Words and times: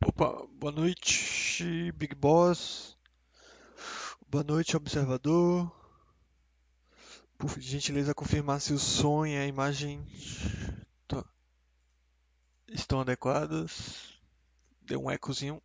Opa, 0.00 0.46
boa 0.52 0.72
noite, 0.72 1.90
Big 1.92 2.14
Boss. 2.14 2.96
Boa 4.28 4.44
noite, 4.44 4.76
observador. 4.76 5.70
Por 7.36 7.60
gentileza, 7.60 8.14
confirmar 8.14 8.60
se 8.60 8.72
o 8.72 8.78
som 8.78 9.26
e 9.26 9.36
a 9.36 9.46
imagem 9.46 10.06
estão 12.68 13.00
adequadas. 13.00 14.20
Deu 14.82 15.02
um 15.02 15.10
ecozinho. 15.10 15.60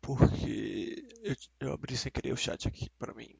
Porque 0.00 1.06
eu, 1.22 1.36
eu 1.60 1.72
abri 1.74 1.96
sem 1.96 2.10
querer 2.10 2.32
o 2.32 2.36
chat 2.36 2.66
aqui 2.66 2.88
para 2.98 3.12
mim. 3.12 3.38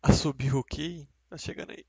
Assobio 0.00 0.58
ok? 0.58 1.08
Tá 1.28 1.36
chegando 1.36 1.72
aí. 1.72 1.84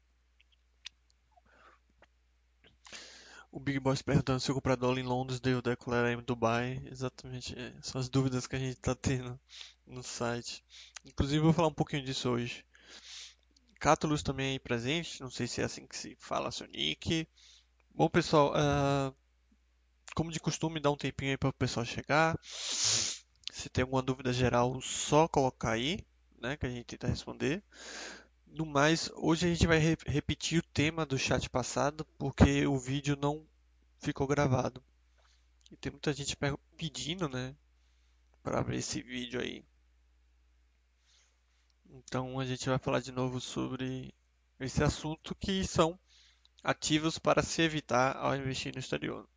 O 3.57 3.59
Big 3.59 3.79
Boss 3.79 4.03
perguntando 4.03 4.39
se 4.39 4.51
eu 4.51 4.53
comprar 4.53 4.75
dólar 4.75 4.99
em 4.99 5.03
Londres 5.03 5.39
deu 5.39 5.63
declarar 5.63 6.13
em 6.13 6.21
Dubai. 6.21 6.79
Exatamente, 6.91 7.57
é, 7.57 7.73
são 7.81 7.99
as 7.99 8.07
dúvidas 8.07 8.45
que 8.45 8.55
a 8.55 8.59
gente 8.59 8.73
está 8.73 8.93
tendo 8.93 9.37
no 9.83 10.03
site. 10.03 10.63
Inclusive, 11.03 11.41
vou 11.41 11.51
falar 11.51 11.69
um 11.69 11.73
pouquinho 11.73 12.05
disso 12.05 12.29
hoje. 12.29 12.63
Cátulus 13.79 14.21
também 14.21 14.51
aí 14.51 14.59
presente, 14.59 15.19
não 15.21 15.31
sei 15.31 15.47
se 15.47 15.59
é 15.59 15.63
assim 15.63 15.87
que 15.87 15.97
se 15.97 16.15
fala 16.19 16.51
seu 16.51 16.67
nick. 16.67 17.27
Bom, 17.95 18.07
pessoal, 18.07 18.53
uh, 18.53 19.15
como 20.13 20.31
de 20.31 20.39
costume, 20.39 20.79
dá 20.79 20.91
um 20.91 20.95
tempinho 20.95 21.31
aí 21.31 21.37
para 21.37 21.49
o 21.49 21.53
pessoal 21.53 21.83
chegar. 21.83 22.37
Se 22.43 23.69
tem 23.73 23.81
alguma 23.81 24.03
dúvida 24.03 24.31
geral, 24.31 24.79
só 24.81 25.27
colocar 25.27 25.71
aí, 25.71 26.05
né, 26.39 26.57
que 26.57 26.67
a 26.67 26.69
gente 26.69 26.85
tenta 26.85 27.07
responder. 27.07 27.63
No 28.45 28.67
mais, 28.67 29.09
hoje 29.15 29.47
a 29.47 29.49
gente 29.49 29.65
vai 29.65 29.79
re 29.79 29.97
repetir 30.05 30.59
o 30.59 30.67
tema 30.73 31.07
do 31.07 31.17
chat 31.17 31.49
passado, 31.49 32.05
porque 32.19 32.67
o 32.67 32.77
vídeo 32.77 33.17
não 33.19 33.46
ficou 33.99 34.27
gravado. 34.27 34.83
E 35.71 35.75
tem 35.75 35.91
muita 35.91 36.13
gente 36.13 36.37
pedindo, 36.77 37.27
né, 37.27 37.55
para 38.41 38.61
ver 38.61 38.77
esse 38.77 39.01
vídeo 39.01 39.39
aí. 39.41 39.65
Então 41.89 42.39
a 42.39 42.45
gente 42.45 42.67
vai 42.69 42.77
falar 42.77 42.99
de 42.99 43.11
novo 43.11 43.39
sobre 43.41 44.13
esse 44.59 44.83
assunto 44.83 45.35
que 45.35 45.65
são 45.65 45.99
ativos 46.63 47.17
para 47.17 47.43
se 47.43 47.61
evitar 47.61 48.15
ao 48.17 48.35
investir 48.35 48.73
no 48.73 48.79
exterior. 48.79 49.27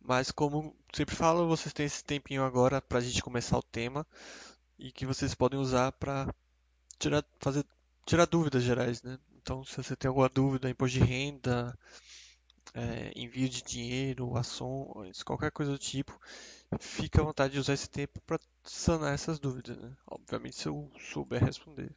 Mas 0.00 0.30
como 0.30 0.76
sempre 0.94 1.16
falo, 1.16 1.48
vocês 1.48 1.72
têm 1.72 1.86
esse 1.86 2.04
tempinho 2.04 2.44
agora 2.44 2.80
para 2.80 2.98
a 2.98 3.00
gente 3.00 3.22
começar 3.22 3.58
o 3.58 3.62
tema 3.62 4.06
e 4.78 4.92
que 4.92 5.04
vocês 5.04 5.34
podem 5.34 5.58
usar 5.58 5.90
para 5.92 6.32
tirar, 6.98 7.24
fazer, 7.40 7.66
tirar 8.04 8.26
dúvidas 8.26 8.62
gerais, 8.62 9.02
né? 9.02 9.18
Então, 9.46 9.62
se 9.64 9.76
você 9.76 9.94
tem 9.94 10.08
alguma 10.08 10.28
dúvida, 10.28 10.68
imposto 10.68 10.98
de 10.98 11.04
renda, 11.04 11.78
é, 12.74 13.12
envio 13.14 13.48
de 13.48 13.62
dinheiro, 13.62 14.36
ações, 14.36 15.22
qualquer 15.22 15.52
coisa 15.52 15.70
do 15.70 15.78
tipo, 15.78 16.18
fica 16.80 17.20
à 17.20 17.24
vontade 17.24 17.52
de 17.54 17.60
usar 17.60 17.74
esse 17.74 17.88
tempo 17.88 18.20
para 18.22 18.40
sanar 18.64 19.14
essas 19.14 19.38
dúvidas, 19.38 19.76
né? 19.78 19.96
Obviamente, 20.06 20.56
se 20.56 20.66
eu 20.66 20.90
souber 20.98 21.44
responder. 21.44 21.94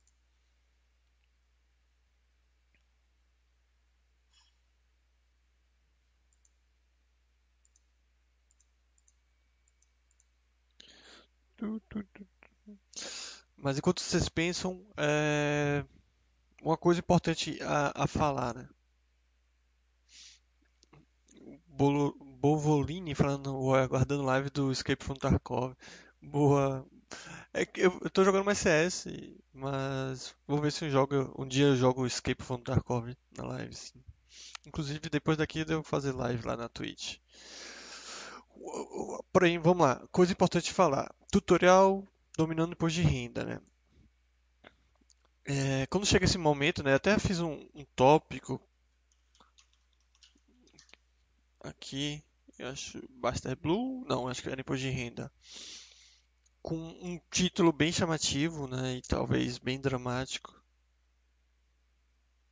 Mas 13.57 13.77
enquanto 13.77 14.01
vocês 14.01 14.29
pensam, 14.29 14.85
é... 14.97 15.83
uma 16.61 16.77
coisa 16.77 16.99
importante 16.99 17.57
a, 17.61 18.03
a 18.03 18.07
falar, 18.07 18.55
né? 18.55 18.67
Bovolini 22.39 23.15
falando, 23.15 23.73
aguardando 23.73 24.23
live 24.23 24.49
do 24.49 24.71
Escape 24.71 25.03
from 25.03 25.15
Tarkov. 25.15 25.75
Boa. 26.21 26.85
É 27.53 27.65
que 27.65 27.81
eu, 27.81 27.97
eu 28.01 28.09
tô 28.09 28.23
jogando 28.23 28.45
mais 28.45 28.59
CS, 28.59 29.05
mas 29.53 30.35
vou 30.45 30.59
ver 30.59 30.71
se 30.71 30.85
eu 30.85 30.89
jogo, 30.89 31.33
um 31.37 31.47
dia 31.47 31.67
eu 31.67 31.75
jogo 31.75 32.05
Escape 32.05 32.43
from 32.43 32.59
Tarkov 32.59 33.13
na 33.35 33.45
live, 33.45 33.73
sim. 33.73 34.03
Inclusive 34.65 35.09
depois 35.09 35.37
daqui 35.37 35.59
eu 35.59 35.65
devo 35.65 35.83
fazer 35.83 36.11
live 36.11 36.45
lá 36.45 36.55
na 36.55 36.69
Twitch. 36.69 37.17
Porém, 39.31 39.57
vamos 39.57 39.85
lá. 39.85 40.05
Coisa 40.11 40.33
importante 40.33 40.73
falar. 40.73 41.13
Tutorial 41.31 42.05
dominando 42.37 42.73
imposto 42.73 43.01
de 43.01 43.07
renda, 43.07 43.43
né? 43.43 43.61
É, 45.49 45.85
quando 45.87 46.05
chega 46.05 46.23
esse 46.25 46.37
momento, 46.37 46.81
né? 46.83 46.93
Até 46.93 47.17
fiz 47.19 47.39
um, 47.41 47.67
um 47.75 47.83
tópico 47.95 48.61
aqui, 51.61 52.21
eu 52.57 52.67
acho 52.69 53.01
Baster 53.09 53.55
Blue, 53.57 54.03
não, 54.07 54.27
acho 54.27 54.41
que 54.41 54.49
era 54.49 54.59
imposto 54.61 54.81
de 54.85 54.89
renda, 54.89 55.31
com 56.61 56.77
um 56.77 57.19
título 57.29 57.73
bem 57.73 57.91
chamativo, 57.91 58.65
né? 58.65 58.95
E 58.95 59.01
talvez 59.01 59.57
bem 59.57 59.77
dramático. 59.77 60.55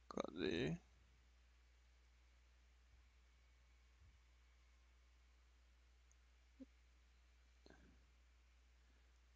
Cadê? 0.09 0.77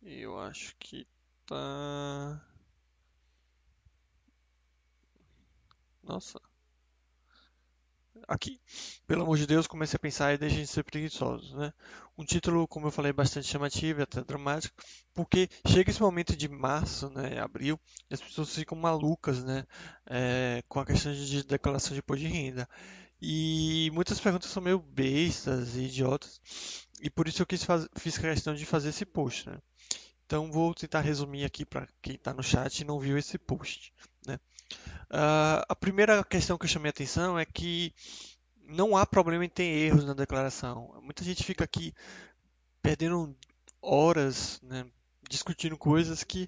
Eu 0.04 0.38
acho 0.40 0.76
que 0.78 1.08
tá. 1.48 2.40
Nossa. 6.12 6.42
Aqui. 8.28 8.60
Pelo 9.08 9.22
amor 9.24 9.38
de 9.38 9.48
Deus, 9.48 9.66
comecei 9.66 9.96
a 9.96 10.00
pensar 10.00 10.34
e 10.34 10.38
deixem 10.38 10.64
de 10.64 10.68
ser 10.68 10.84
preguiçosos, 10.84 11.54
né? 11.54 11.72
Um 12.18 12.26
título, 12.26 12.68
como 12.68 12.88
eu 12.88 12.92
falei, 12.92 13.14
bastante 13.14 13.48
chamativo 13.48 14.02
e 14.02 14.04
até 14.04 14.22
dramático, 14.22 14.76
porque 15.14 15.48
chega 15.66 15.90
esse 15.90 16.02
momento 16.02 16.36
de 16.36 16.50
março, 16.50 17.10
né, 17.12 17.40
abril, 17.40 17.80
e 18.10 18.14
as 18.14 18.20
pessoas 18.20 18.54
ficam 18.54 18.78
malucas, 18.78 19.42
né, 19.42 19.66
é, 20.06 20.62
com 20.68 20.82
a 20.82 20.86
questão 20.86 21.14
de 21.14 21.44
declaração 21.44 21.94
de 21.94 22.00
imposto 22.00 22.26
de 22.26 22.28
renda. 22.28 22.68
E 23.22 23.90
muitas 23.94 24.20
perguntas 24.20 24.50
são 24.50 24.62
meio 24.62 24.80
bestas 24.80 25.76
e 25.78 25.84
idiotas, 25.84 26.42
e 27.02 27.10
por 27.10 27.28
isso 27.30 27.42
eu 27.42 27.48
quis 27.48 27.64
faz, 27.64 27.88
fiz 27.96 28.18
questão 28.18 28.54
de 28.54 28.66
fazer 28.66 28.90
esse 28.90 29.06
post, 29.06 29.50
né? 29.50 29.58
Então 30.26 30.52
vou 30.52 30.74
tentar 30.74 31.02
resumir 31.02 31.46
aqui 31.46 31.66
para 31.66 31.88
quem 32.02 32.16
está 32.16 32.34
no 32.34 32.44
chat 32.44 32.80
e 32.80 32.86
não 32.86 33.00
viu 33.00 33.18
esse 33.18 33.38
post. 33.38 33.94
Né? 34.26 34.40
Uh, 35.10 35.64
a 35.68 35.76
primeira 35.76 36.24
questão 36.24 36.58
que 36.58 36.66
eu 36.66 36.70
chamei 36.70 36.90
a 36.90 36.92
atenção 36.92 37.38
é 37.38 37.46
que 37.46 37.94
não 38.66 38.96
há 38.96 39.06
problema 39.06 39.44
em 39.46 39.50
ter 39.50 39.64
erros 39.64 40.06
na 40.06 40.14
declaração. 40.14 41.00
Muita 41.02 41.24
gente 41.24 41.44
fica 41.44 41.64
aqui 41.64 41.94
perdendo 42.82 43.36
horas 43.82 44.60
né, 44.64 44.86
discutindo 45.30 45.78
coisas 45.78 46.24
que 46.24 46.48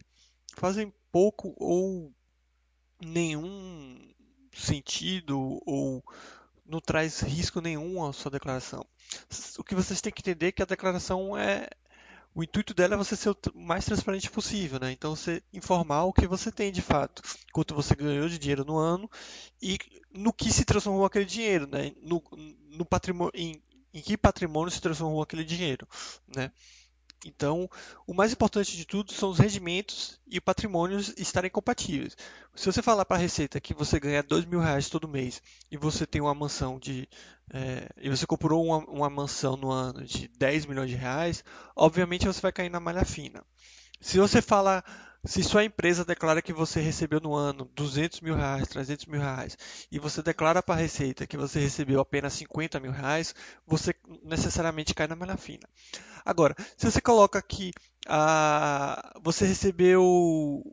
fazem 0.55 0.93
pouco 1.11 1.53
ou 1.57 2.11
nenhum 3.03 4.13
sentido 4.53 5.61
ou 5.65 6.03
não 6.65 6.79
traz 6.79 7.19
risco 7.21 7.59
nenhum 7.59 8.05
à 8.05 8.13
sua 8.13 8.31
declaração. 8.31 8.85
O 9.57 9.63
que 9.63 9.75
vocês 9.75 10.01
têm 10.01 10.11
que 10.11 10.21
entender 10.21 10.47
é 10.47 10.51
que 10.51 10.61
a 10.61 10.65
declaração 10.65 11.37
é, 11.37 11.67
o 12.35 12.43
intuito 12.43 12.73
dela 12.73 12.95
é 12.95 12.97
você 12.97 13.15
ser 13.15 13.29
o 13.29 13.37
mais 13.53 13.85
transparente 13.85 14.29
possível, 14.29 14.79
né? 14.79 14.91
Então 14.91 15.15
você 15.15 15.43
informar 15.53 16.03
o 16.05 16.13
que 16.13 16.27
você 16.27 16.51
tem 16.51 16.71
de 16.71 16.81
fato, 16.81 17.21
quanto 17.51 17.75
você 17.75 17.95
ganhou 17.95 18.27
de 18.27 18.39
dinheiro 18.39 18.65
no 18.65 18.77
ano 18.77 19.09
e 19.61 19.77
no 20.11 20.33
que 20.33 20.51
se 20.51 20.65
transformou 20.65 21.05
aquele 21.05 21.25
dinheiro, 21.25 21.67
né? 21.67 21.91
No, 22.01 22.23
no 22.71 22.85
patrimônio, 22.85 23.31
em, 23.35 23.61
em 23.93 24.01
que 24.01 24.17
patrimônio 24.17 24.71
se 24.71 24.81
transformou 24.81 25.21
aquele 25.21 25.43
dinheiro, 25.43 25.87
né? 26.35 26.51
Então, 27.25 27.69
o 28.05 28.13
mais 28.13 28.33
importante 28.33 28.75
de 28.75 28.85
tudo 28.85 29.13
são 29.13 29.29
os 29.29 29.39
rendimentos 29.39 30.19
e 30.27 30.37
o 30.37 30.41
patrimônio 30.41 30.99
estarem 31.17 31.49
compatíveis. 31.49 32.17
Se 32.53 32.65
você 32.65 32.81
falar 32.81 33.05
para 33.05 33.15
a 33.17 33.19
Receita 33.19 33.61
que 33.61 33.73
você 33.73 33.99
ganha 33.99 34.21
dois 34.21 34.45
mil 34.45 34.59
reais 34.59 34.89
todo 34.89 35.07
mês 35.07 35.41
e 35.71 35.77
você 35.77 36.05
tem 36.05 36.21
uma 36.21 36.35
mansão 36.35 36.77
de 36.77 37.07
é, 37.53 37.87
e 38.01 38.09
você 38.09 38.25
comprou 38.25 38.65
uma, 38.65 38.77
uma, 38.89 39.09
mansão 39.11 39.55
no 39.55 39.69
ano 39.69 40.03
de 40.03 40.27
10 40.27 40.65
milhões 40.65 40.89
de 40.89 40.95
reais, 40.95 41.43
obviamente 41.75 42.25
você 42.25 42.41
vai 42.41 42.51
cair 42.51 42.69
na 42.69 42.79
malha 42.79 43.05
fina. 43.05 43.45
Se 44.01 44.17
você 44.17 44.41
fala, 44.41 44.83
se 45.23 45.43
sua 45.43 45.63
empresa 45.63 46.03
declara 46.03 46.41
que 46.41 46.51
você 46.51 46.81
recebeu 46.81 47.21
no 47.21 47.35
ano 47.35 47.69
200 47.75 48.21
mil 48.21 48.35
reais, 48.35 48.67
300 48.67 49.05
mil 49.05 49.21
reais, 49.21 49.55
e 49.91 49.99
você 49.99 50.23
declara 50.23 50.63
para 50.63 50.73
a 50.73 50.77
Receita 50.79 51.27
que 51.27 51.37
você 51.37 51.59
recebeu 51.59 51.99
apenas 51.99 52.33
50 52.33 52.79
mil 52.79 52.91
reais, 52.91 53.35
você 53.67 53.93
necessariamente 54.23 54.95
cai 54.95 55.05
na 55.05 55.15
malha 55.15 55.37
fina. 55.37 55.69
Agora, 56.25 56.55
se 56.75 56.89
você 56.89 56.99
coloca 56.99 57.39
que 57.39 57.71
ah, 58.07 59.13
você 59.21 59.45
recebeu 59.45 60.63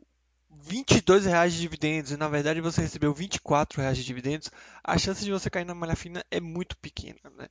22 0.63 1.25
reais 1.25 1.53
de 1.53 1.61
dividendos 1.61 2.11
e 2.11 2.17
na 2.17 2.27
verdade 2.27 2.61
você 2.61 2.81
recebeu 2.81 3.13
24 3.13 3.81
reais 3.81 3.97
de 3.97 4.03
dividendos, 4.03 4.49
a 4.83 4.97
chance 4.97 5.23
de 5.23 5.31
você 5.31 5.49
cair 5.49 5.65
na 5.65 5.75
malha 5.75 5.95
fina 5.95 6.23
é 6.29 6.39
muito 6.39 6.77
pequena. 6.77 7.19
Né? 7.37 7.47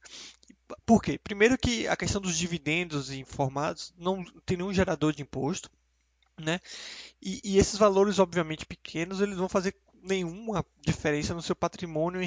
Por 0.86 1.02
quê? 1.02 1.18
Primeiro 1.18 1.58
que 1.58 1.88
a 1.88 1.96
questão 1.96 2.20
dos 2.20 2.36
dividendos 2.36 3.10
informados 3.10 3.92
não 3.98 4.24
tem 4.46 4.56
nenhum 4.56 4.72
gerador 4.72 5.12
de 5.12 5.22
imposto, 5.22 5.70
né? 6.40 6.60
E, 7.20 7.40
e 7.44 7.58
esses 7.58 7.78
valores, 7.78 8.18
obviamente 8.18 8.64
pequenos, 8.64 9.20
eles 9.20 9.36
vão 9.36 9.48
fazer 9.48 9.74
nenhuma 10.02 10.64
diferença 10.80 11.34
no 11.34 11.42
seu 11.42 11.54
patrimônio 11.54 12.20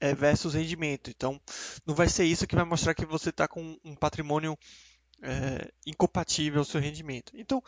é, 0.00 0.14
versus 0.14 0.54
rendimento. 0.54 1.10
Então, 1.10 1.40
não 1.86 1.94
vai 1.94 2.08
ser 2.08 2.24
isso 2.24 2.46
que 2.46 2.56
vai 2.56 2.64
mostrar 2.64 2.94
que 2.94 3.04
você 3.04 3.30
está 3.30 3.46
com 3.46 3.78
um 3.84 3.94
patrimônio 3.94 4.58
é, 5.22 5.70
incompatível 5.86 6.60
ao 6.60 6.64
seu 6.64 6.80
rendimento. 6.80 7.32
Então, 7.34 7.62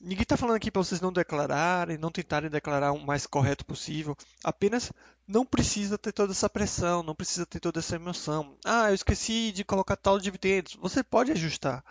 ninguém 0.00 0.22
está 0.22 0.36
falando 0.36 0.56
aqui 0.56 0.70
para 0.70 0.82
vocês 0.82 1.00
não 1.00 1.12
declararem, 1.12 1.98
não 1.98 2.10
tentarem 2.10 2.50
declarar 2.50 2.92
o 2.92 3.04
mais 3.04 3.26
correto 3.26 3.64
possível. 3.64 4.16
Apenas 4.42 4.92
não 5.26 5.44
precisa 5.44 5.98
ter 5.98 6.12
toda 6.12 6.32
essa 6.32 6.48
pressão, 6.48 7.02
não 7.02 7.14
precisa 7.14 7.46
ter 7.46 7.60
toda 7.60 7.80
essa 7.80 7.96
emoção. 7.96 8.56
Ah, 8.64 8.90
eu 8.90 8.94
esqueci 8.94 9.52
de 9.52 9.64
colocar 9.64 9.96
tal 9.96 10.18
dividendos. 10.18 10.76
Você 10.80 11.02
pode 11.02 11.32
ajustar, 11.32 11.84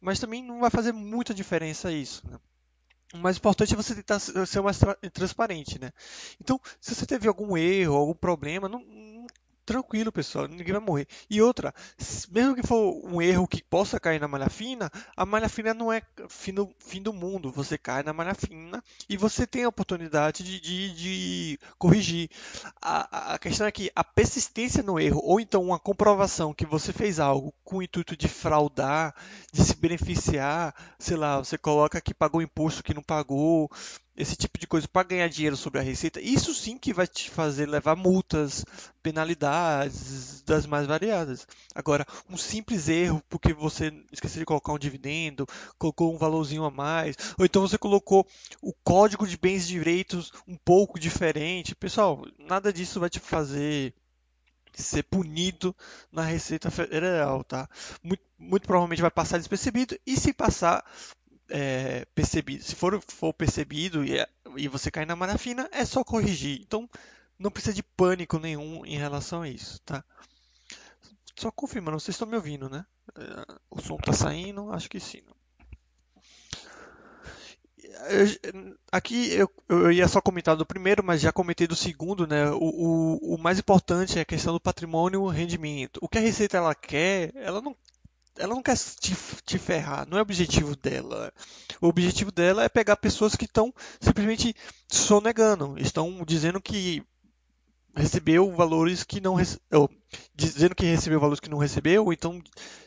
mas 0.00 0.18
também 0.18 0.42
não 0.42 0.60
vai 0.60 0.70
fazer 0.70 0.92
muita 0.92 1.34
diferença 1.34 1.92
isso. 1.92 2.22
Né? 2.28 2.38
O 3.14 3.18
mais 3.18 3.38
importante 3.38 3.72
é 3.72 3.76
você 3.76 3.94
tentar 3.94 4.18
ser 4.18 4.60
mais 4.60 4.78
tra 4.78 4.94
transparente, 5.12 5.80
né? 5.80 5.92
Então, 6.38 6.60
se 6.78 6.94
você 6.94 7.06
teve 7.06 7.26
algum 7.26 7.56
erro, 7.56 7.94
algum 7.96 8.14
problema, 8.14 8.68
não, 8.68 8.84
tranquilo, 9.68 10.10
pessoal, 10.10 10.48
ninguém 10.48 10.72
vai 10.72 10.80
morrer. 10.80 11.06
E 11.28 11.42
outra, 11.42 11.74
mesmo 12.30 12.54
que 12.54 12.66
for 12.66 13.04
um 13.04 13.20
erro 13.20 13.46
que 13.46 13.62
possa 13.62 14.00
cair 14.00 14.18
na 14.18 14.26
malha 14.26 14.48
fina, 14.48 14.90
a 15.14 15.26
malha 15.26 15.46
fina 15.46 15.74
não 15.74 15.92
é 15.92 16.00
fim 16.26 16.54
do, 16.54 16.70
fim 16.78 17.02
do 17.02 17.12
mundo. 17.12 17.52
Você 17.52 17.76
cai 17.76 18.02
na 18.02 18.14
malha 18.14 18.34
fina 18.34 18.82
e 19.06 19.16
você 19.18 19.46
tem 19.46 19.64
a 19.64 19.68
oportunidade 19.68 20.42
de, 20.42 20.58
de, 20.58 20.94
de 20.94 21.58
corrigir. 21.76 22.30
A, 22.80 23.34
a 23.34 23.38
questão 23.38 23.66
é 23.66 23.70
que 23.70 23.90
a 23.94 24.02
persistência 24.02 24.82
no 24.82 24.98
erro, 24.98 25.20
ou 25.22 25.38
então 25.38 25.62
uma 25.62 25.78
comprovação 25.78 26.54
que 26.54 26.64
você 26.64 26.90
fez 26.90 27.20
algo 27.20 27.52
com 27.62 27.76
o 27.76 27.82
intuito 27.82 28.16
de 28.16 28.26
fraudar, 28.26 29.14
de 29.52 29.62
se 29.62 29.76
beneficiar, 29.76 30.74
sei 30.98 31.18
lá, 31.18 31.36
você 31.38 31.58
coloca 31.58 32.00
que 32.00 32.14
pagou 32.14 32.40
imposto 32.40 32.82
que 32.82 32.94
não 32.94 33.02
pagou, 33.02 33.70
esse 34.18 34.36
tipo 34.36 34.58
de 34.58 34.66
coisa 34.66 34.88
para 34.88 35.06
ganhar 35.06 35.28
dinheiro 35.28 35.56
sobre 35.56 35.78
a 35.78 35.82
receita, 35.82 36.20
isso 36.20 36.52
sim 36.52 36.76
que 36.76 36.92
vai 36.92 37.06
te 37.06 37.30
fazer 37.30 37.66
levar 37.66 37.94
multas, 37.94 38.64
penalidades 39.00 40.42
das 40.42 40.66
mais 40.66 40.88
variadas. 40.88 41.46
Agora, 41.72 42.04
um 42.28 42.36
simples 42.36 42.88
erro 42.88 43.22
porque 43.28 43.54
você 43.54 43.92
esqueceu 44.10 44.40
de 44.40 44.44
colocar 44.44 44.72
um 44.72 44.78
dividendo, 44.78 45.46
colocou 45.78 46.12
um 46.12 46.18
valorzinho 46.18 46.64
a 46.64 46.70
mais, 46.70 47.14
ou 47.38 47.44
então 47.44 47.62
você 47.62 47.78
colocou 47.78 48.26
o 48.60 48.72
código 48.82 49.24
de 49.24 49.38
bens 49.38 49.64
e 49.66 49.68
direitos 49.68 50.32
um 50.48 50.56
pouco 50.56 50.98
diferente. 50.98 51.76
Pessoal, 51.76 52.26
nada 52.36 52.72
disso 52.72 52.98
vai 52.98 53.08
te 53.08 53.20
fazer 53.20 53.94
ser 54.82 55.02
punido 55.04 55.74
na 56.10 56.22
Receita 56.22 56.70
Federal, 56.70 57.42
tá? 57.44 57.68
Muito, 58.02 58.22
muito 58.38 58.66
provavelmente 58.66 59.02
vai 59.02 59.10
passar 59.10 59.38
despercebido 59.38 59.98
e 60.06 60.16
se 60.16 60.32
passar, 60.32 60.84
é, 61.48 62.04
percebido, 62.14 62.62
se 62.62 62.74
for, 62.74 63.00
for 63.08 63.32
percebido 63.32 64.04
e, 64.04 64.24
e 64.56 64.68
você 64.68 64.90
cair 64.90 65.06
na 65.06 65.16
malha 65.16 65.38
fina, 65.38 65.68
é 65.72 65.84
só 65.84 66.04
corrigir. 66.04 66.60
Então, 66.60 66.88
não 67.38 67.50
precisa 67.50 67.74
de 67.74 67.82
pânico 67.82 68.38
nenhum 68.38 68.84
em 68.84 68.96
relação 68.96 69.42
a 69.42 69.48
isso, 69.48 69.80
tá? 69.82 70.04
Só 71.36 71.50
confirmando, 71.52 72.00
vocês 72.00 72.14
estão 72.14 72.26
me 72.26 72.36
ouvindo, 72.36 72.68
né? 72.68 72.84
É, 73.16 73.54
o 73.70 73.80
som 73.80 73.96
está 73.96 74.12
saindo, 74.12 74.72
acho 74.72 74.90
que 74.90 74.98
sim. 74.98 75.22
aqui 78.90 79.32
eu, 79.32 79.48
eu, 79.68 79.92
ia 79.92 80.08
só 80.08 80.20
comentar 80.20 80.56
do 80.56 80.66
primeiro, 80.66 81.02
mas 81.04 81.20
já 81.20 81.32
comentei 81.32 81.66
do 81.66 81.76
segundo, 81.76 82.26
né? 82.26 82.50
O, 82.50 82.58
o, 82.58 83.34
o 83.34 83.38
mais 83.38 83.58
importante 83.58 84.18
é 84.18 84.22
a 84.22 84.26
questão 84.26 84.52
do 84.52 84.60
patrimônio 84.60 85.24
rendimento. 85.28 85.98
O 86.02 86.08
que 86.08 86.18
a 86.18 86.20
Receita 86.20 86.56
ela 86.56 86.74
quer, 86.74 87.32
ela 87.36 87.62
não 87.62 87.76
ela 88.38 88.54
não 88.54 88.62
quer 88.62 88.76
te, 88.76 89.16
te 89.44 89.58
ferrar, 89.58 90.06
não 90.08 90.16
é 90.16 90.20
o 90.20 90.22
objetivo 90.22 90.76
dela. 90.76 91.32
O 91.80 91.88
objetivo 91.88 92.30
dela 92.30 92.64
é 92.64 92.68
pegar 92.68 92.96
pessoas 92.96 93.34
que 93.34 93.44
estão 93.44 93.72
simplesmente 94.00 94.54
sonegando, 94.88 95.74
estão 95.78 96.24
dizendo 96.26 96.60
que 96.60 97.02
recebeu 97.94 98.50
valores 98.52 99.02
que 99.02 99.20
não 99.20 99.36
dizendo 100.34 100.74
que 100.74 100.84
recebeu 100.84 101.18
valores 101.18 101.40
que 101.40 101.50
não 101.50 101.58
recebeu, 101.58 102.04
ou 102.04 102.12
então 102.12 102.40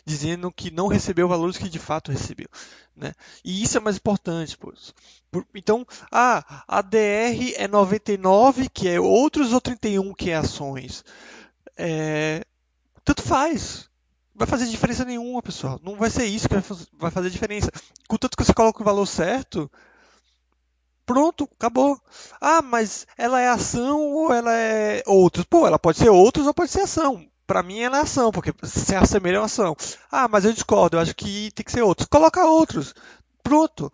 dizendo 0.06 0.52
que 0.52 0.72
não 0.72 0.88
recebeu 0.88 1.28
valores 1.28 1.58
que 1.58 1.70
de 1.70 1.80
fato 1.80 2.12
recebeu, 2.12 2.48
né? 2.96 3.14
E 3.44 3.62
isso 3.62 3.78
é 3.78 3.82
mais 3.82 3.98
importante, 3.98 4.58
pois. 4.58 4.94
Então, 5.54 5.86
ah, 6.12 6.64
a 6.68 6.82
DR 6.82 7.54
é 7.58 7.68
99, 7.68 8.70
que 8.70 8.88
é 8.88 9.00
outros 9.00 9.52
ou 9.54 9.60
31 9.60 10.14
que 10.14 10.30
é 10.30 10.36
ações. 10.36 11.04
É, 11.78 12.46
tanto 13.04 13.22
faz 13.22 13.91
vai 14.36 14.48
fazer 14.48 14.66
diferença 14.68 15.06
nenhuma, 15.06 15.42
pessoal. 15.42 15.80
Não 15.84 15.96
vai 15.96 16.10
ser 16.10 16.26
isso 16.26 16.48
que 16.48 16.56
vai 16.98 17.12
fazer 17.12 17.30
diferença. 17.30 17.72
Contanto 18.08 18.36
que 18.38 18.44
você 18.44 18.54
coloca 18.54 18.82
o 18.82 18.86
valor 18.86 19.06
certo, 19.06 19.70
pronto, 21.06 21.48
acabou. 21.58 22.00
Ah, 22.40 22.62
mas 22.62 23.06
ela 23.18 23.42
é 23.42 23.48
ação 23.48 24.00
ou 24.00 24.34
ela 24.34 24.54
é 24.54 25.04
outros? 25.06 25.46
Pô, 25.46 25.68
ela 25.68 25.80
pode 25.80 25.98
ser 25.98 26.10
outros 26.10 26.48
ou 26.48 26.54
pode 26.54 26.72
ser 26.72 26.82
ação. 26.82 27.28
Para 27.46 27.64
mim 27.64 27.80
ela 27.80 27.98
é 27.98 28.02
ação, 28.02 28.32
porque 28.32 28.54
se 28.64 28.96
assemelha 28.96 29.42
a 29.42 29.46
ação. 29.46 29.76
Ah, 30.10 30.28
mas 30.28 30.46
eu 30.46 30.54
discordo, 30.54 30.96
eu 30.96 31.02
acho 31.02 31.16
que 31.16 31.52
tem 31.52 31.66
que 31.66 31.72
ser 31.72 31.82
outros. 31.82 32.08
Coloca 32.08 32.46
outros. 32.46 32.94
Pronto. 33.44 33.92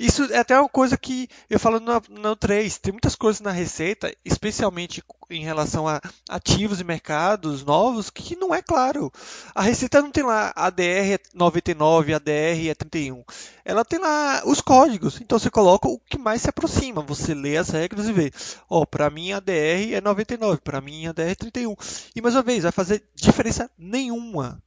Isso 0.00 0.24
é 0.32 0.38
até 0.38 0.58
uma 0.58 0.66
coisa 0.66 0.96
que 0.96 1.28
eu 1.50 1.60
falo 1.60 1.78
no, 1.78 2.02
no 2.08 2.34
3. 2.34 2.78
Tem 2.78 2.90
muitas 2.90 3.14
coisas 3.14 3.42
na 3.42 3.50
receita, 3.50 4.10
especialmente 4.24 5.04
em 5.28 5.44
relação 5.44 5.86
a 5.86 6.00
ativos 6.26 6.80
e 6.80 6.84
mercados 6.84 7.62
novos, 7.66 8.08
que 8.08 8.34
não 8.34 8.54
é 8.54 8.62
claro. 8.62 9.12
A 9.54 9.60
receita 9.60 10.00
não 10.00 10.10
tem 10.10 10.24
lá 10.24 10.54
ADR 10.56 11.12
é 11.12 11.18
99, 11.34 12.14
ADR 12.14 12.68
é 12.70 12.74
31. 12.74 13.22
Ela 13.62 13.84
tem 13.84 13.98
lá 13.98 14.40
os 14.46 14.62
códigos. 14.62 15.20
Então 15.20 15.38
você 15.38 15.50
coloca 15.50 15.86
o 15.86 15.98
que 15.98 16.16
mais 16.16 16.40
se 16.40 16.48
aproxima. 16.48 17.02
Você 17.02 17.34
lê 17.34 17.58
as 17.58 17.68
regras 17.68 18.08
e 18.08 18.12
vê. 18.14 18.32
Ó, 18.70 18.80
oh, 18.80 18.86
para 18.86 19.10
mim 19.10 19.32
ADR 19.32 19.92
é 19.92 20.00
99, 20.00 20.62
para 20.62 20.80
mim 20.80 21.08
ADR 21.08 21.32
é 21.32 21.34
31. 21.34 21.76
E 22.16 22.22
mais 22.22 22.34
uma 22.34 22.42
vez, 22.42 22.62
vai 22.62 22.72
fazer 22.72 23.04
diferença 23.14 23.70
nenhuma. 23.76 24.62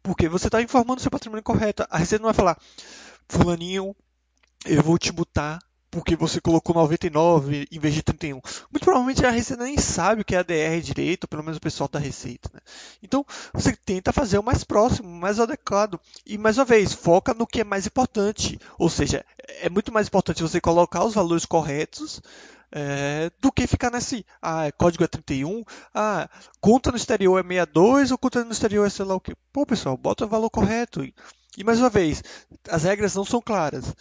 Porque 0.00 0.28
você 0.28 0.46
está 0.46 0.62
informando 0.62 1.00
o 1.00 1.02
seu 1.02 1.10
patrimônio 1.10 1.42
correto. 1.42 1.84
A 1.90 1.98
receita 1.98 2.22
não 2.22 2.28
vai 2.28 2.34
falar, 2.34 2.56
fulaninho 3.28 3.92
eu 4.66 4.82
vou 4.82 4.98
te 4.98 5.12
botar 5.12 5.58
porque 5.90 6.14
você 6.14 6.42
colocou 6.42 6.74
99 6.74 7.66
em 7.70 7.78
vez 7.78 7.94
de 7.94 8.02
31. 8.02 8.34
Muito 8.70 8.84
provavelmente 8.84 9.24
a 9.24 9.30
Receita 9.30 9.64
nem 9.64 9.78
sabe 9.78 10.20
o 10.20 10.24
que 10.24 10.34
é 10.34 10.38
ADR 10.38 10.80
direito, 10.82 11.26
pelo 11.26 11.42
menos 11.42 11.56
o 11.56 11.60
pessoal 11.60 11.88
da 11.88 11.98
Receita. 11.98 12.50
Né? 12.52 12.60
Então, 13.02 13.24
você 13.54 13.74
tenta 13.74 14.12
fazer 14.12 14.38
o 14.38 14.42
mais 14.42 14.62
próximo, 14.62 15.08
o 15.08 15.12
mais 15.12 15.40
adequado. 15.40 15.98
E, 16.26 16.36
mais 16.36 16.58
uma 16.58 16.66
vez, 16.66 16.92
foca 16.92 17.32
no 17.32 17.46
que 17.46 17.62
é 17.62 17.64
mais 17.64 17.86
importante. 17.86 18.60
Ou 18.78 18.90
seja, 18.90 19.24
é 19.62 19.70
muito 19.70 19.90
mais 19.90 20.06
importante 20.06 20.42
você 20.42 20.60
colocar 20.60 21.02
os 21.02 21.14
valores 21.14 21.46
corretos 21.46 22.20
é, 22.70 23.30
do 23.40 23.50
que 23.50 23.66
ficar 23.66 23.90
nesse, 23.90 24.26
ah, 24.42 24.70
código 24.72 25.02
é 25.02 25.06
31, 25.06 25.64
ah, 25.94 26.28
conta 26.60 26.90
no 26.90 26.98
exterior 26.98 27.38
é 27.38 27.42
62 27.42 28.10
ou 28.10 28.18
conta 28.18 28.44
no 28.44 28.52
exterior 28.52 28.86
é 28.86 28.90
sei 28.90 29.06
lá 29.06 29.14
o 29.14 29.20
que. 29.20 29.34
Pô, 29.50 29.64
pessoal, 29.64 29.96
bota 29.96 30.26
o 30.26 30.28
valor 30.28 30.50
correto. 30.50 31.02
E 31.56 31.64
mais 31.64 31.80
uma 31.80 31.88
vez, 31.88 32.22
as 32.68 32.82
regras 32.82 33.14
não 33.14 33.24
são 33.24 33.40
claras 33.40 33.94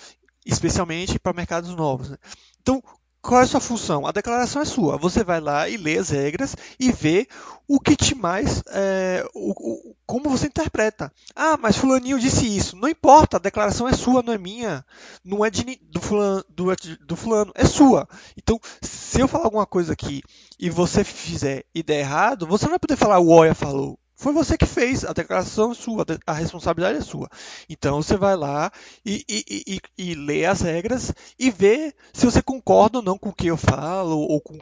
especialmente 0.45 1.19
para 1.19 1.33
mercados 1.33 1.75
novos. 1.75 2.11
Né? 2.11 2.17
Então, 2.61 2.83
qual 3.25 3.41
é 3.41 3.43
a 3.43 3.47
sua 3.47 3.59
função? 3.59 4.05
A 4.05 4.11
declaração 4.11 4.61
é 4.61 4.65
sua. 4.65 4.97
Você 4.97 5.23
vai 5.23 5.41
lá 5.41 5.67
e 5.67 5.77
lê 5.77 5.97
as 5.97 6.09
regras 6.09 6.55
e 6.79 6.91
vê 6.91 7.27
o 7.67 7.79
que 7.79 7.95
te 7.95 8.13
mais. 8.13 8.61
É, 8.67 9.25
o, 9.33 9.49
o, 9.49 9.95
como 10.05 10.29
você 10.29 10.45
interpreta. 10.45 11.11
Ah, 11.35 11.57
mas 11.57 11.75
Fulaninho 11.75 12.19
disse 12.19 12.45
isso. 12.45 12.75
Não 12.75 12.87
importa, 12.87 13.37
a 13.37 13.39
declaração 13.39 13.87
é 13.87 13.93
sua, 13.93 14.21
não 14.21 14.31
é 14.31 14.37
minha. 14.37 14.85
Não 15.23 15.43
é 15.43 15.49
de, 15.49 15.79
do, 15.89 15.99
fulano, 15.99 16.45
do, 16.47 16.65
do 17.03 17.15
fulano, 17.15 17.51
é 17.55 17.65
sua. 17.65 18.07
Então, 18.37 18.59
se 18.79 19.19
eu 19.19 19.27
falar 19.27 19.45
alguma 19.45 19.65
coisa 19.65 19.93
aqui 19.93 20.21
e 20.59 20.69
você 20.69 21.03
fizer 21.03 21.65
e 21.73 21.81
der 21.81 22.01
errado, 22.01 22.45
você 22.45 22.65
não 22.65 22.73
vai 22.73 22.79
poder 22.79 22.95
falar 22.95 23.17
o 23.17 23.29
Oia 23.29 23.55
falou. 23.55 23.97
Foi 24.15 24.31
você 24.31 24.57
que 24.57 24.65
fez, 24.65 25.03
a 25.03 25.11
declaração 25.11 25.71
é 25.71 25.75
sua, 25.75 26.05
a 26.25 26.33
responsabilidade 26.33 26.99
é 26.99 27.01
sua. 27.01 27.29
Então 27.69 28.01
você 28.01 28.15
vai 28.15 28.35
lá 28.35 28.71
e, 29.05 29.25
e, 29.27 29.63
e, 29.67 29.81
e 29.97 30.15
lê 30.15 30.45
as 30.45 30.61
regras 30.61 31.13
e 31.37 31.51
vê 31.51 31.93
se 32.13 32.25
você 32.25 32.41
concorda 32.41 32.99
ou 32.99 33.03
não 33.03 33.17
com 33.17 33.29
o 33.29 33.33
que 33.33 33.47
eu 33.47 33.57
falo 33.57 34.17
ou 34.17 34.39
com 34.39 34.57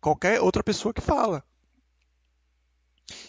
qualquer 0.00 0.40
outra 0.40 0.62
pessoa 0.62 0.92
que 0.92 1.00
fala. 1.00 1.44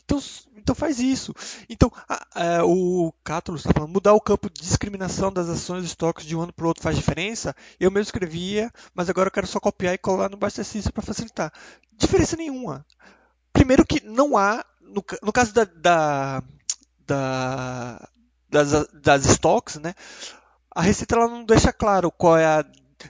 Então, 0.03 0.19
então 0.55 0.73
faz 0.73 0.99
isso. 0.99 1.33
Então, 1.69 1.91
a, 2.09 2.57
a, 2.59 2.65
o 2.65 3.13
Cátulo 3.23 3.57
está 3.57 3.71
falando, 3.71 3.91
mudar 3.91 4.13
o 4.13 4.21
campo 4.21 4.49
de 4.49 4.61
discriminação 4.61 5.31
das 5.31 5.47
ações 5.47 5.83
e 5.83 5.87
estoques 5.87 6.25
de 6.25 6.35
um 6.35 6.41
ano 6.41 6.53
para 6.53 6.65
o 6.65 6.67
outro 6.69 6.81
faz 6.81 6.95
diferença? 6.95 7.55
Eu 7.79 7.91
mesmo 7.91 8.07
escrevia, 8.07 8.71
mas 8.95 9.09
agora 9.09 9.27
eu 9.27 9.31
quero 9.31 9.45
só 9.45 9.59
copiar 9.59 9.93
e 9.93 9.97
colar 9.97 10.29
no 10.29 10.39
exercício 10.47 10.91
para 10.91 11.03
facilitar. 11.03 11.53
Diferença 11.95 12.35
nenhuma. 12.35 12.85
Primeiro 13.53 13.85
que 13.85 14.03
não 14.03 14.37
há, 14.37 14.65
no, 14.87 15.03
no 15.21 15.33
caso 15.33 15.53
da, 15.53 15.65
da, 15.65 16.43
da, 17.05 18.09
das, 18.49 18.87
das 18.93 19.25
stocks, 19.25 19.75
né, 19.75 19.93
a 20.75 20.81
Receita 20.81 21.15
ela 21.15 21.27
não 21.27 21.43
deixa 21.43 21.73
claro 21.73 22.11
qual 22.11 22.37
é 22.37 22.45
a 22.45 22.65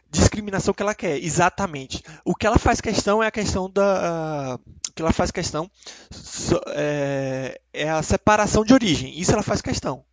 discriminação 0.10 0.74
que 0.74 0.82
ela 0.82 0.96
quer, 0.96 1.18
exatamente. 1.18 2.04
O 2.26 2.36
que 2.36 2.46
ela 2.46 2.58
faz 2.58 2.82
questão 2.82 3.22
é 3.24 3.28
a 3.28 3.32
questão 3.32 3.70
da. 3.70 4.60
Que 4.96 5.02
ela 5.02 5.14
faz 5.14 5.32
questão 5.32 5.70
é, 6.70 7.60
é 7.74 7.90
a 7.90 8.02
separação 8.02 8.64
de 8.64 8.74
origem. 8.74 9.20
Isso 9.20 9.32
ela 9.32 9.44
faz 9.44 9.62
questão. 9.62 10.04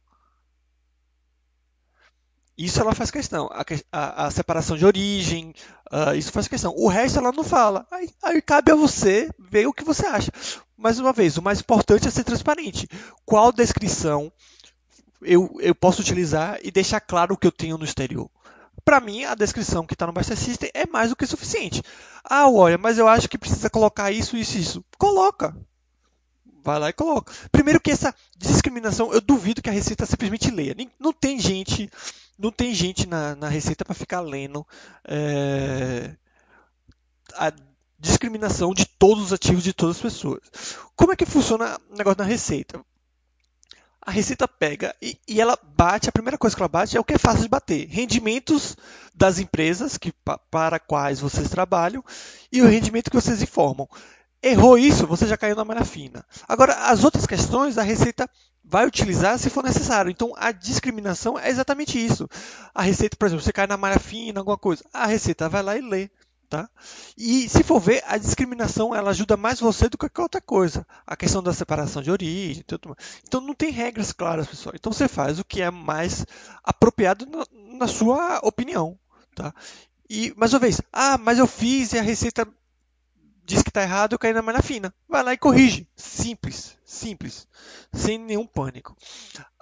Isso 2.57 2.81
ela 2.81 2.95
faz 2.95 3.11
questão. 3.11 3.51
A, 3.53 3.65
a, 3.93 4.27
a 4.27 4.31
separação 4.31 4.77
de 4.77 4.87
origem, 4.87 5.55
uh, 5.93 6.15
isso 6.15 6.31
faz 6.31 6.47
questão. 6.47 6.73
O 6.77 6.89
resto 6.89 7.19
ela 7.19 7.33
não 7.33 7.43
fala. 7.43 7.87
Aí, 7.91 8.09
aí, 8.23 8.41
cabe 8.41 8.71
a 8.71 8.77
você 8.77 9.29
ver 9.39 9.67
o 9.67 9.73
que 9.73 9.85
você 9.85 10.07
acha. 10.07 10.31
Mais 10.77 10.99
uma 10.99 11.13
vez, 11.13 11.37
o 11.37 11.43
mais 11.43 11.61
importante 11.61 12.07
é 12.07 12.11
ser 12.11 12.25
transparente. 12.25 12.89
Qual 13.25 13.53
descrição 13.53 14.33
eu, 15.21 15.57
eu 15.61 15.75
posso 15.75 16.01
utilizar 16.01 16.59
e 16.63 16.71
deixar 16.71 17.01
claro 17.01 17.35
o 17.35 17.37
que 17.37 17.47
eu 17.47 17.53
tenho 17.53 17.77
no 17.77 17.85
exterior? 17.85 18.31
Para 18.85 19.01
mim, 19.01 19.25
a 19.25 19.35
descrição 19.35 19.87
que 19.87 19.95
está 19.95 20.07
no 20.07 20.13
Master 20.13 20.37
System 20.37 20.71
é 20.75 20.87
mais 20.87 21.11
do 21.11 21.17
que 21.17 21.27
suficiente. 21.27 21.83
Ah, 22.23 22.49
olha, 22.49 22.77
mas 22.77 22.99
eu 22.99 23.09
acho 23.09 23.29
que 23.29 23.39
precisa 23.39 23.71
colocar 23.71 24.13
isso, 24.13 24.37
isso, 24.37 24.59
isso. 24.59 24.85
Coloca. 24.99 25.57
Vai 26.63 26.79
lá 26.79 26.89
e 26.89 26.93
coloca. 26.93 27.33
Primeiro 27.51 27.81
que 27.81 27.91
essa 27.91 28.15
discriminação, 28.37 29.13
eu 29.13 29.21
duvido 29.21 29.63
que 29.63 29.69
a 29.69 29.73
Receita 29.73 30.07
simplesmente 30.07 30.51
leia. 30.51 30.75
Não 30.99 31.13
tem 31.13 31.39
gente, 31.39 31.91
não 32.39 32.51
tem 32.51 32.75
gente 32.75 33.07
na, 33.07 33.35
na 33.35 33.49
Receita 33.49 33.85
para 33.85 33.95
ficar 33.95 34.21
lendo 34.21 34.67
é, 35.07 36.15
a 37.35 37.53
discriminação 37.99 38.75
de 38.75 38.87
todos 38.87 39.25
os 39.25 39.33
ativos 39.33 39.63
de 39.63 39.73
todas 39.73 39.97
as 39.97 40.03
pessoas. 40.03 40.41
Como 40.95 41.13
é 41.13 41.17
que 41.17 41.27
funciona 41.27 41.79
o 41.91 41.97
negócio 41.97 42.19
na 42.19 42.25
Receita? 42.25 42.85
a 44.05 44.11
Receita 44.11 44.47
pega 44.47 44.95
e, 45.01 45.19
e, 45.27 45.41
ela 45.41 45.59
bate, 45.77 46.09
a 46.09 46.13
primeira 46.13 46.37
coisa 46.37 46.55
que 46.55 46.61
ela 46.61 46.69
bate 46.69 46.97
é 46.97 47.01
o 47.01 47.05
que 47.05 47.15
é 47.15 47.19
fácil 47.19 47.43
de 47.43 47.49
bater: 47.49 47.89
rendimentos 47.89 48.77
das 49.15 49.39
empresas 49.39 49.97
que, 49.97 50.13
para 50.51 50.79
quais 50.79 51.21
vocês 51.21 51.49
trabalham 51.49 52.05
e 52.53 52.61
o 52.61 52.67
rendimento 52.67 53.11
que 53.11 53.17
vocês 53.17 53.43
informam. 53.43 53.89
Errou 54.47 54.77
isso, 54.77 55.07
você 55.07 55.27
já 55.27 55.39
caiu 55.39 55.57
na 55.57 55.65
malha 55.65 55.87
fina. 55.87 56.23
Agora, 56.47 56.75
as 56.91 57.03
outras 57.03 57.27
questões 57.27 57.79
a 57.79 57.83
Receita 57.83 58.29
vai 58.63 58.87
utilizar 58.87 59.39
se 59.39 59.49
for 59.49 59.65
necessário. 59.65 60.11
Então, 60.11 60.35
a 60.37 60.53
discriminação 60.53 61.39
é 61.39 61.49
exatamente 61.49 61.99
isso. 61.99 62.29
A 62.75 62.83
Receita, 62.83 63.17
por 63.17 63.25
exemplo, 63.25 63.43
você 63.43 63.55
cai 63.55 63.67
na 63.67 63.79
malha 63.79 63.99
fina, 63.99 64.41
alguma 64.41 64.59
coisa, 64.59 64.85
a 64.93 65.07
Receita 65.07 65.49
vai 65.49 65.63
lá 65.63 65.79
e 65.79 65.81
lê. 65.81 66.11
Tá? 66.51 66.69
E 67.17 67.49
se 67.49 67.63
for 67.63 67.81
ver, 67.81 68.05
a 68.07 68.19
discriminação 68.19 68.95
ela 68.95 69.11
ajuda 69.11 69.35
mais 69.35 69.59
você 69.59 69.89
do 69.89 69.97
que 69.97 70.11
qualquer 70.11 70.23
outra 70.23 70.41
coisa. 70.43 70.87
A 71.07 71.17
questão 71.17 71.43
da 71.43 71.55
separação 71.55 72.03
de 72.03 72.11
origem, 72.11 72.63
tudo 72.67 72.95
Então 73.27 73.41
não 73.41 73.55
tem 73.55 73.71
regras 73.71 74.13
claras, 74.13 74.47
pessoal. 74.47 74.75
Então 74.77 74.93
você 74.93 75.09
faz 75.09 75.39
o 75.39 75.45
que 75.45 75.63
é 75.63 75.71
mais 75.71 76.27
apropriado 76.63 77.25
na, 77.25 77.47
na 77.79 77.89
sua 77.89 78.41
opinião. 78.43 78.99
Tá? 79.35 79.55
E 80.09 80.35
mais 80.37 80.53
uma 80.53 80.61
vez, 80.61 80.83
ah, 80.93 81.17
mas 81.17 81.39
eu 81.39 81.47
fiz 81.47 81.95
e 81.95 81.99
a 81.99 82.03
receita 82.03 82.47
diz 83.45 83.63
que 83.63 83.71
está 83.71 83.83
errado, 83.83 84.19
caí 84.19 84.33
na 84.33 84.43
malha 84.43 84.63
fina. 84.63 84.93
Vai 85.09 85.23
lá 85.23 85.33
e 85.33 85.39
corrige. 85.39 85.87
Simples, 85.95 86.77
simples, 86.85 87.47
sem 87.93 88.19
nenhum 88.19 88.47
pânico. 88.47 88.97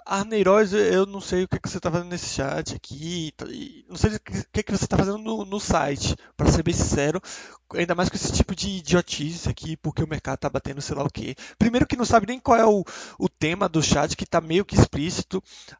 Arneiroz, 0.05 0.73
eu 0.73 1.05
não 1.05 1.21
sei 1.21 1.43
o 1.43 1.47
que, 1.47 1.59
que 1.59 1.69
você 1.69 1.77
está 1.77 1.89
fazendo 1.89 2.09
nesse 2.09 2.27
chat 2.27 2.75
aqui, 2.75 3.31
tá, 3.37 3.45
não 3.87 3.95
sei 3.95 4.15
o 4.15 4.19
que, 4.19 4.63
que 4.63 4.71
você 4.71 4.83
está 4.83 4.97
fazendo 4.97 5.17
no, 5.17 5.45
no 5.45 5.59
site, 5.59 6.15
para 6.35 6.51
ser 6.51 6.63
bem 6.63 6.73
sincero, 6.73 7.21
ainda 7.73 7.95
mais 7.95 8.09
com 8.09 8.15
esse 8.15 8.31
tipo 8.31 8.55
de 8.55 8.69
idiotice 8.69 9.49
aqui, 9.49 9.77
porque 9.77 10.03
o 10.03 10.07
mercado 10.07 10.35
está 10.35 10.49
batendo 10.49 10.81
sei 10.81 10.95
lá 10.95 11.03
o 11.03 11.09
quê. 11.09 11.35
Primeiro 11.57 11.87
que 11.87 11.95
não 11.95 12.05
sabe 12.05 12.27
nem 12.27 12.39
qual 12.39 12.57
é 12.57 12.65
o, 12.65 12.83
o 13.17 13.29
tema 13.29 13.69
do 13.69 13.81
chat, 13.81 14.15
que 14.15 14.23
está 14.23 14.41
meio 14.41 14.65
que 14.65 14.75
explícito, 14.75 15.37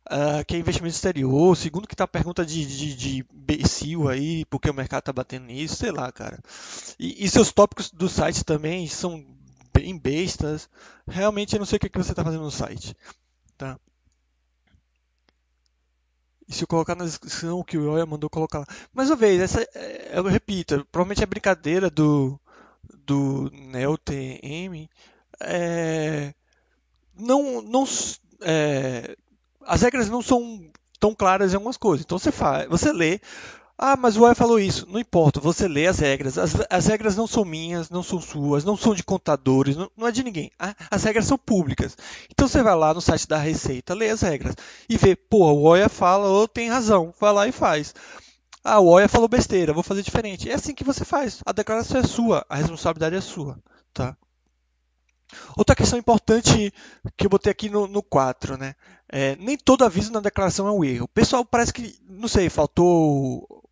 uh, 0.09 0.43
que 0.47 0.55
é 0.55 0.59
investimento 0.59 0.95
exterior. 0.95 1.55
Segundo 1.55 1.87
que 1.87 1.93
está 1.93 2.05
a 2.05 2.07
pergunta 2.07 2.45
de, 2.45 2.65
de, 2.65 2.95
de 2.95 3.25
imbecil 3.33 4.09
aí, 4.09 4.45
porque 4.45 4.69
o 4.69 4.73
mercado 4.73 5.01
está 5.01 5.13
batendo 5.13 5.45
nisso, 5.45 5.75
sei 5.75 5.91
lá, 5.91 6.11
cara. 6.11 6.39
E, 6.99 7.25
e 7.25 7.29
seus 7.29 7.51
tópicos 7.51 7.91
do 7.91 8.09
site 8.09 8.43
também 8.43 8.87
são 8.87 9.23
bem 9.73 9.97
bestas. 9.97 10.69
Realmente 11.07 11.53
eu 11.53 11.59
não 11.59 11.65
sei 11.65 11.77
o 11.77 11.79
que, 11.79 11.89
que 11.89 11.97
você 11.97 12.11
está 12.11 12.23
fazendo 12.23 12.43
no 12.43 12.51
site. 12.51 12.95
Tá? 13.57 13.77
Se 16.53 16.63
eu 16.63 16.67
colocar 16.67 16.95
na 16.95 17.05
descrição 17.05 17.59
o 17.59 17.63
que 17.63 17.77
o 17.77 17.91
Oya 17.91 18.05
mandou 18.05 18.29
colocar 18.29 18.59
lá. 18.59 18.65
Mais 18.93 19.09
uma 19.09 19.15
vez, 19.15 19.41
essa, 19.41 19.61
é, 19.73 20.11
eu 20.13 20.23
repito, 20.23 20.85
provavelmente 20.91 21.23
é 21.23 21.25
brincadeira 21.25 21.89
do, 21.89 22.39
do 23.05 23.49
NeoTM. 23.51 24.89
É, 25.41 26.33
não, 27.17 27.61
não, 27.61 27.85
é, 28.41 29.15
as 29.65 29.81
regras 29.81 30.09
não 30.09 30.21
são 30.21 30.69
tão 30.99 31.13
claras 31.13 31.51
em 31.51 31.55
algumas 31.55 31.77
coisas. 31.77 32.05
Então 32.05 32.17
você 32.17 32.31
faz, 32.31 32.67
você 32.69 32.91
lê, 32.93 33.19
ah, 33.77 33.97
mas 33.97 34.15
o 34.15 34.23
Ué 34.23 34.35
falou 34.35 34.59
isso. 34.59 34.87
Não 34.89 34.99
importa, 34.99 35.39
você 35.39 35.67
lê 35.67 35.87
as 35.87 35.99
regras. 35.99 36.37
As, 36.37 36.53
as, 36.69 36.85
regras 36.85 37.15
não 37.15 37.25
são 37.25 37.43
minhas, 37.43 37.89
não 37.89 38.03
são 38.03 38.21
suas, 38.21 38.63
não 38.63 38.77
são 38.77 38.93
de 38.93 39.03
contadores, 39.03 39.75
não, 39.75 39.89
não 39.97 40.07
é 40.07 40.11
de 40.11 40.23
ninguém. 40.23 40.51
As 40.91 41.03
regras 41.03 41.25
são 41.25 41.37
públicas. 41.37 41.97
Então 42.31 42.47
você 42.47 42.61
vai 42.61 42.75
lá 42.75 42.93
no 42.93 43.01
site 43.01 43.27
da 43.27 43.37
Receita, 43.37 43.95
lê 43.95 44.09
as 44.09 44.21
regras 44.21 44.55
e 44.87 44.95
vê, 44.95 45.15
pô, 45.15 45.51
o 45.51 45.63
Oia 45.63 45.89
fala 45.89 46.27
ou 46.27 46.47
tem 46.47 46.69
razão. 46.69 47.13
Vai 47.19 47.33
lá 47.33 47.47
e 47.47 47.51
faz. 47.51 47.95
Ah, 48.63 48.79
o 48.79 48.87
Oia 48.87 49.09
falou 49.09 49.27
besteira, 49.27 49.73
vou 49.73 49.83
fazer 49.83 50.03
diferente. 50.03 50.49
É 50.49 50.53
assim 50.53 50.75
que 50.75 50.83
você 50.83 51.03
faz. 51.03 51.41
A 51.45 51.51
declaração 51.51 51.99
é 51.99 52.03
sua, 52.03 52.45
a 52.47 52.55
responsabilidade 52.55 53.15
é 53.15 53.21
sua. 53.21 53.59
Tá? 53.93 54.15
Outra 55.57 55.75
questão 55.75 55.97
importante 55.97 56.71
que 57.17 57.25
eu 57.25 57.29
botei 57.29 57.51
aqui 57.51 57.69
no, 57.69 57.87
no 57.87 58.03
4, 58.03 58.55
né? 58.55 58.75
É, 59.09 59.35
nem 59.37 59.57
todo 59.57 59.83
aviso 59.83 60.11
na 60.11 60.19
declaração 60.19 60.67
é 60.67 60.71
um 60.71 60.83
erro. 60.83 61.05
O 61.05 61.07
pessoal 61.07 61.43
parece 61.43 61.73
que, 61.73 61.99
não 62.07 62.27
sei, 62.27 62.49
faltou 62.49 63.62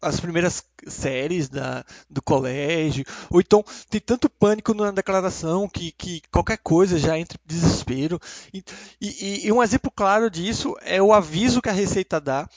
as 0.00 0.20
primeiras 0.20 0.64
séries 0.86 1.48
da, 1.48 1.84
do 2.08 2.22
colégio, 2.22 3.04
ou 3.30 3.40
então 3.40 3.64
tem 3.90 4.00
tanto 4.00 4.30
pânico 4.30 4.72
na 4.72 4.90
declaração 4.90 5.68
que, 5.68 5.90
que 5.92 6.22
qualquer 6.30 6.58
coisa 6.58 6.98
já 6.98 7.18
entra 7.18 7.38
em 7.38 7.48
desespero. 7.48 8.20
E, 8.54 8.62
e, 9.00 9.46
e, 9.46 9.52
um 9.52 9.62
exemplo 9.62 9.90
claro 9.90 10.30
disso 10.30 10.76
é 10.82 11.02
o 11.02 11.12
aviso 11.12 11.60
que 11.60 11.68
a 11.68 11.72
Receita 11.72 12.20
dá 12.20 12.48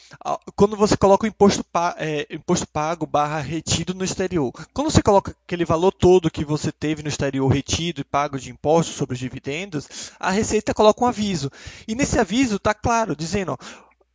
quando 0.56 0.78
você 0.78 0.96
coloca 0.96 1.26
o 1.26 1.28
imposto, 1.28 1.66
é, 1.98 2.28
imposto 2.30 2.68
pago 2.68 3.06
barra 3.06 3.40
retido 3.40 3.94
no 3.94 4.04
exterior. 4.04 4.52
Quando 4.74 4.92
você 4.92 5.02
coloca 5.02 5.36
aquele 5.44 5.66
valor 5.66 5.92
todo 5.92 6.32
que 6.32 6.46
você 6.46 6.72
teve 6.72 7.02
no 7.02 7.10
exterior 7.10 7.48
retido 7.48 8.02
e 8.02 8.04
pago 8.04 8.40
de 8.40 8.52
impostos 8.52 8.96
sobre 8.96 9.16
os 9.16 9.20
dividendos, 9.20 10.12
a 10.20 10.30
Receita 10.30 10.74
coloca 10.74 11.04
um 11.04 11.08
aviso. 11.08 11.50
E 11.88 11.96
nesse 11.96 12.20
aviso 12.20 12.58
está 12.58 12.74
claro, 12.74 13.16
dizendo, 13.16 13.54
ó, 13.54 13.58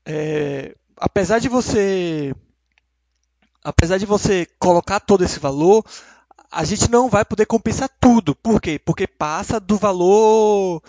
é, 0.04 0.76
apesar 0.97 1.40
de 1.40 1.49
você 1.49 2.35
apesar 3.66 3.99
de 3.99 4.06
você 4.06 4.46
colocar 4.61 5.00
todo 5.00 5.25
esse 5.25 5.40
valor, 5.40 5.85
a 6.50 6.64
gente 6.64 6.88
não 6.88 7.08
vai 7.08 7.25
poder 7.25 7.46
compensar 7.46 7.90
tudo. 8.00 8.32
Por 8.32 8.61
quê? 8.61 8.78
Porque 8.78 9.08
passa 9.08 9.58
do 9.58 9.76
valor 9.76 10.80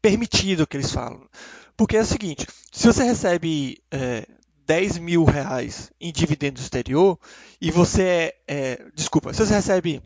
permitido 0.00 0.66
que 0.66 0.76
eles 0.76 0.92
falam. 0.92 1.28
Porque 1.76 1.96
é 1.96 2.00
o 2.00 2.06
seguinte, 2.06 2.46
se 2.70 2.86
você 2.86 3.02
recebe 3.02 3.82
é, 3.90 4.28
10 4.64 4.98
mil 4.98 5.24
reais 5.24 5.90
em 6.00 6.12
dividendo 6.12 6.60
exterior 6.60 7.18
e 7.60 7.72
você 7.72 8.32
é, 8.46 8.80
desculpa, 8.94 9.32
se 9.32 9.44
você 9.44 9.54
recebe 9.54 10.00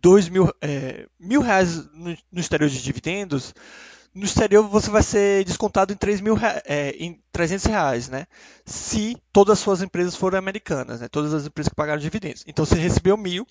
2 0.00 0.30
mil, 0.30 0.50
é, 0.62 1.06
mil 1.18 1.42
reais 1.42 1.76
no, 1.92 2.16
no 2.32 2.40
exterior 2.40 2.70
de 2.70 2.82
dividendos, 2.82 3.54
no 4.14 4.24
exterior 4.24 4.66
você 4.68 4.90
vai 4.90 5.02
ser 5.02 5.44
descontado 5.44 5.92
em, 5.92 5.96
3 5.96 6.20
mil, 6.20 6.36
é, 6.64 6.90
em 6.98 7.20
300 7.32 7.66
reais, 7.66 8.08
né? 8.08 8.26
Se 8.64 9.16
todas 9.32 9.54
as 9.54 9.58
suas 9.60 9.82
empresas 9.82 10.16
forem 10.16 10.38
americanas, 10.38 11.00
né? 11.00 11.08
Todas 11.08 11.32
as 11.32 11.46
empresas 11.46 11.68
que 11.68 11.76
pagaram 11.76 12.00
dividendos. 12.00 12.44
Então 12.46 12.64
você 12.64 12.74
recebeu 12.74 13.16
mil, 13.16 13.46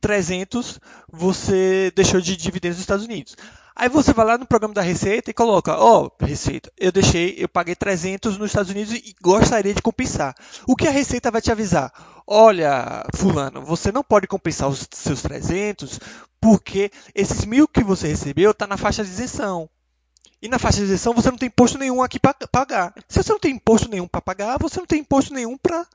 300 0.00 0.80
você 1.10 1.92
deixou 1.94 2.20
de 2.20 2.36
dividendos 2.36 2.78
nos 2.78 2.82
Estados 2.82 3.04
Unidos. 3.04 3.36
Aí 3.76 3.88
você 3.88 4.12
vai 4.12 4.26
lá 4.26 4.36
no 4.36 4.46
programa 4.46 4.74
da 4.74 4.82
Receita 4.82 5.30
e 5.30 5.34
coloca, 5.34 5.76
ó, 5.78 6.06
oh, 6.06 6.24
Receita, 6.24 6.72
eu 6.76 6.90
deixei, 6.90 7.36
eu 7.38 7.48
paguei 7.48 7.76
300 7.76 8.36
nos 8.36 8.50
Estados 8.50 8.72
Unidos 8.72 8.92
e 8.92 9.14
gostaria 9.22 9.72
de 9.72 9.80
compensar. 9.80 10.34
O 10.66 10.74
que 10.74 10.88
a 10.88 10.90
Receita 10.90 11.30
vai 11.30 11.40
te 11.40 11.52
avisar? 11.52 11.92
Olha, 12.26 13.04
fulano, 13.14 13.64
você 13.64 13.92
não 13.92 14.02
pode 14.02 14.26
compensar 14.26 14.68
os 14.68 14.88
seus 14.90 15.22
300 15.22 16.00
porque 16.40 16.90
esses 17.14 17.44
mil 17.44 17.68
que 17.68 17.84
você 17.84 18.08
recebeu 18.08 18.50
está 18.50 18.66
na 18.66 18.76
faixa 18.76 19.04
de 19.04 19.10
isenção. 19.10 19.70
E 20.40 20.48
na 20.48 20.58
faixa 20.58 20.78
de 20.78 20.84
isenção 20.84 21.14
você 21.14 21.30
não 21.30 21.38
tem 21.38 21.48
imposto 21.48 21.78
nenhum 21.78 22.02
aqui 22.02 22.18
para 22.18 22.34
pagar. 22.34 22.94
Se 23.08 23.22
você 23.22 23.32
não 23.32 23.40
tem 23.40 23.54
imposto 23.54 23.88
nenhum 23.88 24.06
para 24.06 24.20
pagar, 24.20 24.58
você 24.58 24.78
não 24.78 24.86
tem 24.86 25.00
imposto 25.00 25.34
nenhum 25.34 25.56
para 25.56 25.86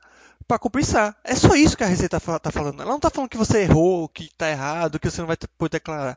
para. 0.46 1.16
É 1.24 1.34
só 1.34 1.54
isso 1.54 1.76
que 1.76 1.84
a 1.84 1.86
Receita 1.86 2.18
está 2.18 2.50
falando. 2.50 2.80
Ela 2.80 2.90
não 2.90 2.96
está 2.96 3.10
falando 3.10 3.30
que 3.30 3.36
você 3.36 3.62
errou, 3.62 4.08
que 4.08 4.24
está 4.24 4.50
errado, 4.50 5.00
que 5.00 5.10
você 5.10 5.20
não 5.20 5.26
vai 5.26 5.36
poder 5.58 5.78
declarar. 5.78 6.16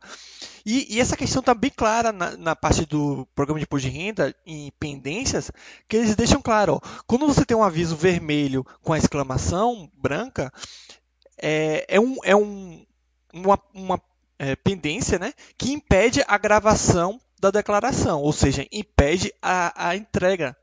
E, 0.65 0.95
e 0.95 0.99
essa 0.99 1.15
questão 1.15 1.39
está 1.39 1.53
bem 1.53 1.71
clara 1.73 2.11
na, 2.11 2.35
na, 2.35 2.55
parte 2.55 2.85
do 2.85 3.25
programa 3.33 3.59
de 3.59 3.63
imposto 3.63 3.89
de 3.89 3.97
renda, 3.97 4.35
em 4.45 4.71
pendências, 4.79 5.49
que 5.87 5.97
eles 5.97 6.15
deixam 6.15 6.41
claro. 6.41 6.75
Ó, 6.75 7.01
quando 7.07 7.25
você 7.25 7.45
tem 7.45 7.55
um 7.55 7.63
aviso 7.63 7.95
vermelho 7.95 8.65
com 8.83 8.93
a 8.93 8.97
exclamação 8.97 9.89
branca, 9.93 10.51
é, 11.37 11.85
é, 11.87 11.99
um, 11.99 12.17
é 12.23 12.35
um, 12.35 12.85
uma, 13.33 13.59
uma 13.73 14.01
é, 14.37 14.55
pendência 14.55 15.17
né, 15.17 15.33
que 15.57 15.71
impede 15.71 16.23
a 16.27 16.37
gravação 16.37 17.19
da 17.39 17.51
declaração, 17.51 18.21
ou 18.21 18.33
seja, 18.33 18.65
impede 18.71 19.33
a, 19.41 19.89
a 19.89 19.95
entrega 19.95 20.55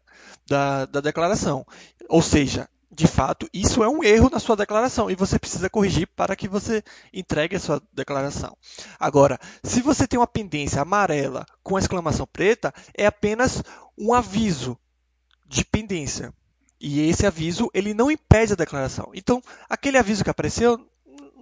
da, 0.47 0.87
da 0.87 1.01
declaração. 1.01 1.65
Ou 2.09 2.21
seja, 2.21 2.69
de 2.91 3.07
fato, 3.07 3.49
isso 3.53 3.83
é 3.83 3.89
um 3.89 4.05
erro 4.05 4.31
na 4.31 4.39
sua 4.39 4.57
declaração 4.57 5.11
e 5.11 5.17
você 5.17 5.39
precisa 5.39 5.69
corrigir 5.69 6.07
para 6.07 6.37
que 6.37 6.49
você 6.49 6.83
entregue 7.13 7.57
a 7.57 7.61
sua 7.61 7.83
declaração. 7.93 8.57
Agora, 8.99 9.39
se 9.63 9.83
você 9.83 10.07
tem 10.07 10.19
uma 10.19 10.27
pendência 10.27 10.81
amarela 10.81 11.45
com 11.63 11.79
exclamação 11.79 12.27
preta, 12.27 12.73
é 12.97 13.07
apenas 13.07 13.63
um 13.99 14.15
aviso 14.15 14.79
de 15.47 15.65
pendência. 15.65 16.33
E 16.81 17.01
esse 17.09 17.27
aviso 17.27 17.71
ele 17.75 17.95
não 17.95 18.11
impede 18.11 18.53
a 18.53 18.57
declaração. 18.57 19.11
Então, 19.15 19.43
aquele 19.69 19.99
aviso 19.99 20.23
que 20.23 20.31
apareceu 20.31 20.79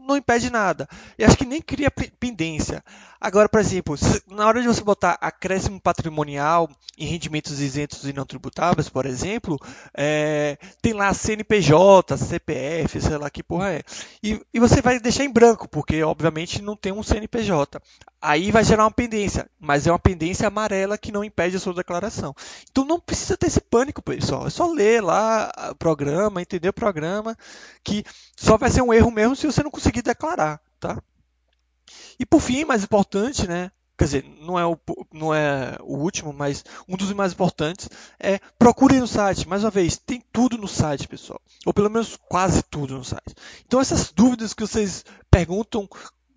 não 0.06 0.16
impede 0.16 0.50
nada. 0.50 0.88
E 1.18 1.24
acho 1.24 1.36
que 1.36 1.44
nem 1.44 1.60
cria 1.60 1.90
pendência. 1.90 2.82
Agora, 3.20 3.48
por 3.48 3.60
exemplo, 3.60 3.94
na 4.28 4.46
hora 4.46 4.60
de 4.60 4.66
você 4.66 4.82
botar 4.82 5.16
acréscimo 5.20 5.80
patrimonial 5.80 6.68
em 6.98 7.06
rendimentos 7.06 7.60
isentos 7.60 8.04
e 8.04 8.12
não 8.12 8.26
tributáveis, 8.26 8.88
por 8.88 9.06
exemplo, 9.06 9.58
é, 9.96 10.58
tem 10.80 10.92
lá 10.92 11.14
CNPJ, 11.14 12.16
CPF, 12.16 13.00
sei 13.00 13.16
lá 13.16 13.30
que 13.30 13.42
porra 13.42 13.74
é. 13.74 13.82
E, 14.22 14.40
e 14.52 14.58
você 14.58 14.82
vai 14.82 14.98
deixar 14.98 15.24
em 15.24 15.32
branco, 15.32 15.68
porque 15.68 16.02
obviamente 16.02 16.60
não 16.60 16.76
tem 16.76 16.92
um 16.92 17.02
CNPJ. 17.02 17.80
Aí 18.24 18.52
vai 18.52 18.62
gerar 18.62 18.84
uma 18.84 18.90
pendência, 18.92 19.50
mas 19.58 19.84
é 19.84 19.90
uma 19.90 19.98
pendência 19.98 20.46
amarela 20.46 20.96
que 20.96 21.10
não 21.10 21.24
impede 21.24 21.56
a 21.56 21.60
sua 21.60 21.74
declaração. 21.74 22.32
Então 22.70 22.84
não 22.84 23.00
precisa 23.00 23.36
ter 23.36 23.48
esse 23.48 23.60
pânico, 23.60 24.00
pessoal. 24.00 24.46
É 24.46 24.50
só 24.50 24.70
ler 24.70 25.02
lá 25.02 25.50
o 25.72 25.74
programa, 25.74 26.40
entender 26.40 26.68
o 26.68 26.72
programa, 26.72 27.36
que 27.82 28.04
só 28.36 28.56
vai 28.56 28.70
ser 28.70 28.80
um 28.80 28.94
erro 28.94 29.10
mesmo 29.10 29.34
se 29.34 29.44
você 29.44 29.60
não 29.60 29.72
conseguir 29.72 30.02
declarar, 30.02 30.60
tá? 30.78 31.02
E 32.16 32.24
por 32.24 32.40
fim, 32.40 32.64
mais 32.64 32.84
importante, 32.84 33.48
né? 33.48 33.72
Quer 33.98 34.04
dizer, 34.04 34.24
não 34.40 34.58
é, 34.58 34.64
o, 34.64 34.78
não 35.12 35.34
é 35.34 35.76
o 35.80 35.96
último, 35.96 36.32
mas 36.32 36.64
um 36.88 36.96
dos 36.96 37.12
mais 37.12 37.32
importantes 37.32 37.88
é 38.20 38.38
procure 38.56 39.00
no 39.00 39.06
site. 39.06 39.48
Mais 39.48 39.64
uma 39.64 39.70
vez, 39.70 39.96
tem 39.96 40.22
tudo 40.32 40.56
no 40.56 40.68
site, 40.68 41.08
pessoal. 41.08 41.40
Ou 41.66 41.74
pelo 41.74 41.90
menos 41.90 42.16
quase 42.28 42.62
tudo 42.62 42.96
no 42.96 43.04
site. 43.04 43.34
Então, 43.66 43.80
essas 43.80 44.12
dúvidas 44.12 44.54
que 44.54 44.62
vocês 44.62 45.04
perguntam 45.30 45.88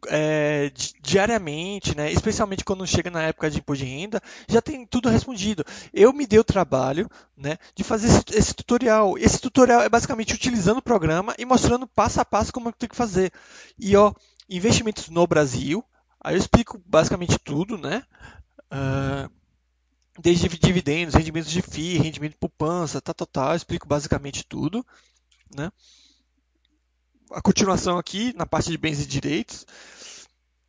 é, 0.09 0.71
diariamente, 1.01 1.95
né, 1.95 2.11
especialmente 2.11 2.63
quando 2.63 2.85
chega 2.85 3.09
na 3.09 3.23
época 3.23 3.49
de 3.49 3.59
imposto 3.59 3.83
de 3.83 3.91
renda, 3.91 4.21
já 4.47 4.61
tem 4.61 4.85
tudo 4.85 5.09
respondido. 5.09 5.63
Eu 5.93 6.13
me 6.13 6.25
dei 6.25 6.39
o 6.39 6.43
trabalho 6.43 7.09
né, 7.35 7.57
de 7.75 7.83
fazer 7.83 8.07
esse, 8.07 8.23
esse, 8.37 8.53
tutorial. 8.53 9.17
Esse 9.17 9.39
tutorial 9.39 9.81
é 9.81 9.89
basicamente 9.89 10.33
utilizando 10.33 10.77
o 10.77 10.83
programa 10.83 11.35
e 11.37 11.45
mostrando 11.45 11.87
passo 11.87 12.21
a 12.21 12.25
passo 12.25 12.53
como 12.53 12.69
eu 12.69 12.73
tenho 12.73 12.89
que 12.89 12.95
fazer. 12.95 13.31
E 13.77 13.95
ó, 13.95 14.13
investimentos 14.49 15.09
no 15.09 15.25
Brasil. 15.27 15.83
Aí 16.23 16.35
eu 16.35 16.39
explico 16.39 16.81
basicamente 16.85 17.37
tudo, 17.37 17.77
né? 17.77 18.03
Uh, 18.71 19.29
desde 20.19 20.47
dividendos, 20.47 21.13
rendimentos 21.13 21.51
de 21.51 21.61
FII, 21.61 21.97
rendimento 21.97 22.31
de 22.31 22.37
poupança, 22.37 23.01
tal, 23.01 23.13
tal, 23.13 23.27
tal. 23.27 23.49
Eu 23.49 23.57
explico 23.57 23.87
basicamente 23.87 24.45
tudo, 24.45 24.85
né? 25.55 25.71
A 27.31 27.41
continuação 27.41 27.97
aqui 27.97 28.33
na 28.35 28.45
parte 28.45 28.71
de 28.71 28.77
bens 28.77 29.01
e 29.01 29.05
direitos 29.05 29.65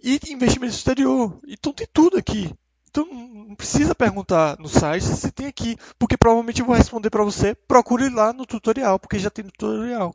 e 0.07 0.33
investimento 0.33 0.73
exterior. 0.73 1.37
Então 1.49 1.73
tem 1.73 1.87
tudo 1.93 2.17
aqui. 2.17 2.55
Então 2.89 3.05
não 3.13 3.57
precisa 3.57 3.95
perguntar 3.95 4.57
no 4.59 4.69
site 4.69 5.05
se 5.05 5.33
tem 5.33 5.47
aqui, 5.47 5.77
porque 5.99 6.17
provavelmente 6.17 6.61
eu 6.61 6.67
vou 6.67 6.77
responder 6.77 7.11
para 7.11 7.25
você. 7.25 7.55
Procure 7.55 8.09
lá 8.09 8.33
no 8.33 8.47
tutorial, 8.47 9.01
porque 9.01 9.19
já 9.19 9.29
tem 9.29 9.45
tutorial. 9.45 10.15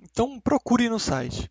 Então 0.00 0.40
procure 0.40 0.88
no 0.88 1.00
site. 1.00 1.50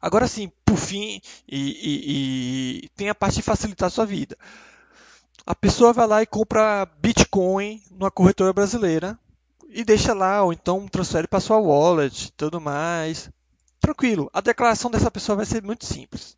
Agora 0.00 0.28
sim, 0.28 0.52
por 0.64 0.76
fim, 0.76 1.20
e, 1.48 1.58
e, 1.58 2.84
e, 2.84 2.88
tem 2.90 3.08
a 3.08 3.14
parte 3.14 3.36
de 3.36 3.42
facilitar 3.42 3.88
a 3.88 3.90
sua 3.90 4.06
vida. 4.06 4.36
A 5.44 5.54
pessoa 5.54 5.92
vai 5.92 6.06
lá 6.06 6.22
e 6.22 6.26
compra 6.26 6.86
Bitcoin 7.00 7.82
numa 7.90 8.10
corretora 8.10 8.52
brasileira 8.52 9.18
e 9.68 9.84
deixa 9.84 10.14
lá, 10.14 10.42
ou 10.42 10.52
então 10.52 10.86
transfere 10.88 11.26
para 11.26 11.40
sua 11.40 11.58
wallet, 11.58 12.32
tudo 12.36 12.60
mais. 12.60 13.30
Tranquilo, 13.86 14.28
a 14.32 14.40
declaração 14.40 14.90
dessa 14.90 15.12
pessoa 15.12 15.36
vai 15.36 15.46
ser 15.46 15.62
muito 15.62 15.86
simples. 15.86 16.36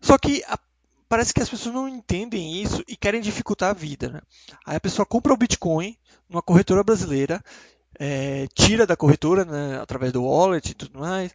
Só 0.00 0.16
que 0.16 0.42
a, 0.48 0.58
parece 1.06 1.34
que 1.34 1.42
as 1.42 1.50
pessoas 1.50 1.74
não 1.74 1.86
entendem 1.86 2.62
isso 2.62 2.82
e 2.88 2.96
querem 2.96 3.20
dificultar 3.20 3.68
a 3.68 3.74
vida. 3.74 4.08
Né? 4.08 4.22
Aí 4.64 4.76
a 4.76 4.80
pessoa 4.80 5.04
compra 5.04 5.34
o 5.34 5.36
Bitcoin 5.36 5.94
numa 6.26 6.40
corretora 6.40 6.82
brasileira, 6.82 7.44
é, 8.00 8.46
tira 8.54 8.86
da 8.86 8.96
corretora 8.96 9.44
né, 9.44 9.78
através 9.82 10.14
do 10.14 10.24
wallet 10.24 10.70
e 10.70 10.74
tudo 10.74 10.98
mais, 10.98 11.34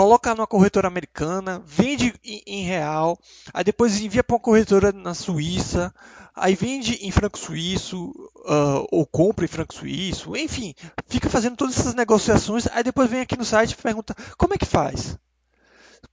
coloca 0.00 0.34
numa 0.34 0.46
corretora 0.46 0.88
americana, 0.88 1.62
vende 1.66 2.14
em 2.24 2.64
real, 2.64 3.18
aí 3.52 3.62
depois 3.62 4.00
envia 4.00 4.24
para 4.24 4.34
uma 4.34 4.40
corretora 4.40 4.92
na 4.92 5.12
Suíça, 5.12 5.94
aí 6.34 6.54
vende 6.54 6.94
em 7.06 7.10
franco 7.10 7.38
suíço 7.38 8.08
uh, 8.08 8.86
ou 8.90 9.06
compra 9.06 9.44
em 9.44 9.48
franco 9.48 9.74
suíço, 9.74 10.34
enfim, 10.34 10.74
fica 11.06 11.28
fazendo 11.28 11.54
todas 11.54 11.78
essas 11.78 11.92
negociações, 11.92 12.66
aí 12.68 12.82
depois 12.82 13.10
vem 13.10 13.20
aqui 13.20 13.36
no 13.36 13.44
site 13.44 13.72
e 13.72 13.76
pergunta 13.76 14.16
como 14.38 14.54
é 14.54 14.56
que 14.56 14.64
faz. 14.64 15.18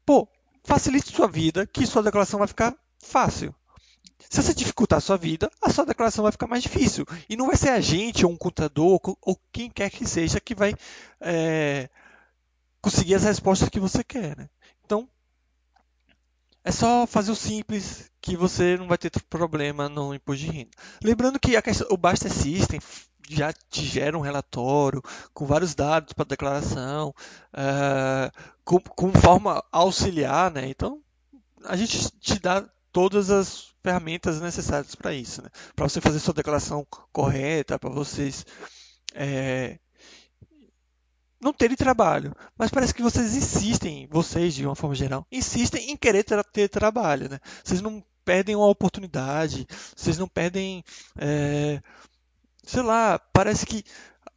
Pô, 0.05 0.27
facilite 0.65 1.15
sua 1.15 1.29
vida, 1.29 1.65
que 1.65 1.85
sua 1.85 2.03
declaração 2.03 2.39
vai 2.39 2.47
ficar 2.49 2.75
fácil. 3.01 3.55
Se 4.29 4.43
você 4.43 4.53
dificultar 4.53 4.97
a 4.97 5.01
sua 5.01 5.15
vida, 5.15 5.49
a 5.61 5.69
sua 5.69 5.85
declaração 5.85 6.23
vai 6.23 6.33
ficar 6.33 6.47
mais 6.47 6.61
difícil. 6.61 7.05
E 7.29 7.37
não 7.37 7.47
vai 7.47 7.55
ser 7.55 7.69
a 7.69 7.79
gente, 7.79 8.25
ou 8.25 8.31
um 8.33 8.35
contador, 8.35 8.99
ou 9.21 9.39
quem 9.53 9.69
quer 9.69 9.89
que 9.89 10.05
seja, 10.05 10.41
que 10.41 10.53
vai 10.53 10.75
é, 11.21 11.89
conseguir 12.81 13.15
as 13.15 13.23
respostas 13.23 13.69
que 13.69 13.79
você 13.79 14.03
quer. 14.03 14.37
Né? 14.37 14.49
Então, 14.85 15.09
é 16.63 16.71
só 16.71 17.07
fazer 17.07 17.31
o 17.31 17.35
simples 17.35 18.11
que 18.21 18.35
você 18.35 18.77
não 18.77 18.87
vai 18.87 18.97
ter 18.97 19.11
problema 19.29 19.87
no 19.87 20.13
imposto 20.13 20.45
de 20.45 20.51
renda. 20.51 20.71
Lembrando 21.03 21.39
que 21.39 21.61
questão, 21.61 21.87
o 21.89 21.97
Basta 21.97 22.27
System 22.27 22.79
já 23.29 23.51
te 23.53 23.83
gera 23.83 24.17
um 24.17 24.21
relatório 24.21 25.01
com 25.33 25.45
vários 25.45 25.75
dados 25.75 26.13
para 26.13 26.25
declaração, 26.25 27.13
uh, 27.53 28.31
com, 28.63 28.79
com, 28.79 29.11
forma 29.13 29.63
auxiliar, 29.71 30.51
né? 30.51 30.67
Então, 30.67 31.01
a 31.65 31.75
gente 31.75 32.09
te 32.19 32.39
dá 32.39 32.67
todas 32.91 33.29
as 33.29 33.73
ferramentas 33.83 34.41
necessárias 34.41 34.95
para 34.95 35.13
isso, 35.13 35.41
né? 35.41 35.49
Para 35.75 35.87
você 35.87 36.01
fazer 36.01 36.19
sua 36.19 36.33
declaração 36.33 36.85
correta, 37.11 37.77
para 37.79 37.89
vocês 37.89 38.45
é, 39.13 39.77
não 41.39 41.53
terem 41.53 41.75
trabalho. 41.75 42.35
Mas 42.57 42.71
parece 42.71 42.93
que 42.93 43.01
vocês 43.01 43.35
insistem, 43.35 44.07
vocês 44.09 44.53
de 44.53 44.65
uma 44.65 44.75
forma 44.75 44.95
geral, 44.95 45.25
insistem 45.31 45.91
em 45.91 45.97
querer 45.97 46.23
ter, 46.23 46.69
trabalho. 46.69 47.29
Né? 47.29 47.39
Vocês 47.63 47.81
não 47.81 48.03
perdem 48.25 48.55
uma 48.55 48.67
oportunidade, 48.67 49.67
vocês 49.95 50.17
não 50.17 50.27
perdem. 50.27 50.83
É, 51.17 51.81
sei 52.63 52.81
lá, 52.81 53.19
parece 53.19 53.65
que 53.65 53.83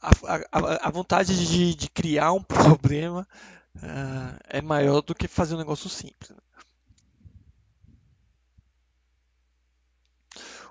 a, 0.00 0.10
a, 0.52 0.88
a 0.88 0.90
vontade 0.90 1.46
de, 1.46 1.74
de, 1.74 1.90
criar 1.90 2.32
um 2.32 2.42
problema 2.44 3.26
uh, 3.76 4.38
é 4.48 4.62
maior 4.62 5.02
do 5.02 5.14
que 5.14 5.28
fazer 5.28 5.54
um 5.54 5.58
negócio 5.58 5.90
simples. 5.90 6.30
Né? 6.30 6.36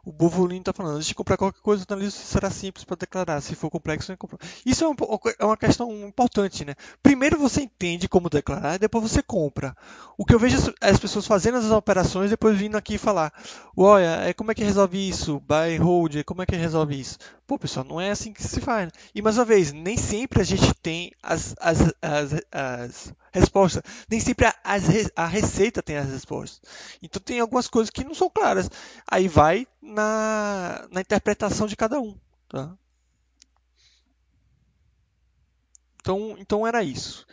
O 0.04 0.12
Bovolino 0.12 0.62
está 0.62 0.74
falando, 0.74 0.96
antes 0.96 1.08
de 1.08 1.16
comprar 1.16 1.38
qualquer 1.38 1.62
coisa, 1.62 1.86
analise 1.88 2.12
se 2.12 2.26
será 2.26 2.50
simples 2.50 2.84
para 2.84 2.98
declarar, 2.98 3.42
se 3.42 3.56
for 3.56 3.70
complexo, 3.70 4.12
não 4.12 4.16
é. 4.16 4.46
Isso 4.66 4.86
é, 4.86 5.36
é 5.40 5.46
uma 5.46 5.58
questão 5.58 5.92
importante, 6.08 6.66
né? 6.66 6.76
Primeiro 7.02 7.38
você 7.38 7.62
entende 7.62 8.08
como 8.08 8.30
declarar, 8.30 8.78
depois 8.78 9.12
você 9.12 9.22
compra. 9.22 9.76
O 10.18 10.26
que 10.26 10.34
eu 10.34 10.40
vejo 10.40 10.74
as 10.82 11.00
pessoas 11.00 11.26
fazendo 11.28 11.58
as 11.58 11.72
operações, 11.72 12.30
depois 12.30 12.58
vindo 12.58 12.78
aqui 12.78 12.98
falar, 12.98 13.34
olha, 13.76 14.22
é, 14.28 14.34
como 14.34 14.52
é 14.52 14.56
que 14.56 14.64
resolve 14.64 15.10
isso? 15.10 15.42
Buy, 15.42 15.78
hold, 15.78 16.24
como 16.24 16.42
é 16.42 16.46
que 16.46 16.56
resolve 16.56 17.00
isso? 17.00 17.18
Pô, 17.48 17.58
pessoal, 17.58 17.86
não 17.86 18.00
é 18.00 18.12
assim 18.12 18.32
que 18.32 18.44
se 18.44 18.62
faz. 18.62 18.88
Né? 18.88 18.92
E 19.16 19.22
mais 19.22 19.38
uma 19.38 19.46
vez, 19.46 19.72
nem 19.72 19.98
sempre 19.98 20.42
a 20.42 20.46
gente 20.46 20.74
tem 20.76 21.12
as, 21.22 21.56
as, 21.60 21.82
as, 22.02 22.34
as 22.52 23.14
respostas. 23.32 23.84
Nem 24.10 24.20
sempre 24.20 24.46
a, 24.46 24.56
a, 25.16 25.28
receita 25.28 25.82
tem 25.82 25.98
as 25.98 26.10
respostas. 26.10 26.62
Então 27.02 27.22
tem 27.22 27.40
algumas 27.40 27.68
coisas 27.68 27.90
que 27.90 28.04
não 28.04 28.14
são 28.14 28.30
claras. 28.30 28.70
Aí 29.10 29.28
vai 29.28 29.68
na, 29.82 30.88
na 30.92 31.02
interpretação 31.02 31.68
de 31.68 31.76
cada 31.76 32.00
um. 32.00 32.18
Tá? 32.48 32.76
Então, 36.02 36.36
então 36.40 36.68
era 36.68 36.84
isso. 36.84 37.26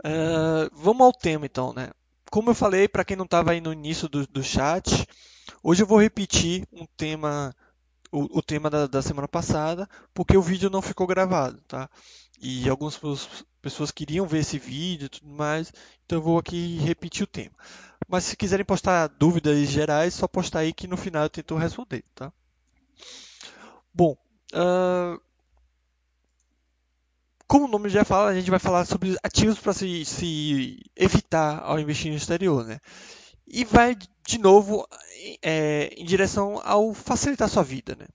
Uh, 0.00 0.70
vamos 0.72 1.02
ao 1.02 1.12
tema 1.12 1.46
então, 1.46 1.72
né? 1.72 1.90
Como 2.30 2.50
eu 2.50 2.54
falei, 2.54 2.88
para 2.88 3.04
quem 3.04 3.16
não 3.16 3.26
estava 3.26 3.52
aí 3.52 3.60
no 3.60 3.72
início 3.72 4.08
do, 4.08 4.26
do 4.26 4.42
chat, 4.42 5.06
Hoje 5.62 5.82
eu 5.82 5.86
vou 5.86 6.00
repetir 6.00 6.66
um 6.72 6.86
tema, 6.96 7.54
o, 8.10 8.38
o 8.38 8.42
tema 8.42 8.68
da, 8.68 8.86
da, 8.86 9.00
semana 9.00 9.28
passada, 9.28 9.88
porque 10.12 10.36
o 10.36 10.42
vídeo 10.42 10.68
não 10.68 10.82
ficou 10.82 11.06
gravado, 11.06 11.60
tá? 11.68 11.88
E 12.42 12.68
algumas 12.68 12.98
pessoas 13.62 13.92
queriam 13.92 14.26
ver 14.26 14.40
esse 14.40 14.58
vídeo 14.58 15.06
e 15.06 15.08
tudo 15.08 15.28
mais, 15.28 15.72
então 16.04 16.18
eu 16.18 16.22
vou 16.22 16.38
aqui 16.38 16.76
repetir 16.78 17.22
o 17.22 17.26
tema. 17.26 17.54
Mas 18.08 18.24
se 18.24 18.36
quiserem 18.36 18.66
postar 18.66 19.06
dúvidas 19.06 19.68
gerais, 19.68 20.12
só 20.12 20.26
postar 20.26 20.58
aí 20.60 20.72
que 20.72 20.88
no 20.88 20.96
final 20.96 21.22
eu 21.22 21.30
tento 21.30 21.54
responder, 21.54 22.04
tá? 22.16 22.32
Bom, 23.94 24.16
uh, 24.54 25.20
como 27.46 27.66
o 27.66 27.68
nome 27.68 27.88
já 27.90 28.04
fala, 28.04 28.30
a 28.30 28.34
gente 28.34 28.50
vai 28.50 28.58
falar 28.58 28.86
sobre 28.86 29.16
ativos 29.22 29.58
para 29.58 29.72
se, 29.72 30.04
se, 30.04 30.82
evitar 30.96 31.60
ao 31.60 31.78
investir 31.78 32.10
no 32.10 32.16
exterior, 32.16 32.64
né? 32.64 32.80
E 33.46 33.64
vai 33.64 33.94
de 34.26 34.38
novo 34.38 34.88
é, 35.42 35.92
em 35.96 36.04
direção 36.04 36.60
ao 36.64 36.92
facilitar 36.94 37.48
sua 37.48 37.62
vida, 37.62 37.94
né? 37.94 38.06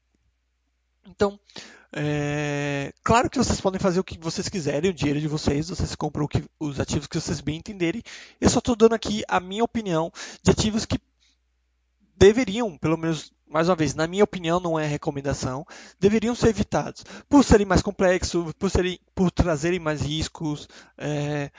Então, 1.08 1.40
é, 1.93 2.91
claro 3.04 3.30
que 3.30 3.38
vocês 3.38 3.62
podem 3.62 3.80
fazer 3.80 4.00
o 4.00 4.04
que 4.04 4.17
vocês 4.17 4.50
quiserem, 4.50 4.91
o 4.91 4.93
dinheiro 4.93 5.21
de 5.21 5.28
vocês, 5.28 5.69
vocês 5.69 5.95
compram 5.95 6.28
que, 6.28 6.43
os 6.60 6.80
ativos 6.80 7.08
que 7.08 7.19
vocês 7.19 7.39
bem 7.39 7.58
entenderem. 7.58 8.04
Eu 8.41 8.50
só 8.50 8.60
estou 8.60 8.76
dando 8.76 8.93
aqui 8.93 9.23
a 9.28 9.39
minha 9.39 9.63
opinião 9.63 10.12
de 10.43 10.52
ativos 10.52 10.86
que 10.86 11.00
deveriam, 12.17 12.78
pelo 12.78 12.97
menos 12.97 13.32
mais 13.50 13.69
uma 13.69 13.76
vez, 13.76 13.95
na 13.95 14.08
minha 14.08 14.23
opinião, 14.23 14.60
não 14.60 14.78
é 14.78 14.86
recomendação, 14.86 15.65
deveriam 16.00 16.36
ser 16.36 16.50
evitados 16.50 17.06
por 17.30 17.43
serem 17.43 17.65
mais 17.65 17.82
complexos, 17.82 18.52
por, 18.54 18.69
serem, 18.69 19.00
por 19.15 19.32
trazerem 19.32 19.80
mais 19.80 20.02
riscos. 20.02 20.67
É, 20.97 21.50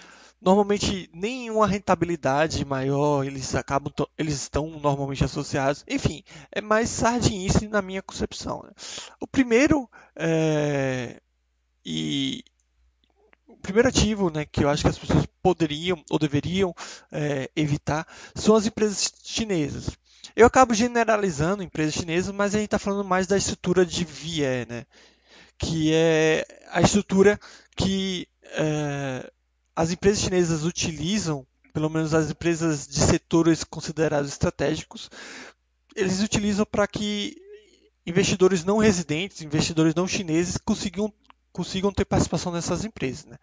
normalmente 0.40 1.11
nenhuma 1.12 1.66
rentabilidade 1.66 2.64
maior 2.64 3.24
eles 3.24 3.55
acabam 3.55 3.92
eles 4.16 4.35
estão 4.35 4.70
normalmente 4.81 5.24
associados 5.24 5.85
enfim 5.88 6.22
é 6.53 6.61
mais 6.61 6.88
sardinice 6.88 7.66
na 7.68 7.83
minha 7.83 8.03
concepção 8.03 8.62
né? 8.62 8.70
o 9.20 9.27
primeiro 9.27 9.88
é, 10.16 11.20
e 11.85 12.44
o 13.46 13.57
primeiro 13.57 13.88
ativo 13.88 14.31
né, 14.31 14.44
que 14.44 14.62
eu 14.62 14.68
acho 14.68 14.83
que 14.83 14.88
as 14.88 14.98
pessoas 14.98 15.27
poderiam 15.42 16.03
ou 16.11 16.18
deveriam 16.18 16.74
é, 17.11 17.51
evitar 17.57 18.07
são 18.35 18.55
as 18.55 18.66
empresas 18.66 19.12
chinesas 19.24 19.90
eu 20.37 20.46
acabo 20.46 20.72
generalizando 20.72 21.64
empresas 21.64 21.94
chinesas 21.94 22.33
mas 22.33 22.55
a 22.55 22.59
gente 22.59 22.66
está 22.66 22.79
falando 22.79 23.05
mais 23.05 23.27
da 23.27 23.37
estrutura 23.37 23.85
de 23.85 24.05
VIE 24.05 24.66
né 24.68 24.87
que 25.59 25.92
é 25.92 26.46
a 26.70 26.81
estrutura 26.81 27.40
que 27.77 28.29
é, 28.53 29.29
as 29.78 29.92
empresas 29.92 30.24
chinesas 30.24 30.64
utilizam, 30.64 31.46
pelo 31.72 31.88
menos 31.88 32.12
as 32.12 32.32
empresas 32.32 32.84
de 32.88 32.98
setores 32.98 33.62
considerados 33.62 34.28
estratégicos, 34.28 35.08
eles 35.94 36.20
utilizam 36.20 36.66
para 36.66 36.88
que 36.88 37.40
investidores 38.04 38.64
não 38.64 38.78
residentes, 38.78 39.40
investidores 39.40 39.94
não 39.94 40.08
chineses, 40.08 40.56
consigam, 40.56 41.14
consigam 41.52 41.92
ter 41.92 42.04
participação 42.04 42.50
nessas 42.50 42.84
empresas. 42.84 43.26
Né? 43.26 43.36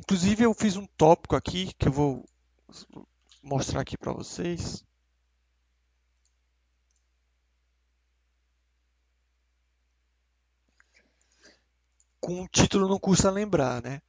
Inclusive, 0.00 0.44
eu 0.44 0.54
fiz 0.54 0.74
um 0.74 0.86
tópico 0.96 1.36
aqui 1.36 1.70
que 1.78 1.88
eu 1.88 1.92
vou 1.92 2.24
mostrar 3.42 3.82
aqui 3.82 3.98
para 3.98 4.14
vocês. 4.14 4.82
Com 12.18 12.42
o 12.42 12.48
título 12.48 12.88
não 12.88 12.98
custa 12.98 13.30
lembrar, 13.30 13.82
né? 13.82 14.00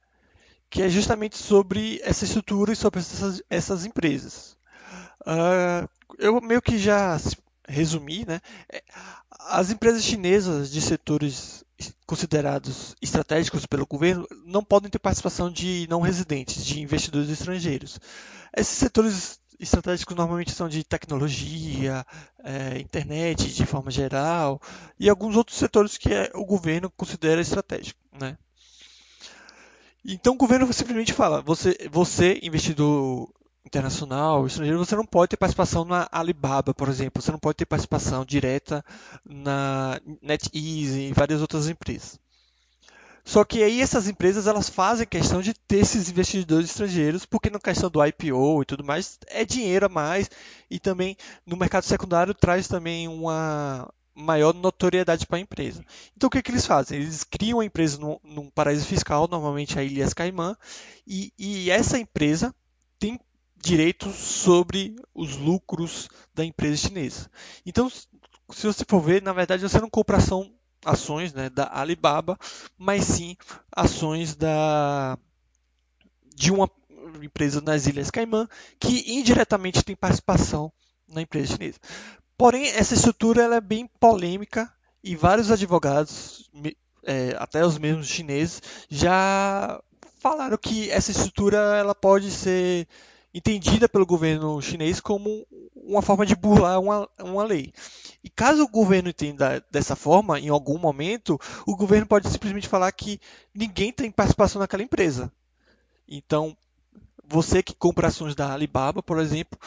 Que 0.70 0.82
é 0.82 0.88
justamente 0.88 1.36
sobre 1.36 2.00
essa 2.02 2.24
estrutura 2.24 2.72
e 2.72 2.76
sobre 2.76 3.00
essas, 3.00 3.42
essas 3.48 3.84
empresas. 3.84 4.56
Uh, 5.22 5.88
eu 6.18 6.40
meio 6.40 6.62
que 6.62 6.78
já 6.78 7.18
resumi, 7.68 8.24
né? 8.26 8.40
É, 8.72 8.82
as 9.48 9.70
empresas 9.70 10.02
chinesas 10.04 10.70
de 10.70 10.80
setores 10.80 11.64
considerados 12.06 12.94
estratégicos 13.02 13.66
pelo 13.66 13.86
governo 13.86 14.26
não 14.44 14.64
podem 14.64 14.90
ter 14.90 14.98
participação 14.98 15.50
de 15.50 15.86
não 15.90 16.00
residentes, 16.00 16.64
de 16.64 16.80
investidores 16.80 17.28
estrangeiros. 17.28 18.00
Esses 18.56 18.78
setores 18.78 19.38
estratégicos 19.58 20.16
normalmente 20.16 20.52
são 20.52 20.68
de 20.68 20.84
tecnologia, 20.84 22.04
é, 22.42 22.78
internet 22.78 23.52
de 23.52 23.66
forma 23.66 23.90
geral 23.90 24.60
e 24.98 25.08
alguns 25.08 25.36
outros 25.36 25.58
setores 25.58 25.98
que 25.98 26.12
é, 26.12 26.30
o 26.34 26.44
governo 26.44 26.90
considera 26.90 27.40
estratégico, 27.40 28.00
né? 28.18 28.38
Então 30.08 30.34
o 30.34 30.36
governo 30.36 30.72
simplesmente 30.72 31.12
fala: 31.12 31.42
você, 31.42 31.76
você 31.90 32.38
investidor 32.42 33.28
internacional, 33.64 34.46
estrangeiro, 34.46 34.78
você 34.78 34.94
não 34.94 35.04
pode 35.04 35.30
ter 35.30 35.36
participação 35.36 35.84
na 35.84 36.08
Alibaba, 36.12 36.72
por 36.72 36.88
exemplo, 36.88 37.20
você 37.20 37.32
não 37.32 37.38
pode 37.38 37.56
ter 37.56 37.66
participação 37.66 38.24
direta 38.24 38.84
na 39.24 40.00
NetEase 40.22 41.00
e 41.00 41.12
várias 41.12 41.40
outras 41.40 41.68
empresas. 41.68 42.18
Só 43.24 43.44
que 43.44 43.60
aí 43.64 43.80
essas 43.80 44.06
empresas 44.06 44.46
elas 44.46 44.68
fazem 44.68 45.04
questão 45.04 45.42
de 45.42 45.52
ter 45.52 45.78
esses 45.78 46.08
investidores 46.08 46.70
estrangeiros, 46.70 47.26
porque 47.26 47.50
na 47.50 47.58
questão 47.58 47.90
do 47.90 48.04
IPO 48.06 48.62
e 48.62 48.64
tudo 48.64 48.84
mais, 48.84 49.18
é 49.26 49.44
dinheiro 49.44 49.86
a 49.86 49.88
mais 49.88 50.30
e 50.70 50.78
também 50.78 51.16
no 51.44 51.56
mercado 51.56 51.82
secundário 51.82 52.32
traz 52.32 52.68
também 52.68 53.08
uma, 53.08 53.92
maior 54.16 54.54
notoriedade 54.54 55.26
para 55.26 55.36
a 55.36 55.40
empresa. 55.40 55.84
Então 56.16 56.28
o 56.28 56.30
que, 56.30 56.42
que 56.42 56.50
eles 56.50 56.64
fazem? 56.66 56.98
Eles 56.98 57.22
criam 57.22 57.60
a 57.60 57.64
empresa 57.64 57.98
num, 57.98 58.18
num 58.24 58.50
paraíso 58.50 58.86
fiscal, 58.86 59.28
normalmente 59.28 59.78
a 59.78 59.84
Ilhas 59.84 60.14
Caimã, 60.14 60.56
e, 61.06 61.32
e 61.38 61.70
essa 61.70 61.98
empresa 61.98 62.54
tem 62.98 63.20
direitos 63.56 64.14
sobre 64.16 64.96
os 65.14 65.36
lucros 65.36 66.08
da 66.34 66.44
empresa 66.44 66.88
chinesa. 66.88 67.30
Então, 67.64 67.90
se 67.90 68.66
você 68.66 68.84
for 68.88 69.00
ver, 69.00 69.20
na 69.20 69.32
verdade 69.32 69.62
você 69.62 69.80
não 69.80 69.90
compra 69.90 70.16
ação, 70.16 70.50
ações 70.84 71.34
né, 71.34 71.50
da 71.50 71.68
Alibaba, 71.72 72.38
mas 72.78 73.04
sim 73.04 73.36
ações 73.70 74.34
da, 74.34 75.18
de 76.34 76.52
uma 76.52 76.70
empresa 77.22 77.60
nas 77.60 77.86
Ilhas 77.86 78.10
Caimã 78.10 78.48
que 78.80 79.12
indiretamente 79.12 79.82
tem 79.82 79.96
participação 79.96 80.72
na 81.08 81.22
empresa 81.22 81.52
chinesa. 81.54 81.78
Porém, 82.36 82.68
essa 82.68 82.94
estrutura 82.94 83.42
ela 83.42 83.56
é 83.56 83.60
bem 83.60 83.86
polêmica 83.98 84.70
e 85.02 85.16
vários 85.16 85.50
advogados, 85.50 86.50
é, 87.04 87.34
até 87.38 87.64
os 87.64 87.78
mesmos 87.78 88.08
chineses, 88.08 88.60
já 88.90 89.80
falaram 90.18 90.58
que 90.58 90.90
essa 90.90 91.10
estrutura 91.10 91.56
ela 91.56 91.94
pode 91.94 92.30
ser 92.30 92.86
entendida 93.32 93.88
pelo 93.88 94.06
governo 94.06 94.60
chinês 94.62 94.98
como 94.98 95.46
uma 95.74 96.02
forma 96.02 96.24
de 96.26 96.34
burlar 96.34 96.80
uma, 96.80 97.08
uma 97.20 97.44
lei. 97.44 97.72
E 98.24 98.30
caso 98.30 98.64
o 98.64 98.68
governo 98.68 99.10
entenda 99.10 99.64
dessa 99.70 99.94
forma, 99.94 100.40
em 100.40 100.48
algum 100.48 100.78
momento, 100.78 101.38
o 101.66 101.76
governo 101.76 102.06
pode 102.06 102.28
simplesmente 102.28 102.66
falar 102.66 102.90
que 102.92 103.20
ninguém 103.54 103.92
tem 103.92 104.10
participação 104.10 104.58
naquela 104.58 104.82
empresa. 104.82 105.30
Então, 106.08 106.56
você 107.28 107.62
que 107.62 107.74
compra 107.74 108.08
ações 108.08 108.34
da 108.34 108.52
Alibaba, 108.52 109.02
por 109.02 109.18
exemplo, 109.18 109.58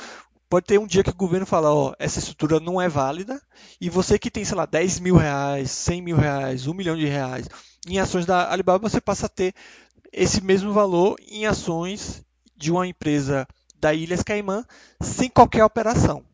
pode 0.49 0.65
ter 0.65 0.79
um 0.79 0.87
dia 0.87 1.03
que 1.03 1.11
o 1.11 1.15
governo 1.15 1.45
fala, 1.45 1.73
ó, 1.73 1.93
essa 1.99 2.19
estrutura 2.19 2.59
não 2.59 2.81
é 2.81 2.89
válida, 2.89 3.41
e 3.79 3.89
você 3.89 4.17
que 4.17 4.31
tem, 4.31 4.43
sei 4.43 4.57
lá, 4.57 4.65
10 4.65 4.99
mil 4.99 5.15
reais, 5.15 5.69
100 5.71 6.01
mil 6.01 6.17
reais, 6.17 6.67
1 6.67 6.73
milhão 6.73 6.97
de 6.97 7.05
reais 7.05 7.47
em 7.87 7.99
ações 7.99 8.25
da 8.25 8.51
Alibaba, 8.51 8.89
você 8.89 8.99
passa 8.99 9.27
a 9.27 9.29
ter 9.29 9.53
esse 10.11 10.41
mesmo 10.41 10.73
valor 10.73 11.15
em 11.27 11.45
ações 11.45 12.23
de 12.55 12.71
uma 12.71 12.87
empresa 12.87 13.47
da 13.79 13.93
Ilhas 13.93 14.23
Caimã 14.23 14.65
sem 15.01 15.29
qualquer 15.29 15.63
operação. 15.63 16.25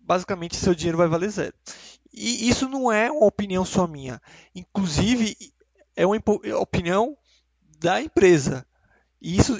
Basicamente, 0.00 0.56
seu 0.56 0.74
dinheiro 0.74 0.98
vai 0.98 1.08
valer 1.08 1.30
zero. 1.30 1.54
E 2.12 2.48
isso 2.48 2.68
não 2.68 2.92
é 2.92 3.10
uma 3.10 3.26
opinião 3.26 3.64
só 3.64 3.86
minha. 3.86 4.20
Inclusive, 4.54 5.36
é 5.96 6.06
uma 6.06 6.20
opinião 6.60 7.16
da 7.78 8.00
empresa. 8.00 8.66
E 9.20 9.36
isso 9.36 9.58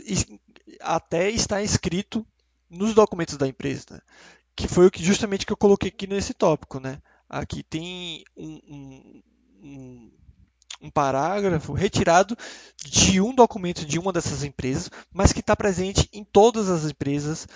até 0.80 1.30
está 1.30 1.62
escrito 1.62 2.26
nos 2.72 2.94
documentos 2.94 3.36
da 3.36 3.46
empresa, 3.46 3.84
né? 3.90 4.00
que 4.56 4.66
foi 4.66 4.86
o 4.86 4.90
que 4.90 5.02
justamente 5.02 5.46
que 5.46 5.52
eu 5.52 5.56
coloquei 5.56 5.88
aqui 5.88 6.06
nesse 6.06 6.34
tópico, 6.34 6.80
né? 6.80 6.98
Aqui 7.28 7.62
tem 7.62 8.24
um, 8.36 8.60
um, 8.68 9.22
um, 9.62 10.10
um 10.82 10.90
parágrafo 10.90 11.72
retirado 11.72 12.36
de 12.84 13.20
um 13.20 13.34
documento 13.34 13.86
de 13.86 13.98
uma 13.98 14.12
dessas 14.12 14.44
empresas, 14.44 14.90
mas 15.12 15.32
que 15.32 15.40
está 15.40 15.56
presente 15.56 16.08
em 16.12 16.24
todas 16.24 16.68
as 16.68 16.84
empresas. 16.84 17.46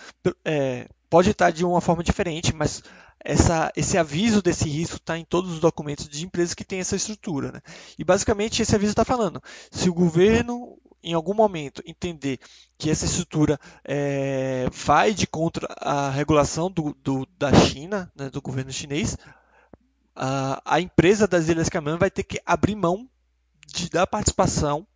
É, 0.45 0.89
pode 1.11 1.31
estar 1.31 1.51
de 1.51 1.65
uma 1.65 1.81
forma 1.81 2.03
diferente, 2.03 2.55
mas 2.55 2.83
essa, 3.23 3.73
esse 3.77 3.99
aviso 3.99 4.41
desse 4.41 4.69
risco 4.69 4.97
está 4.97 5.19
em 5.19 5.25
todos 5.25 5.53
os 5.53 5.61
documentos 5.61 6.09
de 6.09 6.25
empresas 6.25 6.55
que 6.55 6.65
têm 6.65 6.81
essa 6.81 6.97
estrutura. 6.97 7.53
Né? 7.53 7.61
E 7.99 8.05
basicamente 8.05 8.63
esse 8.63 8.75
aviso 8.75 8.93
está 8.93 9.05
falando: 9.05 9.43
se 9.71 9.91
o 9.91 9.95
governo 9.95 10.79
em 11.03 11.15
algum 11.15 11.35
momento 11.35 11.83
entender 11.87 12.39
que 12.79 12.91
essa 12.91 13.05
estrutura 13.05 13.59
é, 13.85 14.69
vai 14.73 15.15
de 15.15 15.27
contra 15.27 15.67
a 15.79 16.11
regulação 16.11 16.71
do, 16.71 16.95
do 17.03 17.27
da 17.39 17.53
China, 17.55 18.11
né, 18.15 18.29
do 18.29 18.43
governo 18.43 18.73
chinês, 18.73 19.17
a, 20.15 20.61
a, 20.65 20.81
empresa 20.81 21.27
das 21.27 21.49
Ilhas 21.49 21.69
Caimã 21.69 21.97
vai 21.97 22.11
ter 22.11 22.23
que 22.23 22.41
abrir 22.45 22.75
mão 22.75 23.09
de, 23.67 23.91
da 23.91 24.07
participação 24.07 24.87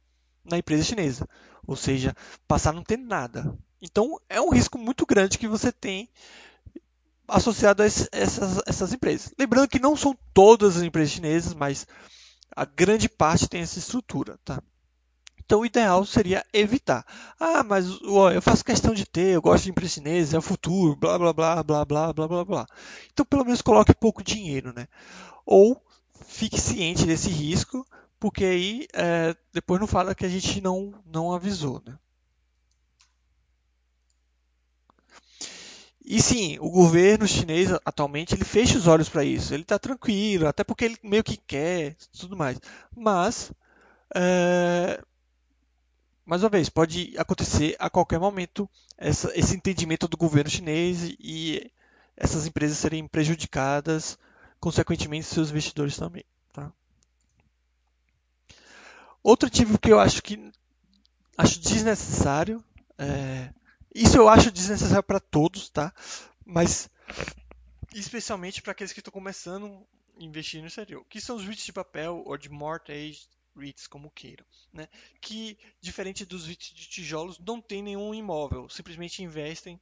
na 0.44 0.58
empresa 0.58 0.82
chinesa, 0.82 1.28
ou 1.66 1.76
seja, 1.76 2.14
passar 2.48 2.70
a 2.70 2.72
não 2.72 2.82
ter 2.82 2.96
nada. 2.96 3.56
Então 3.80 4.18
é 4.28 4.40
um 4.40 4.50
risco 4.50 4.78
muito 4.78 5.06
grande 5.06 5.38
que 5.38 5.48
você 5.48 5.70
tem 5.70 6.08
associado 7.28 7.82
a 7.82 7.86
essas, 7.86 8.60
essas 8.66 8.92
empresas. 8.92 9.32
Lembrando 9.38 9.68
que 9.68 9.78
não 9.78 9.96
são 9.96 10.16
todas 10.34 10.76
as 10.76 10.82
empresas 10.82 11.12
chinesas, 11.12 11.54
mas 11.54 11.86
a 12.54 12.64
grande 12.64 13.08
parte 13.08 13.48
tem 13.48 13.60
essa 13.60 13.78
estrutura, 13.78 14.38
tá? 14.44 14.60
Então, 15.50 15.62
o 15.62 15.66
ideal 15.66 16.06
seria 16.06 16.46
evitar. 16.52 17.04
Ah, 17.40 17.64
mas 17.64 17.84
eu 18.00 18.40
faço 18.40 18.64
questão 18.64 18.94
de 18.94 19.04
ter, 19.04 19.34
eu 19.34 19.42
gosto 19.42 19.64
de 19.64 19.70
empresa 19.70 19.94
chinesa, 19.94 20.36
é 20.36 20.38
o 20.38 20.42
futuro, 20.42 20.94
blá, 20.94 21.18
blá, 21.18 21.32
blá, 21.32 21.64
blá, 21.64 21.84
blá, 21.84 22.12
blá, 22.12 22.28
blá, 22.28 22.44
blá. 22.44 22.66
Então, 23.12 23.26
pelo 23.26 23.44
menos 23.44 23.60
coloque 23.60 23.92
pouco 23.92 24.22
dinheiro, 24.22 24.72
né? 24.72 24.86
Ou 25.44 25.82
fique 26.24 26.60
ciente 26.60 27.04
desse 27.04 27.30
risco, 27.30 27.84
porque 28.20 28.44
aí 28.44 28.86
é, 28.92 29.34
depois 29.52 29.80
não 29.80 29.88
fala 29.88 30.14
que 30.14 30.24
a 30.24 30.28
gente 30.28 30.60
não, 30.60 30.94
não 31.04 31.32
avisou, 31.32 31.82
né? 31.84 31.98
E 36.04 36.22
sim, 36.22 36.58
o 36.60 36.70
governo 36.70 37.26
chinês 37.26 37.70
atualmente 37.84 38.34
ele 38.34 38.44
fecha 38.44 38.78
os 38.78 38.86
olhos 38.86 39.08
para 39.08 39.24
isso. 39.24 39.52
Ele 39.52 39.62
está 39.62 39.78
tranquilo, 39.80 40.46
até 40.46 40.62
porque 40.62 40.84
ele 40.84 40.96
meio 41.02 41.24
que 41.24 41.36
quer, 41.36 41.96
tudo 42.18 42.36
mais. 42.36 42.58
Mas, 42.96 43.52
é... 44.14 45.00
mais 46.30 46.44
uma 46.44 46.48
vez, 46.48 46.68
pode 46.68 47.12
acontecer 47.18 47.74
a 47.80 47.90
qualquer 47.90 48.20
momento 48.20 48.70
essa, 48.96 49.36
esse 49.36 49.56
entendimento 49.56 50.06
do 50.06 50.16
governo 50.16 50.48
chinês 50.48 51.16
e 51.18 51.72
essas 52.16 52.46
empresas 52.46 52.78
serem 52.78 53.04
prejudicadas, 53.08 54.16
consequentemente 54.60 55.26
seus 55.26 55.50
investidores 55.50 55.96
também. 55.96 56.24
Tá? 56.52 56.72
Outro 59.24 59.48
ativo 59.48 59.76
que 59.76 59.90
eu 59.90 59.98
acho 59.98 60.22
que 60.22 60.52
acho 61.36 61.58
desnecessário 61.58 62.62
é, 62.96 63.52
isso 63.92 64.16
eu 64.16 64.28
acho 64.28 64.52
desnecessário 64.52 65.02
para 65.02 65.18
todos, 65.18 65.68
tá? 65.68 65.92
Mas 66.46 66.88
especialmente 67.92 68.62
para 68.62 68.70
aqueles 68.70 68.92
que 68.92 69.00
estão 69.00 69.10
começando 69.10 69.84
a 70.16 70.22
investir 70.22 70.60
no 70.60 70.68
exterior, 70.68 71.04
que 71.08 71.20
são 71.20 71.34
os 71.34 71.44
REITs 71.44 71.64
de 71.64 71.72
papel 71.72 72.22
ou 72.24 72.38
de 72.38 72.48
mortgage 72.48 73.26
REITs, 73.56 73.86
como 73.86 74.10
queiram, 74.10 74.44
né? 74.72 74.88
Que 75.20 75.58
diferente 75.80 76.24
dos 76.24 76.46
REITs 76.46 76.74
de 76.74 76.88
tijolos, 76.88 77.38
não 77.38 77.60
tem 77.60 77.82
nenhum 77.82 78.14
imóvel, 78.14 78.68
simplesmente 78.68 79.22
investem 79.22 79.80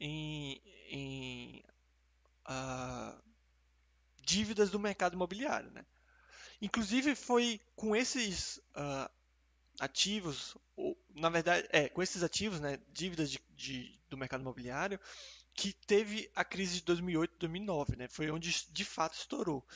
em, 0.00 0.60
em 0.88 1.64
uh, 2.48 3.22
dívidas 4.22 4.70
do 4.70 4.78
mercado 4.78 5.14
imobiliário, 5.14 5.70
né? 5.70 5.84
Inclusive 6.60 7.14
foi 7.14 7.60
com 7.76 7.94
esses 7.94 8.58
uh, 8.76 9.10
ativos, 9.78 10.56
ou, 10.76 10.98
na 11.14 11.28
verdade, 11.28 11.66
é, 11.70 11.88
com 11.88 12.02
esses 12.02 12.22
ativos, 12.22 12.60
né, 12.60 12.78
dívidas 12.92 13.30
de, 13.30 13.40
de, 13.54 14.00
do 14.08 14.16
mercado 14.16 14.40
imobiliário, 14.40 14.98
que 15.54 15.72
teve 15.72 16.30
a 16.34 16.44
crise 16.44 16.76
de 16.76 16.84
2008 16.84 17.36
2009, 17.38 17.96
né, 17.96 18.08
foi 18.08 18.30
onde 18.30 18.66
de 18.70 18.84
fato 18.84 19.14
estourou. 19.14 19.66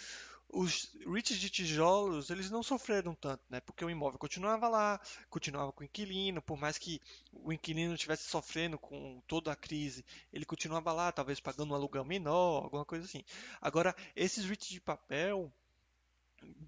Os 0.54 0.94
REITs 1.06 1.38
de 1.38 1.48
tijolos, 1.48 2.28
eles 2.28 2.50
não 2.50 2.62
sofreram 2.62 3.14
tanto, 3.14 3.42
né, 3.48 3.58
porque 3.60 3.82
o 3.82 3.88
imóvel 3.88 4.18
continuava 4.18 4.68
lá, 4.68 5.00
continuava 5.30 5.72
com 5.72 5.80
o 5.80 5.84
inquilino, 5.84 6.42
por 6.42 6.58
mais 6.58 6.76
que 6.76 7.00
o 7.32 7.50
inquilino 7.50 7.94
estivesse 7.94 8.28
sofrendo 8.28 8.78
com 8.78 9.22
toda 9.26 9.50
a 9.50 9.56
crise, 9.56 10.04
ele 10.30 10.44
continuava 10.44 10.92
lá, 10.92 11.10
talvez 11.10 11.40
pagando 11.40 11.72
um 11.72 11.74
aluguel 11.74 12.04
menor, 12.04 12.64
alguma 12.64 12.84
coisa 12.84 13.06
assim. 13.06 13.24
Agora, 13.62 13.96
esses 14.14 14.44
REITs 14.44 14.68
de 14.68 14.80
papel, 14.80 15.50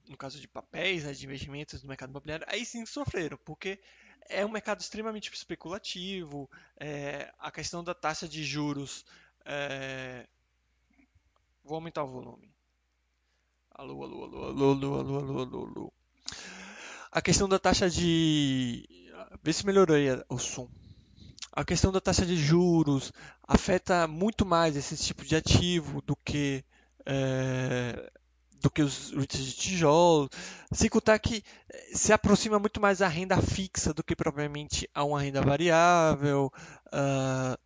no 0.09 0.17
caso 0.17 0.41
de 0.41 0.49
papéis, 0.49 1.05
né, 1.05 1.13
de 1.13 1.27
investimentos 1.27 1.83
no 1.83 1.89
mercado 1.89 2.09
imobiliário, 2.09 2.47
aí 2.49 2.65
sim 2.65 2.87
sofreram, 2.87 3.37
porque 3.45 3.79
é 4.29 4.47
um 4.47 4.51
mercado 4.51 4.81
extremamente 4.81 5.31
especulativo, 5.33 6.51
é, 6.79 7.33
a 7.39 7.51
questão 7.51 7.85
da 7.85 7.95
taxa 7.95 8.27
de 8.27 8.43
juros. 8.45 9.05
É... 9.45 10.27
Vou 11.63 11.77
aumentar 11.77 12.03
o 12.05 12.09
volume. 12.09 12.54
Alô, 13.77 14.05
alô, 14.05 14.23
alô, 14.23 14.45
alô, 14.45 14.71
alô, 14.71 14.95
alô, 15.01 15.19
alô, 15.19 15.41
alô, 15.41 15.67
alô. 15.67 15.93
A 17.11 17.21
questão 17.21 17.49
da 17.49 17.59
taxa 17.59 17.91
de. 17.91 18.89
Vê 19.43 19.53
se 19.53 19.67
melhorou 19.67 19.97
aí 19.97 20.07
o 20.29 20.39
som. 20.39 20.69
A 21.53 21.65
questão 21.65 21.91
da 21.91 22.01
taxa 22.01 22.25
de 22.25 22.37
juros 22.37 23.13
afeta 23.43 24.07
muito 24.07 24.47
mais 24.47 24.77
esse 24.77 24.97
tipo 24.97 25.25
de 25.25 25.35
ativo 25.35 26.01
do 26.03 26.15
que 26.15 26.65
é, 27.05 28.13
do 28.63 28.71
que 28.71 28.81
os 28.81 29.11
REITs 29.11 29.45
de 29.45 29.53
tijolo, 29.55 30.31
sem 30.71 30.89
contar 30.89 31.19
que 31.19 31.43
eh, 31.69 31.91
se 31.95 32.13
aproxima 32.13 32.61
muito 32.61 32.81
mais 32.81 33.03
a 33.03 33.09
renda 33.09 33.43
fixa 33.43 33.93
do 33.93 34.05
que 34.05 34.15
propriamente 34.15 34.89
a 34.95 35.03
uma 35.03 35.21
renda 35.21 35.43
variável. 35.43 36.53
Uh, 36.87 37.59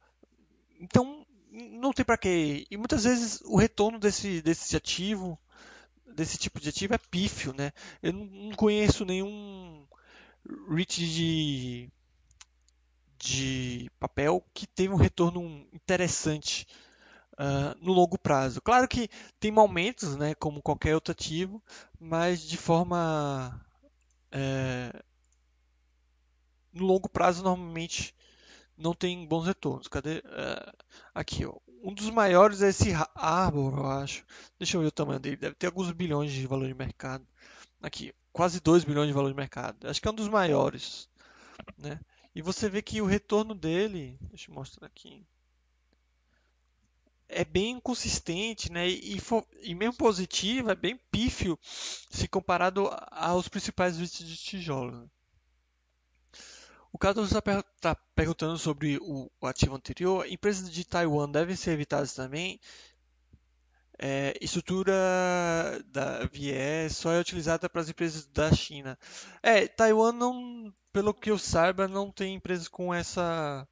então, 0.81 1.27
não 1.51 1.93
tem 1.93 2.05
para 2.05 2.17
quê. 2.17 2.67
E 2.71 2.79
muitas 2.79 3.05
vezes 3.05 3.43
o 3.45 3.59
retorno 3.59 3.99
desse, 3.99 4.41
desse 4.41 4.75
ativo, 4.75 5.39
desse 6.19 6.37
tipo 6.37 6.61
de 6.61 6.69
ativo, 6.69 6.95
é 6.95 6.99
pífio. 6.99 7.55
Né? 7.57 7.73
Eu 8.03 8.13
não 8.13 8.51
conheço 8.57 9.05
nenhum 9.05 9.87
REIT 10.69 11.07
de, 11.07 11.91
de 13.19 13.91
papel 14.01 14.45
que 14.53 14.67
teve 14.67 14.93
um 14.93 14.97
retorno 14.97 15.67
interessante 15.73 16.67
uh, 17.35 17.79
no 17.81 17.93
longo 17.93 18.19
prazo. 18.19 18.61
Claro 18.61 18.89
que 18.89 19.09
tem 19.39 19.53
momentos, 19.53 20.17
né, 20.17 20.35
como 20.35 20.63
qualquer 20.63 20.95
outro 20.95 21.13
ativo, 21.13 21.63
mas 22.01 22.43
de 22.43 22.57
forma 22.57 23.65
é, 24.33 25.03
no 26.73 26.85
longo 26.85 27.09
prazo 27.09 27.43
normalmente 27.43 28.15
não 28.77 28.93
tem 28.93 29.27
bons 29.27 29.47
retornos. 29.47 29.89
Cadê? 29.89 30.19
Uh, 30.19 30.77
aqui, 31.15 31.45
ó. 31.47 31.55
Um 31.83 31.95
dos 31.95 32.11
maiores 32.11 32.63
é 32.63 32.69
esse 32.69 32.93
Arbor, 33.15 33.79
eu 33.79 33.87
acho. 33.87 34.25
Deixa 34.59 34.77
eu 34.77 34.81
ver 34.81 34.89
o 34.89 34.93
tamanho 34.93 35.21
dele. 35.21 35.37
Deve 35.37 35.55
ter 35.55 35.67
alguns 35.67 35.91
bilhões 35.93 36.33
de 36.33 36.47
valor 36.47 36.67
de 36.67 36.75
mercado. 36.75 37.27
Aqui, 37.81 38.13
quase 38.33 38.61
2 38.61 38.85
bilhões 38.85 39.09
de 39.09 39.15
valor 39.15 39.31
de 39.31 39.37
mercado. 39.37 39.89
Acho 39.89 40.01
que 40.01 40.09
é 40.09 40.11
um 40.11 40.15
dos 40.15 40.29
maiores. 40.29 41.09
Né? 41.77 42.01
E 42.35 42.43
você 42.43 42.69
vê 42.69 42.83
que 42.83 43.01
o 43.01 43.07
retorno 43.07 43.55
dele. 43.55 44.19
Deixa 44.21 44.51
eu 44.51 44.55
mostrar 44.55 44.87
aqui 44.87 45.25
é 47.29 47.45
bem 47.45 47.79
consistente, 47.79 48.73
né? 48.73 48.89
E, 48.89 49.19
e 49.63 49.75
mesmo 49.75 49.95
positivo, 49.95 50.71
é 50.71 50.75
bem 50.75 50.99
pífio 51.11 51.59
se 51.63 52.27
comparado 52.27 52.89
aos 53.11 53.49
principais 53.49 53.99
vídeos 53.99 54.19
de 54.19 54.37
tijolo. 54.37 55.11
O 56.99 57.01
Carlos 57.01 57.31
está 57.31 57.63
tá 57.81 57.95
perguntando 58.13 58.59
sobre 58.59 58.99
o, 58.99 59.31
o, 59.41 59.47
ativo 59.47 59.77
anterior. 59.77 60.27
Empresas 60.27 60.69
de 60.69 60.85
Taiwan 60.85 61.31
devem 61.31 61.55
ser 61.55 61.71
evitadas 61.71 62.13
também. 62.13 62.59
É, 63.97 64.37
estrutura 64.41 64.93
da 65.87 66.25
VIE 66.27 66.91
só 66.91 67.13
é 67.13 67.21
utilizada 67.21 67.71
para 67.71 67.83
as 67.83 67.89
empresas 67.89 68.27
da 68.27 68.53
China. 68.53 68.99
É, 69.41 69.69
Taiwan 69.69 70.11
não, 70.11 70.75
pelo 70.93 71.15
que 71.15 71.31
eu 71.31 71.39
saiba, 71.39 71.87
não 71.87 72.11
tem 72.11 72.35
empresas 72.35 72.67
com 72.67 72.93
essa 72.93 73.65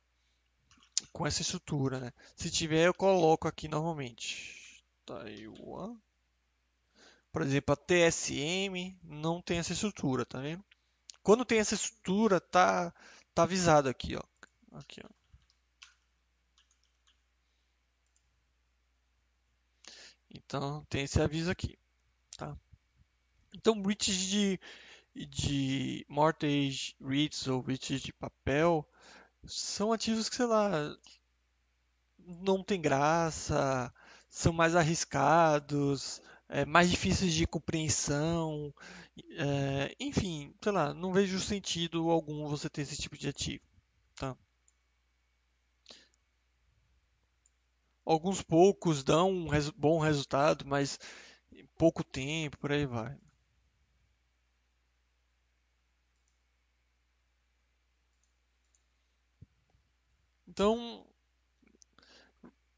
com 1.12 1.27
essa 1.27 1.43
estrutura, 1.43 1.99
né? 1.99 2.12
Se 2.37 2.49
tiver, 2.49 2.87
eu 2.87 2.95
coloco 2.95 3.49
aqui 3.49 3.67
normalmente. 3.67 4.85
Taiwan. 5.05 5.97
Por 7.33 7.43
exemplo, 7.43 7.73
a 7.73 7.77
TSM 7.77 8.97
não 9.03 9.43
tem 9.43 9.59
essa 9.59 9.73
estrutura, 9.73 10.25
tá 10.25 10.39
vendo? 10.39 10.65
Quando 11.27 11.45
tem 11.45 11.59
essa 11.59 11.75
estrutura, 11.75 12.41
tá, 12.41 12.95
tá 13.37 13.42
avisado 13.42 13.87
aqui, 13.90 14.16
ó. 14.16 14.22
Aqui, 14.79 15.03
ó. 15.05 15.09
Então, 20.31 20.85
tem 20.88 21.05
esse 21.05 21.20
aviso 21.20 21.51
aqui, 21.51 21.79
tá? 22.38 22.57
Então, 23.55 23.83
REITs 23.83 24.16
de, 24.16 24.61
de 25.14 26.07
mortgage 26.09 26.96
REITs 26.99 27.46
ou 27.46 27.61
REITs 27.61 28.01
de 28.01 28.12
papel 28.12 28.88
são 29.44 29.92
ativos 29.92 30.31
que, 30.31 30.37
sei 30.37 30.46
lá, 30.46 30.70
não 32.18 32.62
tem 32.62 32.81
graça, 32.81 33.92
são 34.31 34.53
mais 34.53 34.75
arriscados, 34.75 36.22
é, 36.49 36.64
mais 36.64 36.90
difíceis 36.90 37.35
de 37.35 37.46
compreensão, 37.46 38.72
é, 39.39 39.95
enfim, 40.01 40.55
sei 40.63 40.73
lá, 40.73 40.93
não 40.95 41.13
vejo 41.13 41.39
sentido 41.41 42.11
algum 42.11 42.47
você 42.49 42.69
ter 42.69 42.83
esse 42.83 42.97
tipo 42.97 43.17
de 43.17 43.29
ativo. 43.29 43.65
Tá? 44.17 44.37
Alguns 48.05 48.43
poucos 48.43 49.03
dão 49.03 49.31
um 49.31 49.49
bom 49.77 49.99
resultado, 49.99 50.65
mas 50.67 50.99
pouco 51.77 52.05
tempo, 52.05 52.59
por 52.59 52.73
aí 52.73 52.87
vai. 52.87 53.17
Então, 60.49 61.07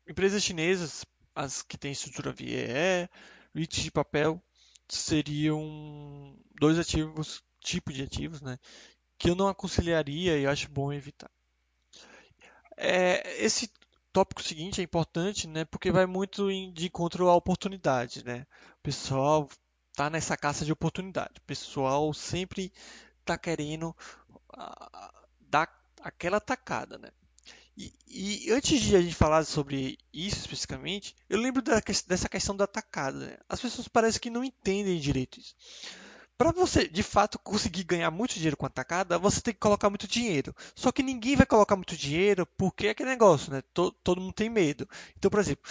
empresas 0.08 0.42
chinesas, 0.42 1.04
as 1.34 1.62
que 1.62 1.78
têm 1.78 1.92
estrutura 1.92 2.32
VEE, 2.32 3.08
REITs 3.54 3.84
de 3.84 3.90
papel, 3.92 4.42
seriam 4.88 6.36
dois 6.60 6.78
ativos, 6.78 7.42
tipo 7.60 7.92
de 7.92 8.02
ativos, 8.02 8.40
né, 8.40 8.58
que 9.18 9.30
eu 9.30 9.34
não 9.34 9.48
aconselharia 9.48 10.38
e 10.38 10.46
acho 10.46 10.70
bom 10.70 10.92
evitar. 10.92 11.30
É, 12.76 13.44
esse 13.44 13.70
tópico 14.12 14.42
seguinte 14.42 14.80
é 14.80 14.84
importante, 14.84 15.46
né? 15.48 15.64
Porque 15.64 15.90
vai 15.90 16.06
muito 16.06 16.48
de 16.72 16.86
encontro 16.86 17.28
à 17.28 17.34
oportunidade, 17.34 18.24
né? 18.24 18.46
O 18.78 18.82
pessoal 18.82 19.48
tá 19.94 20.08
nessa 20.08 20.36
caça 20.36 20.64
de 20.64 20.72
oportunidade. 20.72 21.34
O 21.38 21.42
pessoal 21.42 22.12
sempre 22.14 22.72
tá 23.24 23.36
querendo 23.36 23.94
uh, 24.56 25.26
dar 25.40 25.68
aquela 26.00 26.40
tacada, 26.40 26.98
né? 26.98 27.10
E, 27.78 28.50
antes 28.50 28.80
de 28.80 28.96
a 28.96 29.00
gente 29.00 29.14
falar 29.14 29.44
sobre 29.44 29.98
isso 30.12 30.38
especificamente, 30.38 31.14
eu 31.30 31.38
lembro 31.38 31.62
da, 31.62 31.80
dessa 32.06 32.28
questão 32.28 32.56
da 32.56 32.66
tacada. 32.66 33.18
Né? 33.18 33.36
As 33.48 33.60
pessoas 33.60 33.86
parecem 33.86 34.20
que 34.20 34.30
não 34.30 34.42
entendem 34.42 34.98
direito 34.98 35.38
isso. 35.38 35.54
Para 36.36 36.50
você, 36.52 36.88
de 36.88 37.02
fato, 37.02 37.38
conseguir 37.38 37.84
ganhar 37.84 38.10
muito 38.10 38.34
dinheiro 38.34 38.56
com 38.56 38.66
a 38.66 38.70
tacada, 38.70 39.18
você 39.18 39.40
tem 39.40 39.54
que 39.54 39.60
colocar 39.60 39.90
muito 39.90 40.08
dinheiro. 40.08 40.54
Só 40.74 40.90
que 40.90 41.02
ninguém 41.02 41.36
vai 41.36 41.46
colocar 41.46 41.76
muito 41.76 41.96
dinheiro 41.96 42.46
porque 42.56 42.88
é 42.88 42.90
aquele 42.90 43.10
negócio, 43.10 43.52
né? 43.52 43.62
Todo, 43.74 43.92
todo 44.02 44.20
mundo 44.20 44.32
tem 44.32 44.48
medo. 44.48 44.88
Então, 45.16 45.30
por 45.30 45.40
exemplo, 45.40 45.62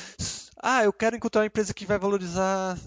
ah, 0.58 0.84
eu 0.84 0.94
quero 0.94 1.16
encontrar 1.16 1.42
uma 1.42 1.48
empresa 1.48 1.74
que 1.74 1.86
vai 1.86 1.98
valorizar 1.98 2.78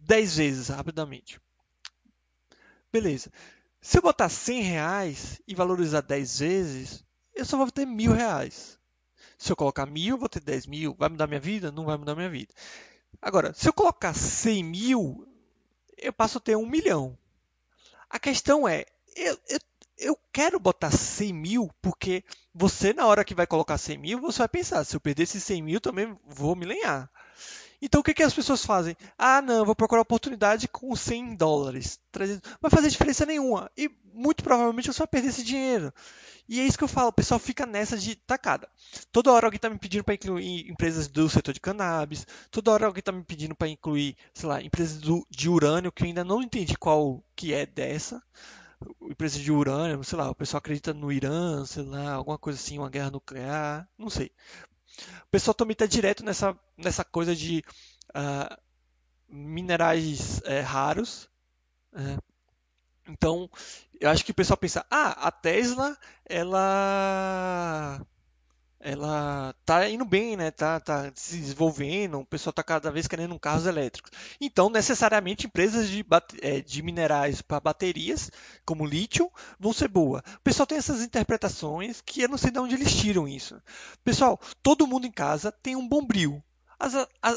10 0.00 0.36
vezes 0.36 0.68
rapidamente. 0.68 1.40
Beleza. 2.92 3.30
Se 3.80 3.98
eu 3.98 4.02
botar 4.02 4.28
100 4.28 4.62
reais 4.62 5.40
e 5.46 5.54
valorizar 5.54 6.00
10 6.00 6.38
vezes, 6.38 7.04
eu 7.38 7.44
só 7.44 7.56
vou 7.56 7.70
ter 7.70 7.86
mil 7.86 8.12
reais. 8.12 8.78
Se 9.38 9.52
eu 9.52 9.56
colocar 9.56 9.86
mil, 9.86 10.16
eu 10.16 10.18
vou 10.18 10.28
ter 10.28 10.40
10 10.40 10.66
mil. 10.66 10.94
Vai 10.98 11.08
mudar 11.08 11.28
minha 11.28 11.40
vida? 11.40 11.70
Não 11.70 11.84
vai 11.84 11.96
mudar 11.96 12.16
minha 12.16 12.28
vida. 12.28 12.52
Agora, 13.22 13.54
se 13.54 13.68
eu 13.68 13.72
colocar 13.72 14.12
100 14.12 14.64
mil, 14.64 15.26
eu 15.96 16.12
passo 16.12 16.38
a 16.38 16.40
ter 16.40 16.56
um 16.56 16.68
milhão. 16.68 17.16
A 18.10 18.18
questão 18.18 18.66
é, 18.66 18.84
eu, 19.14 19.38
eu, 19.48 19.60
eu 19.96 20.18
quero 20.32 20.58
botar 20.58 20.90
100 20.90 21.32
mil 21.32 21.70
porque 21.80 22.24
você, 22.52 22.92
na 22.92 23.06
hora 23.06 23.24
que 23.24 23.34
vai 23.34 23.46
colocar 23.46 23.78
100 23.78 23.98
mil, 23.98 24.20
você 24.20 24.38
vai 24.38 24.48
pensar, 24.48 24.84
se 24.84 24.96
eu 24.96 25.00
perder 25.00 25.22
esses 25.22 25.44
100 25.44 25.62
mil, 25.62 25.80
também 25.80 26.18
vou 26.26 26.56
me 26.56 26.66
lenhar. 26.66 27.08
Então, 27.80 28.00
o 28.00 28.04
que, 28.04 28.14
que 28.14 28.22
as 28.22 28.34
pessoas 28.34 28.64
fazem? 28.64 28.96
Ah, 29.16 29.40
não, 29.40 29.64
vou 29.64 29.74
procurar 29.74 30.02
oportunidade 30.02 30.66
com 30.68 30.94
100 30.94 31.36
dólares. 31.36 32.00
300... 32.10 32.42
Não 32.50 32.58
vai 32.62 32.70
fazer 32.70 32.88
diferença 32.90 33.24
nenhuma. 33.24 33.70
E 33.76 33.88
muito 34.12 34.42
provavelmente 34.42 34.92
você 34.92 34.98
vai 34.98 35.06
perder 35.06 35.28
esse 35.28 35.44
dinheiro. 35.44 35.92
E 36.48 36.60
é 36.60 36.64
isso 36.64 36.78
que 36.78 36.84
eu 36.84 36.88
falo, 36.88 37.08
o 37.08 37.12
pessoal 37.12 37.38
fica 37.38 37.66
nessa 37.66 37.96
de 37.96 38.16
tacada. 38.16 38.68
Toda 39.12 39.30
hora 39.30 39.46
alguém 39.46 39.58
está 39.58 39.68
me 39.68 39.78
pedindo 39.78 40.02
para 40.02 40.14
incluir 40.14 40.68
empresas 40.68 41.06
do 41.06 41.28
setor 41.28 41.52
de 41.52 41.60
cannabis, 41.60 42.26
toda 42.50 42.72
hora 42.72 42.86
alguém 42.86 43.00
está 43.00 43.12
me 43.12 43.22
pedindo 43.22 43.54
para 43.54 43.68
incluir, 43.68 44.16
sei 44.32 44.48
lá, 44.48 44.62
empresas 44.62 44.98
do, 44.98 45.26
de 45.30 45.48
urânio, 45.48 45.92
que 45.92 46.02
eu 46.02 46.06
ainda 46.06 46.24
não 46.24 46.42
entendi 46.42 46.76
qual 46.76 47.22
que 47.36 47.52
é 47.52 47.66
dessa. 47.66 48.22
Empresa 49.02 49.38
de 49.38 49.52
urânio, 49.52 50.02
sei 50.04 50.16
lá, 50.16 50.30
o 50.30 50.34
pessoal 50.34 50.58
acredita 50.58 50.94
no 50.94 51.12
Irã, 51.12 51.64
sei 51.66 51.82
lá, 51.82 52.12
alguma 52.12 52.38
coisa 52.38 52.58
assim, 52.58 52.78
uma 52.78 52.88
guerra 52.88 53.10
nuclear, 53.10 53.88
não 53.98 54.08
sei. 54.08 54.30
O 55.24 55.30
pessoal 55.30 55.54
também 55.54 55.72
está 55.72 55.86
direto 55.86 56.24
nessa, 56.24 56.58
nessa 56.76 57.04
coisa 57.04 57.34
de 57.34 57.62
uh, 58.10 58.56
minerais 59.28 60.40
é, 60.44 60.60
raros. 60.60 61.28
É. 61.94 62.18
Então, 63.08 63.50
eu 64.00 64.10
acho 64.10 64.24
que 64.24 64.32
o 64.32 64.34
pessoal 64.34 64.56
pensa, 64.56 64.84
ah, 64.90 65.28
a 65.28 65.30
Tesla, 65.30 65.96
ela 66.26 68.00
ela 68.80 69.54
tá 69.64 69.88
indo 69.88 70.04
bem, 70.04 70.36
né? 70.36 70.50
Tá, 70.50 70.78
tá 70.78 71.10
se 71.14 71.36
desenvolvendo, 71.36 72.20
o 72.20 72.26
pessoal 72.26 72.52
tá 72.52 72.62
cada 72.62 72.90
vez 72.90 73.08
querendo 73.08 73.38
carros 73.38 73.66
elétricos. 73.66 74.10
Então, 74.40 74.70
necessariamente, 74.70 75.46
empresas 75.46 75.88
de, 75.88 76.04
é, 76.40 76.60
de 76.60 76.82
minerais 76.82 77.42
para 77.42 77.60
baterias, 77.60 78.30
como 78.64 78.86
lítio, 78.86 79.30
vão 79.58 79.72
ser 79.72 79.88
boas. 79.88 80.22
O 80.36 80.40
pessoal 80.42 80.66
tem 80.66 80.78
essas 80.78 81.02
interpretações 81.02 82.00
que 82.00 82.22
eu 82.22 82.28
não 82.28 82.38
sei 82.38 82.50
de 82.50 82.58
onde 82.58 82.74
eles 82.74 82.94
tiram 82.94 83.26
isso. 83.26 83.60
Pessoal, 84.04 84.40
todo 84.62 84.86
mundo 84.86 85.06
em 85.06 85.12
casa 85.12 85.50
tem 85.50 85.74
um 85.74 85.88
bombril. 85.88 86.42
As, 86.78 86.94
a, 86.94 87.08
a, 87.22 87.36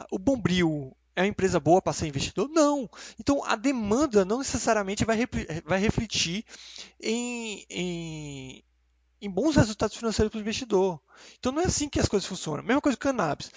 a, 0.00 0.06
o 0.10 0.18
bombril 0.18 0.94
é 1.16 1.22
uma 1.22 1.28
empresa 1.28 1.58
boa 1.58 1.80
para 1.80 1.92
ser 1.92 2.06
investidor? 2.06 2.48
Não. 2.48 2.88
Então 3.18 3.42
a 3.44 3.56
demanda 3.56 4.24
não 4.24 4.38
necessariamente 4.38 5.04
vai, 5.04 5.18
vai 5.64 5.78
refletir 5.78 6.44
em, 7.00 7.64
em, 7.70 8.64
em 9.22 9.30
bons 9.30 9.54
resultados 9.54 9.96
financeiros 9.96 10.30
para 10.30 10.38
o 10.38 10.40
investidor. 10.40 11.00
Então 11.38 11.52
não 11.52 11.62
é 11.62 11.66
assim 11.66 11.88
que 11.88 12.00
as 12.00 12.08
coisas 12.08 12.28
funcionam. 12.28 12.64
Mesma 12.64 12.82
coisa 12.82 12.98
com 12.98 13.02
cannabis. 13.02 13.50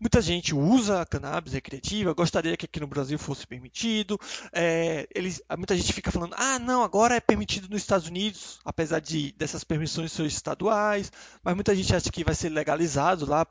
Muita 0.00 0.22
gente 0.22 0.54
usa 0.54 1.04
cannabis 1.04 1.52
recreativa, 1.52 2.14
gostaria 2.14 2.56
que 2.56 2.64
aqui 2.64 2.78
no 2.78 2.86
Brasil 2.86 3.18
fosse 3.18 3.46
permitido. 3.46 4.18
É, 4.52 5.08
eles, 5.12 5.42
muita 5.58 5.76
gente 5.76 5.92
fica 5.92 6.12
falando, 6.12 6.34
ah, 6.38 6.58
não, 6.60 6.82
agora 6.82 7.16
é 7.16 7.20
permitido 7.20 7.68
nos 7.68 7.82
Estados 7.82 8.06
Unidos, 8.06 8.60
apesar 8.64 9.00
de 9.00 9.32
dessas 9.32 9.64
permissões 9.64 10.12
serem 10.12 10.28
estaduais, 10.28 11.10
mas 11.42 11.54
muita 11.54 11.74
gente 11.74 11.94
acha 11.94 12.10
que 12.10 12.24
vai 12.24 12.34
ser 12.34 12.48
legalizado 12.50 13.26
lá 13.26 13.44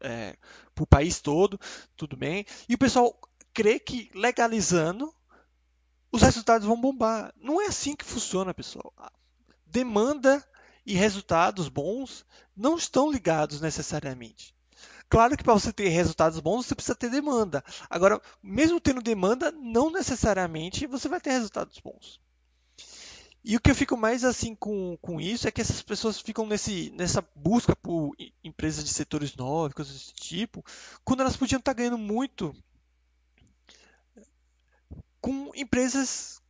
é, 0.00 0.36
para 0.74 0.82
o 0.82 0.86
país 0.86 1.20
todo, 1.20 1.60
tudo 1.94 2.16
bem. 2.16 2.46
E 2.66 2.74
o 2.74 2.78
pessoal 2.78 3.16
crê 3.52 3.78
que 3.78 4.10
legalizando 4.14 5.14
os 6.10 6.22
resultados 6.22 6.66
vão 6.66 6.80
bombar. 6.80 7.32
Não 7.36 7.60
é 7.60 7.66
assim 7.66 7.94
que 7.94 8.04
funciona, 8.04 8.54
pessoal. 8.54 8.92
Demanda 9.74 10.40
e 10.86 10.94
resultados 10.94 11.68
bons 11.68 12.24
não 12.56 12.76
estão 12.76 13.10
ligados 13.10 13.60
necessariamente. 13.60 14.54
Claro 15.08 15.36
que 15.36 15.42
para 15.42 15.52
você 15.52 15.72
ter 15.72 15.88
resultados 15.88 16.38
bons, 16.38 16.64
você 16.64 16.76
precisa 16.76 16.94
ter 16.94 17.10
demanda. 17.10 17.64
Agora, 17.90 18.22
mesmo 18.40 18.80
tendo 18.80 19.02
demanda, 19.02 19.50
não 19.50 19.90
necessariamente 19.90 20.86
você 20.86 21.08
vai 21.08 21.20
ter 21.20 21.32
resultados 21.32 21.80
bons. 21.80 22.20
E 23.42 23.56
o 23.56 23.60
que 23.60 23.72
eu 23.72 23.74
fico 23.74 23.96
mais 23.96 24.22
assim 24.24 24.54
com, 24.54 24.96
com 25.02 25.20
isso 25.20 25.48
é 25.48 25.50
que 25.50 25.60
essas 25.60 25.82
pessoas 25.82 26.20
ficam 26.20 26.46
nesse, 26.46 26.90
nessa 26.90 27.20
busca 27.34 27.74
por 27.74 28.14
empresas 28.44 28.84
de 28.84 28.90
setores 28.90 29.34
novos, 29.34 29.74
coisas 29.74 29.92
desse 29.92 30.14
tipo, 30.14 30.64
quando 31.04 31.20
elas 31.20 31.36
podiam 31.36 31.58
estar 31.58 31.72
ganhando 31.72 31.98
muito 31.98 32.54
com 35.20 35.50
empresas 35.56 36.40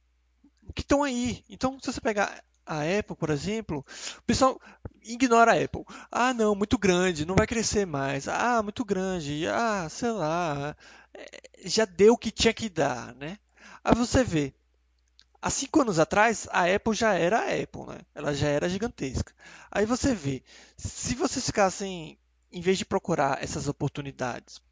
que 0.75 0.83
estão 0.83 1.03
aí. 1.03 1.43
Então, 1.49 1.79
se 1.81 1.91
você 1.91 2.03
pegar 2.03 2.45
a 2.67 2.81
Apple, 2.99 3.17
por 3.17 3.31
exemplo, 3.31 3.85
o 4.19 4.23
pessoal 4.23 4.61
ignora 5.03 5.53
a 5.53 5.65
Apple. 5.65 5.85
Ah, 6.11 6.33
não, 6.35 6.55
muito 6.55 6.79
grande, 6.79 7.27
não 7.27 7.35
vai 7.35 7.47
crescer 7.47 7.87
mais. 7.87 8.29
Ah, 8.29 8.63
muito 8.63 8.85
grande. 8.85 9.47
Ah, 9.49 9.89
sei 9.91 10.11
lá, 10.13 10.77
é, 11.15 11.27
já 11.65 11.85
deu 11.85 12.15
o 12.15 12.19
que 12.19 12.31
tinha 12.31 12.53
que 12.55 12.69
dar, 12.69 13.15
né? 13.15 13.39
Aí 13.85 13.95
você 13.95 14.25
vê, 14.25 14.55
Há 15.41 15.51
cinco 15.51 15.83
anos 15.83 15.99
atrás, 15.99 16.49
a 16.51 16.65
Apple 16.75 16.95
já 16.95 17.13
era 17.13 17.41
a 17.41 17.63
Apple, 17.63 17.85
né? 17.87 18.01
Ela 18.15 18.33
já 18.33 18.49
era 18.49 18.67
gigantesca. 18.67 19.35
Aí 19.71 19.85
você 19.85 20.15
vê, 20.15 20.43
se 20.77 21.15
vocês 21.15 21.45
ficassem, 21.45 22.19
em 22.51 22.61
vez 22.63 22.79
de 22.79 22.87
procurar 22.87 23.43
essas 23.45 23.69
oportunidades, 23.69 24.63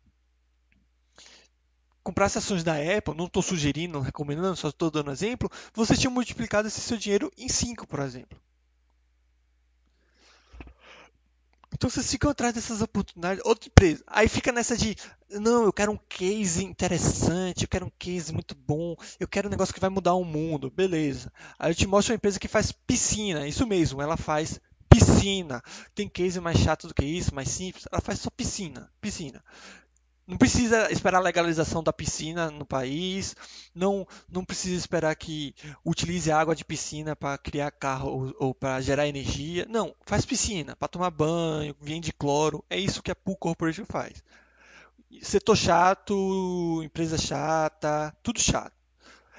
comprasse 2.03 2.39
ações 2.39 2.65
da 2.65 2.75
Apple, 2.75 3.17
não 3.17 3.27
estou 3.27 3.43
sugerindo, 3.43 3.95
não 3.95 4.01
recomendando, 4.01 4.57
só 4.57 4.69
estou 4.69 4.91
dando 4.91 5.11
exemplo, 5.11 5.51
você 5.75 5.97
tinha 5.97 6.11
multiplicado 6.11 6.69
esse 6.69 6.81
seu 6.81 6.97
dinheiro 6.97 7.31
em 7.37 7.49
5, 7.49 7.87
por 7.87 8.01
exemplo. 8.01 8.39
Então 11.75 11.89
vocês 11.89 12.11
ficam 12.11 12.31
atrás 12.31 12.55
dessas 12.55 12.83
oportunidades. 12.83 13.43
Outra 13.45 13.69
empresa. 13.69 14.05
Aí 14.07 14.29
fica 14.29 14.53
nessa 14.53 14.77
de, 14.77 14.95
não, 15.31 15.65
eu 15.65 15.73
quero 15.73 15.91
um 15.91 15.99
case 16.09 16.65
interessante, 16.65 17.63
eu 17.63 17.69
quero 17.69 17.87
um 17.87 17.93
case 17.99 18.33
muito 18.33 18.55
bom, 18.55 18.95
eu 19.19 19.27
quero 19.27 19.49
um 19.49 19.51
negócio 19.51 19.75
que 19.75 19.81
vai 19.81 19.91
mudar 19.91 20.15
o 20.15 20.25
mundo. 20.25 20.71
Beleza. 20.71 21.33
Aí 21.59 21.71
eu 21.71 21.75
te 21.75 21.87
mostro 21.87 22.13
uma 22.13 22.17
empresa 22.17 22.39
que 22.39 22.47
faz 22.47 22.71
piscina. 22.71 23.49
Isso 23.49 23.67
mesmo, 23.67 24.03
ela 24.03 24.17
faz 24.17 24.61
piscina. 24.89 25.63
Tem 25.95 26.09
case 26.09 26.39
mais 26.41 26.59
chato 26.59 26.87
do 26.87 26.95
que 26.95 27.05
isso, 27.05 27.35
mais 27.35 27.49
simples. 27.49 27.85
Ela 27.91 28.01
faz 28.01 28.21
só 28.21 28.31
piscina. 28.31 28.91
Piscina. 29.01 29.43
Não 30.27 30.37
precisa 30.37 30.91
esperar 30.93 31.19
a 31.19 31.23
legalização 31.23 31.83
da 31.83 31.93
piscina 31.93 32.51
no 32.51 32.65
país, 32.65 33.35
não, 33.75 34.07
não 34.31 34.45
precisa 34.45 34.77
esperar 34.77 35.15
que 35.17 35.53
utilize 35.85 36.31
água 36.31 36.55
de 36.55 36.65
piscina 36.65 37.17
para 37.17 37.37
criar 37.37 37.73
carro 37.73 38.09
ou, 38.09 38.37
ou 38.39 38.55
para 38.55 38.81
gerar 38.81 39.09
energia. 39.09 39.67
Não, 39.69 39.95
faz 40.07 40.25
piscina 40.25 40.77
para 40.77 40.89
tomar 40.89 41.11
banho, 41.11 41.75
vende 41.81 42.13
cloro. 42.13 42.65
É 42.71 42.79
isso 42.79 43.03
que 43.03 43.11
a 43.11 43.17
Pool 43.17 43.37
Corporation 43.37 43.85
faz. 43.85 44.23
Setor 45.21 45.57
chato, 45.57 46.83
empresa 46.83 47.19
chata, 47.19 48.17
tudo 48.23 48.41
chato. 48.41 48.73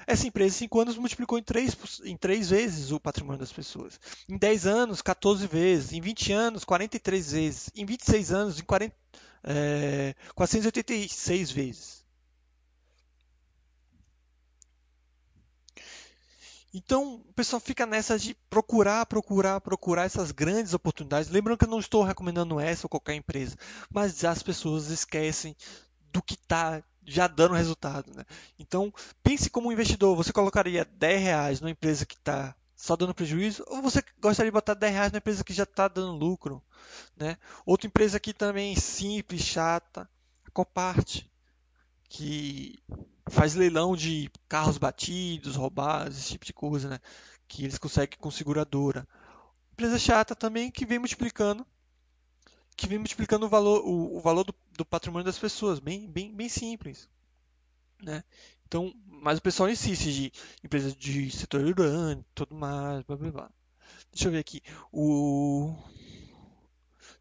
Essa 0.06 0.26
empresa, 0.26 0.54
em 0.54 0.58
5 0.58 0.80
anos, 0.80 0.98
multiplicou 0.98 1.38
em 1.38 1.42
3, 1.42 2.02
em 2.04 2.16
3 2.16 2.50
vezes 2.50 2.90
o 2.92 3.00
patrimônio 3.00 3.40
das 3.40 3.52
pessoas. 3.52 3.98
Em 4.28 4.36
10 4.36 4.66
anos, 4.66 5.00
14 5.00 5.46
vezes. 5.46 5.92
Em 5.92 6.00
20 6.00 6.32
anos, 6.32 6.64
43 6.64 7.32
vezes. 7.32 7.70
Em 7.74 7.86
26 7.86 8.32
anos, 8.32 8.60
em 8.60 8.64
40, 8.64 8.94
é, 9.44 10.14
486 10.34 11.50
vezes. 11.50 12.04
Então, 16.72 17.22
o 17.28 17.32
pessoal 17.34 17.60
fica 17.60 17.86
nessa 17.86 18.18
de 18.18 18.34
procurar, 18.50 19.06
procurar, 19.06 19.60
procurar 19.60 20.04
essas 20.04 20.32
grandes 20.32 20.74
oportunidades. 20.74 21.30
Lembrando 21.30 21.58
que 21.58 21.64
eu 21.66 21.70
não 21.70 21.78
estou 21.78 22.02
recomendando 22.02 22.58
essa 22.58 22.86
ou 22.86 22.90
qualquer 22.90 23.14
empresa, 23.14 23.56
mas 23.88 24.24
as 24.24 24.42
pessoas 24.42 24.88
esquecem 24.88 25.54
do 26.12 26.20
que 26.20 26.34
está 26.34 26.82
já 27.06 27.28
dando 27.28 27.54
resultado. 27.54 28.12
Né? 28.12 28.24
Então, 28.58 28.92
pense 29.22 29.48
como 29.48 29.68
um 29.68 29.72
investidor. 29.72 30.16
Você 30.16 30.32
colocaria 30.32 30.84
10 30.84 31.22
reais 31.22 31.60
numa 31.60 31.70
empresa 31.70 32.04
que 32.04 32.16
está 32.16 32.56
só 32.76 32.96
dando 32.96 33.14
prejuízo, 33.14 33.64
ou 33.68 33.80
você 33.80 34.02
gostaria 34.20 34.50
de 34.50 34.54
botar 34.54 34.74
10 34.74 34.92
reais 34.92 35.12
na 35.12 35.18
empresa 35.18 35.44
que 35.44 35.52
já 35.52 35.62
está 35.62 35.88
dando 35.88 36.12
lucro. 36.12 36.62
Né? 37.16 37.38
Outra 37.64 37.86
empresa 37.86 38.16
aqui 38.16 38.32
também 38.32 38.74
simples, 38.76 39.42
chata, 39.42 40.08
a 40.44 40.50
Copart, 40.50 41.22
que 42.08 42.78
faz 43.30 43.54
leilão 43.54 43.96
de 43.96 44.30
carros 44.48 44.78
batidos, 44.78 45.56
roubados, 45.56 46.18
esse 46.18 46.30
tipo 46.30 46.44
de 46.44 46.52
coisa, 46.52 46.88
né? 46.88 47.00
que 47.46 47.64
eles 47.64 47.78
conseguem 47.78 48.18
com 48.18 48.30
seguradora. 48.30 49.06
Empresa 49.72 49.98
chata 49.98 50.34
também 50.34 50.70
que 50.70 50.84
vem 50.84 50.98
multiplicando 50.98 51.66
que 52.76 52.88
vem 52.88 52.98
multiplicando 52.98 53.46
o 53.46 53.48
valor, 53.48 53.82
o, 53.84 54.16
o 54.16 54.20
valor 54.20 54.44
do, 54.44 54.54
do, 54.76 54.84
patrimônio 54.84 55.24
das 55.24 55.38
pessoas, 55.38 55.78
bem, 55.78 56.10
bem, 56.10 56.34
bem 56.34 56.48
simples. 56.48 57.08
Né? 58.02 58.24
Então, 58.66 58.92
mas 59.22 59.38
o 59.38 59.42
pessoal 59.42 59.68
insiste 59.68 60.12
de 60.12 60.32
empresas 60.62 60.94
de 60.96 61.30
setor 61.30 61.62
urânio, 61.62 62.24
tudo 62.34 62.54
mais, 62.54 63.02
blá 63.04 63.16
blá 63.16 63.30
blá. 63.30 63.50
Deixa 64.12 64.28
eu 64.28 64.32
ver 64.32 64.38
aqui. 64.38 64.62
O 64.92 65.74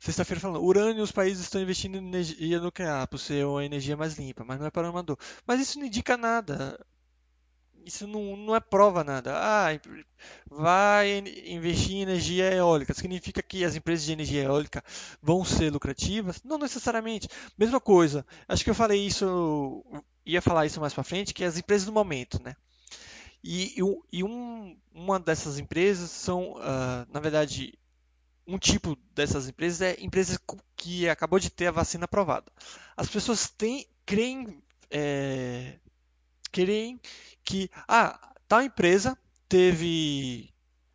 Sexta-feira 0.04 0.42
falando, 0.42 0.62
urânio, 0.62 1.02
os 1.02 1.14
países 1.14 1.44
estão 1.44 1.62
investindo 1.62 1.96
em 1.96 2.06
energia 2.06 2.60
nuclear 2.60 3.08
por 3.08 3.18
ser 3.18 3.46
uma 3.46 3.64
energia 3.64 3.96
mais 3.96 4.18
limpa, 4.18 4.44
mas 4.44 4.60
não 4.60 4.66
é 4.68 4.70
para 4.70 4.90
amador. 4.90 5.18
Mas 5.48 5.62
isso 5.62 5.80
não 5.80 5.86
indica 5.86 6.18
nada. 6.18 6.78
Isso 7.86 8.06
não, 8.06 8.36
não 8.36 8.54
é 8.54 8.60
prova 8.60 9.02
nada. 9.02 9.32
Ah, 9.34 9.68
vai 10.50 11.20
investir 11.46 11.96
em 11.96 12.02
energia 12.02 12.54
eólica. 12.54 12.94
Significa 12.94 13.42
que 13.42 13.64
as 13.64 13.78
empresas 13.78 14.06
de 14.06 14.12
energia 14.12 14.44
eólica 14.44 14.84
vão 15.22 15.46
ser 15.46 15.72
lucrativas? 15.72 16.44
Não 16.44 16.58
necessariamente. 16.58 17.30
Mesma 17.58 17.80
coisa. 17.80 18.26
Acho 18.46 18.64
que 18.64 18.70
eu 18.70 18.76
falei 18.76 19.08
isso 19.08 19.86
ia 20.26 20.42
falar 20.42 20.66
isso 20.66 20.80
mais 20.80 20.94
para 20.94 21.04
frente, 21.04 21.34
que 21.34 21.44
é 21.44 21.48
as 21.48 21.58
empresas 21.58 21.86
do 21.86 21.92
momento, 21.92 22.42
né? 22.42 22.56
E, 23.44 23.76
e 24.12 24.24
um, 24.24 24.78
uma 24.94 25.20
dessas 25.20 25.60
empresas 25.60 26.10
são, 26.10 26.54
uh, 26.54 27.06
na 27.12 27.20
verdade, 27.20 27.78
um 28.48 28.58
tipo 28.58 28.96
dessas 29.14 29.50
empresas 29.50 29.82
é 29.82 29.96
empresas 30.00 30.38
que 30.78 31.10
acabou 31.10 31.40
de 31.40 31.50
ter 31.50 31.68
a 31.68 31.72
vacina 31.72 32.06
aprovada. 32.06 32.52
As 32.96 33.10
pessoas 33.10 33.50
têm, 33.50 33.86
creem, 34.06 34.62
é, 34.90 35.78
creem 36.52 37.00
que 37.44 37.70
ah, 37.88 38.34
tal 38.48 38.62
empresa 38.62 39.18
teve 39.50 40.54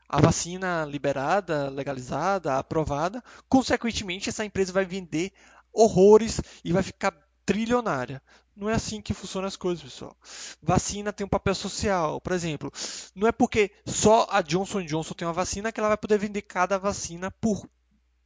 a 0.08 0.20
vacina 0.20 0.86
liberada, 0.86 1.68
legalizada, 1.68 2.56
aprovada, 2.56 3.22
consequentemente 3.48 4.30
essa 4.30 4.44
empresa 4.44 4.72
vai 4.72 4.86
vender 4.86 5.32
horrores 5.72 6.40
e 6.64 6.72
vai 6.72 6.82
ficar 6.82 7.12
trilionária. 7.44 8.22
Não 8.59 8.68
é 8.68 8.74
assim 8.74 9.00
que 9.00 9.14
funcionam 9.14 9.46
as 9.46 9.56
coisas, 9.56 9.84
pessoal. 9.84 10.16
Vacina 10.61 11.12
tem 11.12 11.24
um 11.24 11.28
papel 11.28 11.54
social. 11.54 12.20
Por 12.20 12.32
exemplo, 12.32 12.72
não 13.14 13.28
é 13.28 13.30
porque 13.30 13.70
só 13.86 14.26
a 14.28 14.42
Johnson 14.42 14.82
Johnson 14.84 15.14
tem 15.14 15.28
uma 15.28 15.32
vacina 15.32 15.70
que 15.70 15.78
ela 15.78 15.90
vai 15.90 15.96
poder 15.96 16.18
vender 16.18 16.42
cada 16.42 16.76
vacina 16.76 17.30
por 17.30 17.64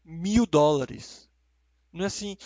mil 0.03 0.47
dólares. 0.47 1.29
Não 1.93 2.05
é 2.05 2.07
assim. 2.07 2.39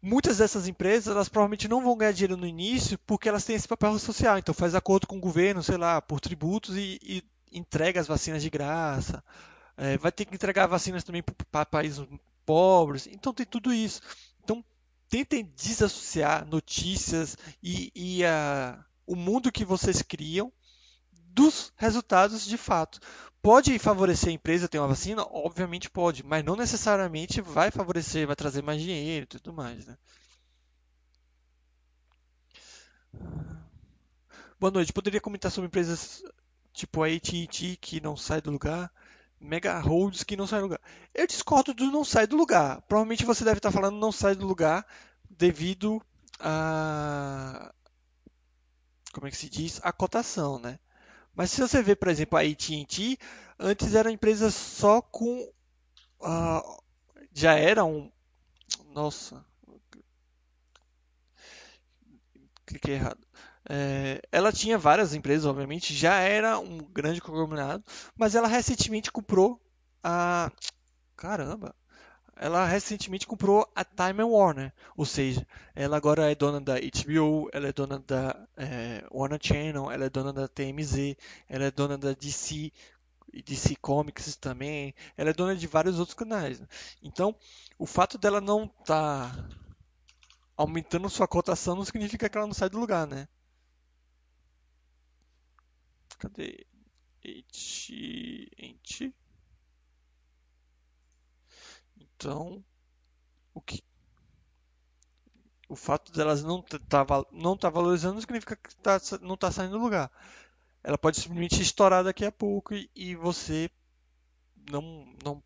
Muitas 0.00 0.38
dessas 0.38 0.66
empresas, 0.66 1.14
elas 1.14 1.28
provavelmente 1.28 1.68
não 1.68 1.82
vão 1.82 1.96
ganhar 1.98 2.12
dinheiro 2.12 2.36
no 2.36 2.46
início 2.46 2.98
porque 3.06 3.28
elas 3.28 3.44
têm 3.44 3.56
esse 3.56 3.68
papel 3.68 3.96
social. 3.98 4.38
Então 4.38 4.54
faz 4.54 4.74
acordo 4.74 5.06
com 5.06 5.18
o 5.18 5.20
governo, 5.20 5.62
sei 5.62 5.76
lá, 5.76 6.00
por 6.00 6.18
tributos 6.18 6.78
e, 6.78 6.98
e 7.02 7.22
entrega 7.52 8.00
as 8.00 8.06
vacinas 8.06 8.42
de 8.42 8.48
graça. 8.48 9.22
É, 9.76 9.98
vai 9.98 10.10
ter 10.10 10.24
que 10.24 10.34
entregar 10.34 10.66
vacinas 10.66 11.04
também 11.04 11.22
para 11.50 11.66
países 11.66 12.02
pobres. 12.46 13.06
Então 13.06 13.34
tem 13.34 13.44
tudo 13.44 13.70
isso. 13.70 14.00
Tentem 15.12 15.44
desassociar 15.54 16.46
notícias 16.46 17.36
e, 17.62 17.92
e 17.94 18.24
a, 18.24 18.82
o 19.06 19.14
mundo 19.14 19.52
que 19.52 19.62
vocês 19.62 20.00
criam 20.00 20.50
dos 21.12 21.70
resultados 21.76 22.46
de 22.46 22.56
fato. 22.56 22.98
Pode 23.42 23.78
favorecer 23.78 24.30
a 24.30 24.32
empresa 24.32 24.68
ter 24.68 24.78
uma 24.78 24.88
vacina? 24.88 25.22
Obviamente 25.24 25.90
pode, 25.90 26.24
mas 26.24 26.42
não 26.42 26.56
necessariamente 26.56 27.42
vai 27.42 27.70
favorecer, 27.70 28.26
vai 28.26 28.34
trazer 28.34 28.62
mais 28.62 28.80
dinheiro 28.80 29.24
e 29.24 29.26
tudo 29.26 29.52
mais. 29.52 29.84
Né? 29.84 29.98
Boa 34.58 34.70
noite. 34.70 34.94
Poderia 34.94 35.20
comentar 35.20 35.50
sobre 35.50 35.66
empresas 35.66 36.24
tipo 36.72 37.02
a 37.02 37.08
AT&T 37.08 37.76
que 37.82 38.00
não 38.00 38.16
sai 38.16 38.40
do 38.40 38.50
lugar? 38.50 38.90
Mega 39.42 39.78
holds 39.80 40.22
que 40.22 40.36
não 40.36 40.46
sai 40.46 40.60
do 40.60 40.66
lugar. 40.66 40.80
Eu 41.12 41.26
discordo 41.26 41.74
do 41.74 41.90
não 41.90 42.04
sai 42.04 42.26
do 42.26 42.36
lugar. 42.36 42.80
Provavelmente 42.82 43.24
você 43.24 43.44
deve 43.44 43.58
estar 43.58 43.72
falando 43.72 43.98
não 43.98 44.12
sai 44.12 44.34
do 44.34 44.46
lugar 44.46 44.86
devido 45.28 46.00
a 46.38 47.74
como 49.12 49.26
é 49.26 49.30
que 49.30 49.36
se 49.36 49.50
diz? 49.50 49.78
A 49.82 49.92
cotação, 49.92 50.58
né? 50.58 50.78
Mas 51.34 51.50
se 51.50 51.60
você 51.60 51.82
vê, 51.82 51.94
por 51.94 52.08
exemplo, 52.08 52.38
a 52.38 52.42
AT&T, 52.42 53.18
antes 53.58 53.94
era 53.94 54.10
empresa 54.10 54.50
só 54.50 55.02
com 55.02 55.42
uh, 56.20 56.82
já 57.32 57.54
era 57.54 57.84
um 57.84 58.10
nossa 58.94 59.44
cliquei 62.66 62.94
errado 62.94 63.26
é, 63.74 64.20
ela 64.30 64.52
tinha 64.52 64.76
várias 64.76 65.14
empresas, 65.14 65.46
obviamente, 65.46 65.94
já 65.94 66.16
era 66.16 66.58
um 66.58 66.76
grande 66.76 67.22
conglomerado, 67.22 67.82
mas 68.14 68.34
ela 68.34 68.46
recentemente 68.46 69.10
comprou 69.10 69.58
a. 70.04 70.52
Caramba! 71.16 71.74
Ela 72.36 72.66
recentemente 72.66 73.26
comprou 73.26 73.66
a 73.74 73.82
Time 73.82 74.22
Warner, 74.24 74.74
ou 74.94 75.06
seja, 75.06 75.46
ela 75.74 75.96
agora 75.96 76.30
é 76.30 76.34
dona 76.34 76.60
da 76.60 76.74
HBO, 76.74 77.48
ela 77.50 77.68
é 77.68 77.72
dona 77.72 77.98
da 77.98 78.46
é, 78.58 79.06
Warner 79.10 79.38
Channel, 79.42 79.90
ela 79.90 80.04
é 80.04 80.10
dona 80.10 80.34
da 80.34 80.46
TMZ, 80.48 81.16
ela 81.48 81.64
é 81.64 81.70
dona 81.70 81.96
da 81.96 82.12
DC, 82.12 82.70
DC 83.42 83.76
Comics 83.76 84.36
também, 84.36 84.94
ela 85.16 85.30
é 85.30 85.32
dona 85.32 85.56
de 85.56 85.66
vários 85.66 85.98
outros 85.98 86.14
canais. 86.14 86.60
Né? 86.60 86.66
Então, 87.02 87.34
o 87.78 87.86
fato 87.86 88.18
dela 88.18 88.40
não 88.40 88.64
estar 88.64 89.34
tá 89.34 89.48
aumentando 90.58 91.08
sua 91.08 91.26
cotação 91.26 91.74
não 91.74 91.84
significa 91.86 92.28
que 92.28 92.36
ela 92.36 92.46
não 92.46 92.54
sai 92.54 92.68
do 92.68 92.78
lugar, 92.78 93.06
né? 93.06 93.26
Cadê? 96.22 96.64
AT&T. 97.24 99.12
Então, 101.96 102.64
o 103.52 103.60
que 103.60 103.82
o 105.68 105.74
fato 105.74 106.12
delas 106.12 106.44
não 106.44 106.62
tá, 106.62 107.04
não 107.32 107.56
tá 107.56 107.68
valorizando 107.68 108.14
não 108.14 108.20
significa 108.20 108.54
que 108.54 108.76
tá, 108.76 109.00
não 109.20 109.34
está 109.34 109.50
saindo 109.50 109.72
do 109.72 109.82
lugar. 109.82 110.12
Ela 110.84 110.96
pode 110.96 111.16
simplesmente 111.16 111.60
estourar 111.60 112.04
daqui 112.04 112.24
a 112.24 112.30
pouco 112.30 112.72
e, 112.72 112.88
e 112.94 113.16
você 113.16 113.68
não, 114.70 115.12
não, 115.24 115.42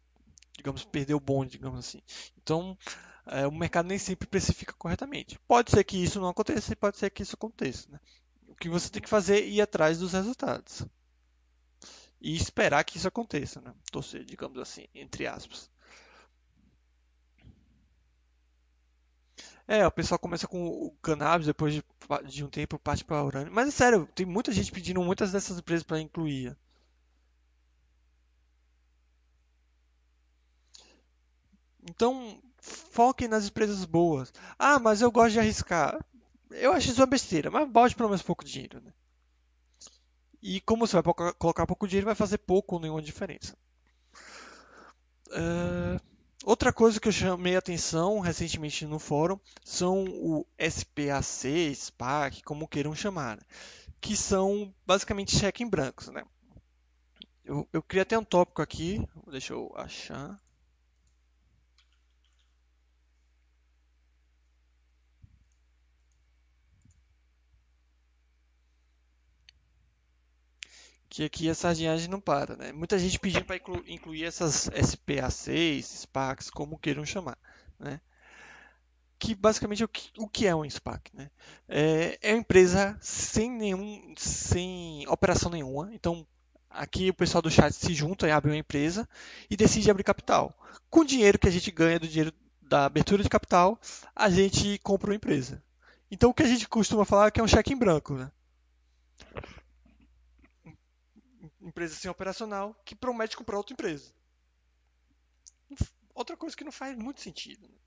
digamos, 0.54 0.84
perder 0.84 1.14
o 1.14 1.20
bonde, 1.20 1.52
digamos 1.52 1.78
assim. 1.78 2.02
Então, 2.36 2.76
é, 3.26 3.46
o 3.46 3.52
mercado 3.52 3.86
nem 3.86 3.98
sempre 3.98 4.28
precifica 4.28 4.74
corretamente. 4.74 5.38
Pode 5.48 5.70
ser 5.70 5.82
que 5.84 5.96
isso 5.96 6.20
não 6.20 6.28
aconteça 6.28 6.74
e 6.74 6.76
pode 6.76 6.98
ser 6.98 7.08
que 7.08 7.22
isso 7.22 7.34
aconteça. 7.34 7.90
Né? 7.90 7.98
O 8.56 8.58
que 8.58 8.68
você 8.68 8.90
tem 8.90 9.00
que 9.00 9.08
fazer 9.08 9.36
é 9.36 9.46
ir 9.46 9.60
atrás 9.60 9.98
dos 10.00 10.12
resultados. 10.12 10.84
E 12.20 12.36
esperar 12.36 12.84
que 12.84 12.98
isso 12.98 13.08
aconteça, 13.08 13.58
né? 13.62 13.74
Torcer, 13.90 14.22
digamos 14.24 14.58
assim, 14.58 14.86
entre 14.94 15.26
aspas. 15.26 15.70
É, 19.68 19.86
o 19.86 19.90
pessoal 19.92 20.18
começa 20.18 20.46
com 20.48 20.66
o 20.66 20.90
cannabis, 21.02 21.46
depois 21.46 21.74
de, 21.74 21.84
de 22.26 22.44
um 22.44 22.48
tempo 22.48 22.78
parte 22.78 23.04
para 23.04 23.22
urânio. 23.24 23.52
Mas 23.52 23.68
é 23.68 23.70
sério, 23.70 24.08
tem 24.14 24.26
muita 24.26 24.52
gente 24.52 24.72
pedindo 24.72 25.00
muitas 25.02 25.32
dessas 25.32 25.58
empresas 25.58 25.84
para 25.84 26.00
incluir. 26.00 26.56
Então, 31.88 32.38
foquem 32.58 33.28
nas 33.28 33.46
empresas 33.46 33.84
boas. 33.84 34.32
Ah, 34.58 34.78
mas 34.78 35.00
eu 35.00 35.10
gosto 35.10 35.32
de 35.32 35.40
arriscar. 35.40 35.98
Eu 36.50 36.72
acho 36.72 36.90
isso 36.90 37.00
uma 37.00 37.06
besteira, 37.06 37.50
mas 37.50 37.68
bote 37.68 37.94
pelo 37.94 38.08
menos 38.08 38.22
pouco 38.22 38.44
dinheiro. 38.44 38.80
Né? 38.80 38.92
E 40.42 40.60
como 40.60 40.86
você 40.86 41.00
vai 41.00 41.14
colocar 41.38 41.66
pouco 41.66 41.88
dinheiro, 41.88 42.06
vai 42.06 42.14
fazer 42.14 42.38
pouco 42.38 42.76
ou 42.76 42.80
nenhuma 42.80 43.02
diferença. 43.02 43.56
Uh, 45.28 46.00
outra 46.44 46.72
coisa 46.72 47.00
que 47.00 47.08
eu 47.08 47.12
chamei 47.12 47.56
atenção 47.56 48.20
recentemente 48.20 48.86
no 48.86 48.98
fórum 48.98 49.40
são 49.64 50.04
o 50.04 50.46
SPAC, 50.58 51.74
SPAC, 51.74 52.42
como 52.42 52.68
queiram 52.68 52.94
chamar, 52.94 53.36
né? 53.36 53.42
que 54.00 54.16
são 54.16 54.72
basicamente 54.86 55.36
cheque 55.36 55.64
em 55.64 55.68
brancos. 55.68 56.08
Né? 56.08 56.22
Eu, 57.44 57.68
eu 57.72 57.82
queria 57.82 58.04
ter 58.04 58.16
um 58.16 58.24
tópico 58.24 58.62
aqui, 58.62 59.04
deixa 59.28 59.52
eu 59.52 59.72
achar. 59.76 60.40
Que 71.16 71.24
aqui 71.24 71.48
a 71.48 71.54
sardinhagem 71.54 72.10
não 72.10 72.20
para, 72.20 72.56
né? 72.56 72.72
Muita 72.72 72.98
gente 72.98 73.18
pedindo 73.18 73.46
para 73.46 73.56
inclu 73.56 73.82
incluir 73.86 74.24
essas 74.24 74.68
SPA6, 74.68 75.82
SPACs, 75.82 76.50
como 76.50 76.78
queiram 76.78 77.06
chamar, 77.06 77.38
né? 77.78 78.02
Que 79.18 79.34
basicamente 79.34 79.82
o 79.82 79.88
que, 79.88 80.10
o 80.18 80.28
que 80.28 80.46
é 80.46 80.54
um 80.54 80.68
SPAC, 80.68 81.10
né? 81.16 81.30
É, 81.66 82.18
é 82.20 82.32
uma 82.34 82.40
empresa 82.40 82.98
sem 83.00 83.50
nenhum, 83.50 84.12
sem 84.18 85.08
operação 85.08 85.50
nenhuma, 85.50 85.88
então 85.94 86.26
aqui 86.68 87.08
o 87.08 87.14
pessoal 87.14 87.40
do 87.40 87.50
chat 87.50 87.72
se 87.72 87.94
junta 87.94 88.28
e 88.28 88.30
abre 88.30 88.50
uma 88.50 88.58
empresa 88.58 89.08
e 89.48 89.56
decide 89.56 89.90
abrir 89.90 90.04
capital. 90.04 90.54
Com 90.90 91.00
o 91.00 91.06
dinheiro 91.06 91.38
que 91.38 91.48
a 91.48 91.50
gente 91.50 91.70
ganha 91.70 91.98
do 91.98 92.06
dinheiro 92.06 92.30
da 92.60 92.84
abertura 92.84 93.22
de 93.22 93.30
capital, 93.30 93.80
a 94.14 94.28
gente 94.28 94.78
compra 94.80 95.08
uma 95.08 95.16
empresa. 95.16 95.62
Então 96.10 96.28
o 96.28 96.34
que 96.34 96.42
a 96.42 96.46
gente 96.46 96.68
costuma 96.68 97.06
falar 97.06 97.28
é 97.28 97.30
que 97.30 97.40
é 97.40 97.42
um 97.42 97.48
cheque 97.48 97.72
em 97.72 97.78
branco, 97.78 98.12
né? 98.12 98.30
Empresa 101.66 101.96
sem 101.96 102.08
operacional 102.08 102.80
que 102.84 102.94
promete 102.94 103.36
comprar 103.36 103.56
outra 103.56 103.72
empresa. 103.72 104.14
Outra 106.14 106.36
coisa 106.36 106.56
que 106.56 106.64
não 106.64 106.70
faz 106.70 106.96
muito 106.96 107.20
sentido. 107.20 107.68
Né? 107.68 107.78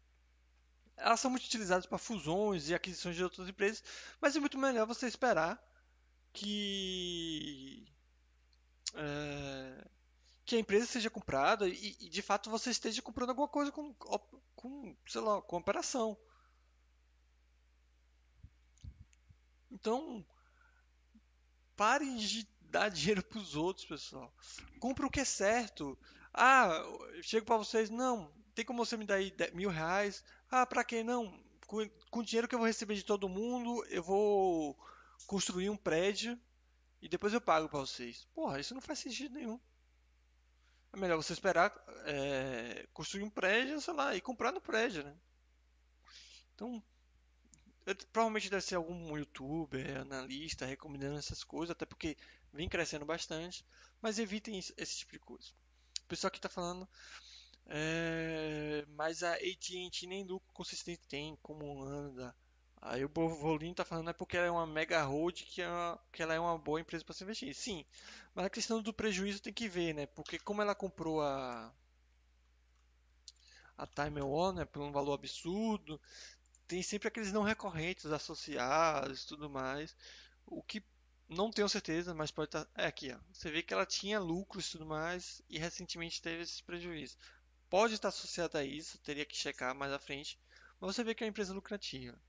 Elas 0.97 1.21
são 1.21 1.31
muito 1.31 1.45
utilizadas 1.45 1.85
para 1.85 1.97
fusões 1.97 2.67
e 2.67 2.75
aquisições 2.75 3.15
de 3.15 3.23
outras 3.23 3.47
empresas, 3.47 3.81
mas 4.19 4.35
é 4.35 4.39
muito 4.39 4.57
melhor 4.57 4.85
você 4.85 5.07
esperar 5.07 5.57
que 6.33 7.87
é, 8.93 9.87
que 10.45 10.57
a 10.57 10.59
empresa 10.59 10.85
seja 10.85 11.09
comprada 11.09 11.67
e, 11.67 11.95
e, 12.01 12.09
de 12.09 12.21
fato 12.21 12.49
você 12.49 12.71
esteja 12.71 13.01
comprando 13.01 13.29
alguma 13.29 13.47
coisa 13.47 13.71
com, 13.71 13.93
com 14.55 14.95
sei 15.07 15.21
lá, 15.21 15.41
com 15.41 15.55
operação. 15.55 16.17
Então, 19.71 20.25
parem 21.77 22.17
de 22.17 22.45
dar 22.69 22.89
dinheiro 22.89 23.23
para 23.23 23.39
os 23.39 23.55
outros, 23.55 23.85
pessoal. 23.85 24.33
Compre 24.79 25.05
o 25.05 25.09
que 25.09 25.19
é 25.19 25.25
certo. 25.25 25.97
Ah, 26.33 26.83
chego 27.21 27.45
para 27.45 27.57
vocês, 27.57 27.89
não, 27.89 28.31
tem 28.53 28.65
como 28.65 28.85
você 28.85 28.95
me 28.97 29.05
dar 29.05 29.15
aí 29.15 29.33
mil 29.53 29.69
reais? 29.69 30.23
Ah, 30.49 30.65
para 30.65 30.83
que 30.83 31.03
não? 31.03 31.41
Com, 31.67 31.87
com 32.09 32.19
o 32.19 32.23
dinheiro 32.23 32.47
que 32.47 32.55
eu 32.55 32.59
vou 32.59 32.67
receber 32.67 32.95
de 32.95 33.03
todo 33.03 33.29
mundo, 33.29 33.85
eu 33.85 34.03
vou 34.03 34.77
construir 35.27 35.69
um 35.69 35.77
prédio 35.77 36.39
e 37.01 37.07
depois 37.07 37.33
eu 37.33 37.41
pago 37.41 37.69
para 37.69 37.79
vocês. 37.79 38.27
Porra, 38.33 38.59
isso 38.59 38.73
não 38.73 38.81
faz 38.81 38.99
sentido 38.99 39.35
nenhum. 39.35 39.59
É 40.91 40.97
melhor 40.97 41.17
você 41.17 41.33
esperar 41.33 41.71
é, 42.05 42.87
construir 42.93 43.23
um 43.23 43.29
prédio, 43.29 43.79
sei 43.79 43.93
lá, 43.93 44.15
e 44.15 44.21
comprar 44.21 44.51
no 44.51 44.59
prédio, 44.59 45.03
né? 45.03 45.15
Então, 46.55 46.83
eu, 47.85 47.95
provavelmente 48.11 48.49
deve 48.49 48.63
ser 48.63 48.75
algum 48.75 49.17
youtuber, 49.17 50.01
analista, 50.01 50.65
recomendando 50.65 51.17
essas 51.17 51.43
coisas, 51.43 51.71
até 51.71 51.85
porque 51.85 52.17
vem 52.53 52.69
crescendo 52.69 53.05
bastante, 53.05 53.65
mas 54.01 54.19
evitem 54.19 54.57
esse 54.57 54.97
tipo 54.97 55.13
de 55.13 55.19
coisa. 55.19 55.49
O 56.03 56.07
pessoal 56.07 56.29
aqui 56.29 56.37
está 56.37 56.49
falando, 56.49 56.87
é, 57.67 58.85
mas 58.89 59.23
a 59.23 59.33
AT&T 59.33 60.07
nem 60.07 60.23
lucro 60.23 60.51
consistente 60.53 61.07
tem, 61.07 61.37
como 61.41 61.83
anda. 61.83 62.35
Aí 62.81 63.03
o 63.03 63.09
Bovolino 63.09 63.71
está 63.71 63.83
falando 63.83 64.09
é 64.09 64.13
porque 64.13 64.37
ela 64.37 64.47
é 64.47 64.51
uma 64.51 64.65
mega 64.65 65.03
hold 65.03 65.41
que, 65.43 65.61
é 65.61 65.67
que 66.11 66.23
ela 66.23 66.33
é 66.33 66.39
uma 66.39 66.57
boa 66.57 66.79
empresa 66.79 67.03
para 67.03 67.13
se 67.13 67.23
investir. 67.23 67.53
Sim, 67.53 67.85
mas 68.33 68.45
a 68.45 68.49
questão 68.49 68.81
do 68.81 68.93
prejuízo 68.93 69.41
tem 69.41 69.53
que 69.53 69.67
ver, 69.67 69.93
né? 69.93 70.05
Porque 70.07 70.39
como 70.39 70.61
ela 70.61 70.73
comprou 70.73 71.21
a 71.21 71.73
a 73.77 73.87
Time 73.87 74.21
Warner 74.21 74.67
por 74.67 74.81
um 74.81 74.91
valor 74.91 75.13
absurdo, 75.13 76.01
tem 76.67 76.83
sempre 76.83 77.07
aqueles 77.07 77.31
não 77.31 77.43
recorrentes 77.43 78.05
associados 78.07 79.25
tudo 79.25 79.49
mais. 79.49 79.95
O 80.45 80.61
que 80.61 80.83
não 81.29 81.51
tenho 81.51 81.69
certeza, 81.69 82.13
mas 82.13 82.31
pode 82.31 82.49
estar. 82.49 82.65
Tá, 82.65 82.71
é 82.83 82.87
aqui, 82.87 83.11
ó. 83.13 83.19
Você 83.31 83.51
vê 83.51 83.61
que 83.61 83.73
ela 83.73 83.85
tinha 83.85 84.19
lucros 84.19 84.67
e 84.67 84.71
tudo 84.71 84.85
mais 84.85 85.41
e 85.49 85.59
recentemente 85.59 86.21
teve 86.21 86.43
esses 86.43 86.61
prejuízos. 86.61 87.17
Pode 87.69 87.93
estar 87.93 88.09
associado 88.09 88.57
a 88.57 88.63
isso, 88.63 88.97
teria 88.99 89.25
que 89.25 89.37
checar 89.37 89.75
mais 89.75 89.93
à 89.93 89.99
frente. 89.99 90.39
Mas 90.79 90.95
você 90.95 91.03
vê 91.03 91.13
que 91.13 91.23
é 91.23 91.25
uma 91.25 91.29
empresa 91.29 91.53
lucrativa 91.53 92.19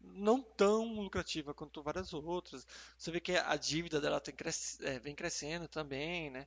não 0.00 0.42
tão 0.42 0.94
lucrativa 0.94 1.52
quanto 1.54 1.82
várias 1.82 2.12
outras. 2.12 2.66
Você 2.96 3.10
vê 3.10 3.20
que 3.20 3.32
a 3.32 3.56
dívida 3.56 4.00
dela 4.00 4.20
cresc 4.20 4.82
é, 4.84 4.98
vem 4.98 5.14
crescendo 5.14 5.68
também, 5.68 6.30
né? 6.30 6.46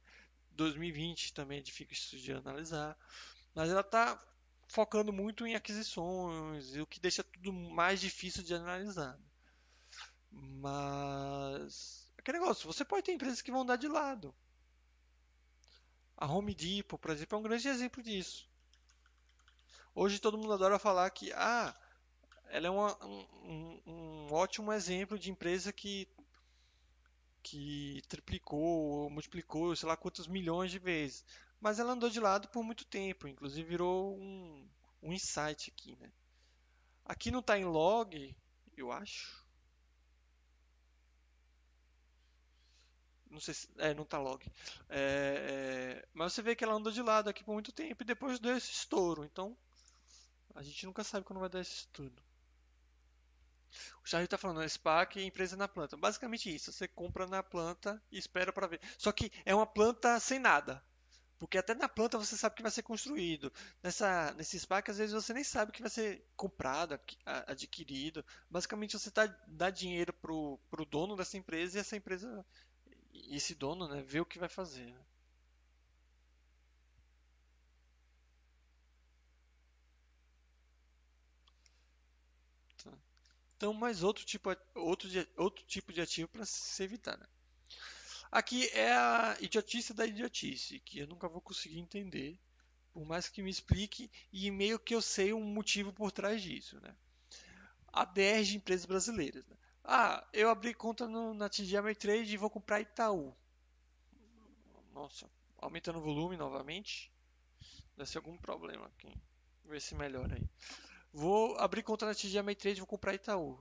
2020 0.52 1.34
também 1.34 1.60
é 1.60 1.62
difícil 1.62 2.20
de 2.20 2.32
analisar, 2.32 2.98
mas 3.56 3.70
ela 3.70 3.82
está 3.82 4.20
focando 4.68 5.12
muito 5.12 5.48
em 5.48 5.56
aquisições, 5.56 6.76
o 6.76 6.86
que 6.86 7.00
deixa 7.00 7.24
tudo 7.24 7.52
mais 7.52 8.00
difícil 8.00 8.44
de 8.44 8.54
analisar. 8.54 9.18
Mas 10.34 12.12
aquele 12.18 12.40
negócio, 12.40 12.72
você 12.72 12.84
pode 12.84 13.04
ter 13.04 13.14
empresas 13.14 13.42
que 13.42 13.52
vão 13.52 13.66
dar 13.66 13.76
de 13.76 13.88
lado. 13.88 14.34
A 16.18 16.26
Home 16.26 16.56
Depot, 16.56 16.98
por 16.98 17.12
exemplo, 17.12 17.36
é 17.36 17.40
um 17.40 17.44
grande 17.44 17.68
exemplo 17.68 18.02
disso. 18.02 18.50
Hoje 19.96 20.20
todo 20.20 20.38
mundo 20.38 20.54
adora 20.54 20.80
falar 20.80 21.10
que 21.12 21.32
ah, 21.34 21.76
ela 22.48 22.68
é 22.68 22.70
uma, 22.70 23.06
um, 23.06 23.82
um, 23.86 24.28
ótimo 24.34 24.72
exemplo 24.72 25.20
de 25.20 25.30
empresa 25.30 25.72
que 25.72 26.08
que 27.44 28.02
triplicou, 28.08 29.10
multiplicou, 29.10 29.76
sei 29.76 29.88
lá 29.88 29.98
quantos 29.98 30.28
milhões 30.28 30.72
de 30.72 30.80
vezes. 30.80 31.26
Mas 31.60 31.78
ela 31.78 31.92
andou 31.92 32.10
de 32.10 32.20
lado 32.20 32.48
por 32.48 32.64
muito 32.64 32.86
tempo, 32.86 33.28
inclusive 33.28 33.68
virou 33.68 34.18
um, 34.18 34.66
um 35.02 35.12
insight 35.12 35.70
aqui, 35.70 35.98
né? 35.98 36.10
Aqui 37.06 37.30
não 37.32 37.42
está 37.42 37.60
em 37.60 37.66
log, 37.66 38.34
eu 38.78 38.92
acho. 38.94 39.43
Não 43.34 43.40
sei 43.40 43.54
se. 43.54 43.68
É, 43.78 43.94
não 43.94 44.04
está 44.04 44.20
log. 44.20 44.46
É, 44.90 46.00
é, 46.00 46.08
mas 46.14 46.34
você 46.34 46.42
vê 46.42 46.56
que 46.56 46.64
ela 46.64 46.76
andou 46.76 46.92
de 46.92 47.02
lado 47.02 47.30
aqui 47.30 47.44
por 47.44 47.54
muito 47.54 47.72
tempo 47.72 48.04
e 48.04 48.06
depois 48.06 48.40
deu 48.40 48.56
esse 48.56 48.72
estouro. 48.72 49.26
Então, 49.26 49.58
a 50.56 50.62
gente 50.62 50.86
nunca 50.86 51.04
sabe 51.04 51.26
quando 51.26 51.40
vai 51.40 51.50
dar 51.50 51.60
esse 51.60 51.74
estouro. 51.74 52.14
O 54.04 54.08
Charlie 54.08 54.26
está 54.26 54.38
falando, 54.38 54.68
SPAC 54.70 55.20
e 55.20 55.26
empresa 55.26 55.58
na 55.58 55.68
planta. 55.68 55.98
Basicamente 55.98 56.54
isso, 56.54 56.72
você 56.72 56.88
compra 56.88 57.26
na 57.26 57.42
planta 57.42 58.02
e 58.12 58.20
espera 58.20 58.54
para 58.54 58.68
ver. 58.68 58.80
Só 59.00 59.12
que 59.12 59.32
é 59.46 59.56
uma 59.56 59.66
planta 59.66 60.20
sem 60.20 60.38
nada. 60.38 60.84
Porque 61.40 61.58
até 61.58 61.74
na 61.74 61.90
planta 61.90 62.18
você 62.18 62.38
sabe 62.38 62.56
que 62.56 62.62
vai 62.62 62.72
ser 62.72 62.84
construído. 62.84 63.52
Nessa, 63.82 64.34
nesse 64.36 64.58
SPAC, 64.58 64.92
às 64.92 64.98
vezes 64.98 65.14
você 65.14 65.34
nem 65.34 65.44
sabe 65.44 65.72
que 65.72 65.82
vai 65.82 65.90
ser 65.90 66.24
comprado, 66.38 66.98
adquirido. 67.26 68.24
Basicamente 68.50 68.98
você 68.98 69.12
tá, 69.12 69.26
dá 69.48 69.70
dinheiro 69.70 70.14
pro, 70.14 70.58
pro 70.70 70.86
dono 70.86 71.18
dessa 71.18 71.36
empresa 71.36 71.78
e 71.78 71.82
essa 71.82 71.98
empresa, 71.98 72.46
e 73.14 73.36
esse 73.36 73.56
dono, 73.56 73.88
né, 73.88 74.02
vê 74.02 74.20
o 74.20 74.26
que 74.26 74.40
vai 74.40 74.50
fazer. 74.50 74.86
Né? 74.86 75.06
Então, 83.56 83.74
mais 83.74 84.04
outro 84.04 84.26
tipo, 84.26 84.50
outro, 84.76 85.10
outro 85.38 85.64
tipo 85.66 85.94
de 85.94 86.02
ativo 86.02 86.28
para 86.28 86.46
se 86.46 86.84
evitar. 86.84 87.18
Né? 87.18 87.26
Aqui 88.30 88.68
é 88.70 88.92
a 88.92 89.38
idiotice 89.40 89.94
da 89.94 90.06
idiotice, 90.06 90.80
que 90.82 91.00
eu 91.00 91.08
nunca 91.08 91.30
vou 91.30 91.40
conseguir 91.40 91.80
entender, 91.80 92.38
por 92.92 93.06
mais 93.06 93.30
que 93.30 93.42
me 93.42 93.50
explique, 93.50 94.12
e 94.34 94.52
meio 94.52 94.78
que 94.78 94.94
eu 94.94 95.02
sei 95.02 95.32
um 95.32 95.46
motivo 95.46 95.94
por 95.94 96.12
trás 96.12 96.42
disso. 96.42 96.78
Né? 96.82 96.94
ADR 97.94 98.44
de 98.44 98.58
empresas 98.58 98.86
brasileiras. 98.86 99.46
Né? 99.46 99.56
Ah, 99.84 100.26
eu 100.32 100.50
abri 100.50 100.74
conta 100.74 101.08
no, 101.08 101.34
na 101.34 101.50
TD 101.50 101.76
Ameritrade 101.76 102.34
e 102.34 102.38
vou 102.38 102.50
comprar 102.50 102.80
Itaú. 102.80 103.36
Nossa, 104.94 105.30
aumentando 105.58 106.00
o 106.00 106.02
volume 106.02 106.38
novamente. 106.38 107.12
Deve 107.98 108.10
ser 108.10 108.20
algum 108.20 108.38
problema 108.38 108.86
aqui. 108.88 109.14
Ver 109.66 109.82
se 109.82 109.94
melhora 109.96 110.36
aí. 110.36 110.50
Vou 111.12 111.58
abrir 111.58 111.84
conta 111.84 112.06
na 112.06 112.16
TD 112.16 112.40
Ameritrade, 112.40 112.80
vou 112.80 112.88
comprar 112.88 113.14
Itaú. 113.14 113.60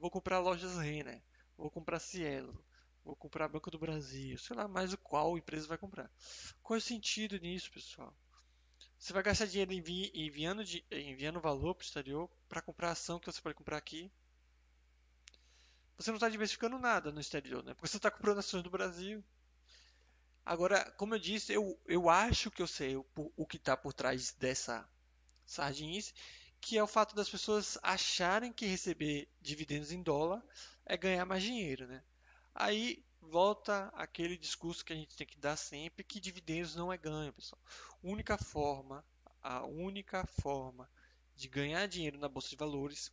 Vou 0.00 0.10
comprar 0.10 0.38
lojas 0.38 0.78
Renner. 0.78 1.22
Vou 1.56 1.70
comprar 1.70 1.98
Cielo. 1.98 2.64
Vou 3.04 3.16
comprar 3.16 3.48
Banco 3.48 3.70
do 3.70 3.78
Brasil. 3.78 4.38
Sei 4.38 4.56
lá 4.56 4.66
mais 4.68 4.92
o 4.92 4.98
qual 4.98 5.36
empresa 5.36 5.66
vai 5.66 5.78
comprar. 5.78 6.10
Qual 6.62 6.76
é 6.76 6.78
o 6.78 6.82
sentido 6.82 7.38
nisso, 7.38 7.70
pessoal? 7.70 8.14
Você 8.98 9.12
vai 9.12 9.22
gastar 9.22 9.46
dinheiro 9.46 9.72
envi 9.72 10.10
enviando, 10.14 10.62
enviando 10.90 11.40
valor 11.40 11.74
para 11.74 11.82
o 11.82 11.84
exterior 11.84 12.28
para 12.48 12.62
comprar 12.62 12.90
ação 12.90 13.18
que 13.18 13.30
você 13.30 13.40
pode 13.40 13.54
comprar 13.54 13.76
aqui. 13.76 14.10
Você 15.98 16.10
não 16.10 16.16
está 16.16 16.28
diversificando 16.28 16.78
nada 16.78 17.12
no 17.12 17.20
exterior, 17.20 17.62
né? 17.64 17.74
Porque 17.74 17.88
você 17.88 17.96
está 17.96 18.10
comprando 18.10 18.38
ações 18.38 18.62
do 18.62 18.70
Brasil. 18.70 19.22
Agora, 20.46 20.90
como 20.92 21.14
eu 21.14 21.18
disse, 21.18 21.52
eu, 21.52 21.78
eu 21.86 22.08
acho 22.08 22.50
que 22.50 22.62
eu 22.62 22.66
sei 22.66 22.96
o, 22.96 23.04
o 23.36 23.46
que 23.46 23.56
está 23.56 23.76
por 23.76 23.92
trás 23.92 24.32
dessa 24.32 24.88
sardinice 25.44 26.14
que 26.60 26.76
é 26.76 26.82
o 26.82 26.86
fato 26.86 27.14
das 27.14 27.28
pessoas 27.28 27.78
acharem 27.82 28.52
que 28.52 28.66
receber 28.66 29.28
dividendos 29.40 29.92
em 29.92 30.02
dólar 30.02 30.42
é 30.84 30.96
ganhar 30.96 31.24
mais 31.24 31.42
dinheiro, 31.42 31.86
né? 31.86 32.02
Aí 32.54 33.04
volta 33.20 33.88
aquele 33.94 34.36
discurso 34.36 34.84
que 34.84 34.92
a 34.92 34.96
gente 34.96 35.16
tem 35.16 35.26
que 35.26 35.38
dar 35.38 35.56
sempre 35.56 36.04
que 36.04 36.20
dividendos 36.20 36.74
não 36.74 36.92
é 36.92 36.96
ganho, 36.96 37.32
pessoal. 37.32 37.60
Única 38.02 38.36
forma, 38.36 39.04
a 39.42 39.64
única 39.64 40.26
forma 40.40 40.90
de 41.34 41.48
ganhar 41.48 41.86
dinheiro 41.86 42.18
na 42.18 42.28
bolsa 42.28 42.48
de 42.48 42.56
valores 42.56 43.12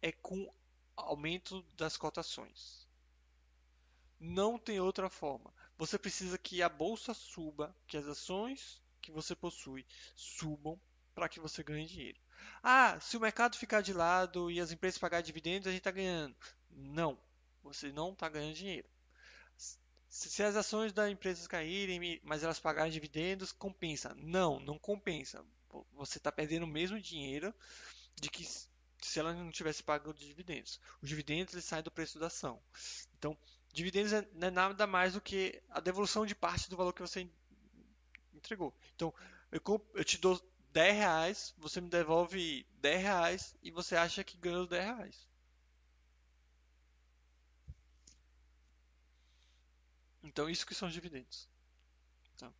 é 0.00 0.12
com 0.12 0.52
aumento 0.96 1.62
das 1.76 1.96
cotações. 1.96 2.86
Não 4.18 4.58
tem 4.58 4.80
outra 4.80 5.10
forma. 5.10 5.52
Você 5.76 5.98
precisa 5.98 6.38
que 6.38 6.62
a 6.62 6.68
bolsa 6.68 7.12
suba, 7.12 7.74
que 7.86 7.96
as 7.96 8.06
ações 8.06 8.80
que 9.00 9.10
você 9.10 9.34
possui 9.34 9.84
subam 10.14 10.80
para 11.14 11.28
que 11.28 11.40
você 11.40 11.62
ganhe 11.62 11.86
dinheiro. 11.86 12.20
Ah, 12.62 12.98
se 13.00 13.16
o 13.16 13.20
mercado 13.20 13.56
ficar 13.56 13.80
de 13.80 13.92
lado 13.92 14.50
e 14.50 14.60
as 14.60 14.70
empresas 14.70 14.98
pagarem 14.98 15.26
dividendos, 15.26 15.66
a 15.66 15.70
gente 15.70 15.80
está 15.80 15.90
ganhando. 15.90 16.36
Não, 16.70 17.18
você 17.62 17.92
não 17.92 18.12
está 18.12 18.28
ganhando 18.28 18.54
dinheiro. 18.54 18.88
se 20.08 20.42
as 20.42 20.56
ações 20.56 20.92
da 20.92 21.10
empresa 21.10 21.48
caírem, 21.48 22.20
mas 22.22 22.42
elas 22.42 22.60
pagarem 22.60 22.92
dividendos, 22.92 23.52
compensa. 23.52 24.14
Não, 24.16 24.60
não 24.60 24.78
compensa. 24.78 25.44
Você 25.94 26.18
está 26.18 26.30
perdendo 26.30 26.64
o 26.64 26.68
mesmo 26.68 27.00
dinheiro 27.00 27.54
de 28.20 28.30
que 28.30 28.46
se 29.06 29.18
ela 29.18 29.32
não 29.32 29.50
tivesse 29.50 29.82
pago 29.82 30.12
dividendos. 30.14 30.80
Os 31.00 31.08
dividendos 31.08 31.54
eles 31.54 31.64
saem 31.64 31.82
do 31.82 31.90
preço 31.90 32.18
da 32.18 32.26
ação. 32.26 32.62
Então, 33.18 33.36
dividendos 33.72 34.12
é, 34.12 34.28
não 34.34 34.48
é 34.48 34.50
nada 34.50 34.86
mais 34.86 35.14
do 35.14 35.20
que 35.20 35.62
a 35.70 35.80
devolução 35.80 36.24
de 36.24 36.34
parte 36.34 36.70
do 36.70 36.76
valor 36.76 36.92
que 36.92 37.02
você 37.02 37.28
entregou. 38.34 38.74
Então, 38.94 39.12
eu, 39.50 39.60
eu 39.94 40.04
te 40.04 40.18
dou 40.18 40.40
10 40.72 40.94
reais, 40.96 41.54
você 41.58 41.80
me 41.80 41.88
devolve 41.88 42.66
10 42.80 43.02
reais 43.02 43.56
e 43.62 43.70
você 43.70 43.94
acha 43.96 44.24
que 44.24 44.36
ganhou 44.38 44.66
10 44.66 44.84
reais. 44.84 45.28
Então, 50.22 50.48
isso 50.48 50.66
que 50.66 50.74
são 50.74 50.88
os 50.88 50.94
dividendos. 50.94 51.48
Tá? 52.38 52.50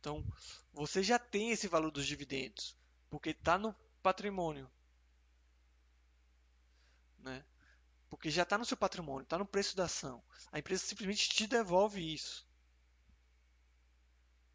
Então, 0.00 0.24
você 0.72 1.02
já 1.02 1.18
tem 1.18 1.50
esse 1.50 1.68
valor 1.68 1.90
dos 1.90 2.06
dividendos, 2.06 2.76
porque 3.10 3.30
está 3.30 3.58
no 3.58 3.74
patrimônio. 4.02 4.70
Né? 7.28 7.44
Porque 8.08 8.30
já 8.30 8.42
está 8.42 8.56
no 8.56 8.64
seu 8.64 8.76
patrimônio, 8.76 9.24
está 9.24 9.38
no 9.38 9.46
preço 9.46 9.76
da 9.76 9.84
ação. 9.84 10.22
A 10.50 10.58
empresa 10.58 10.84
simplesmente 10.84 11.28
te 11.28 11.46
devolve 11.46 12.14
isso. 12.14 12.48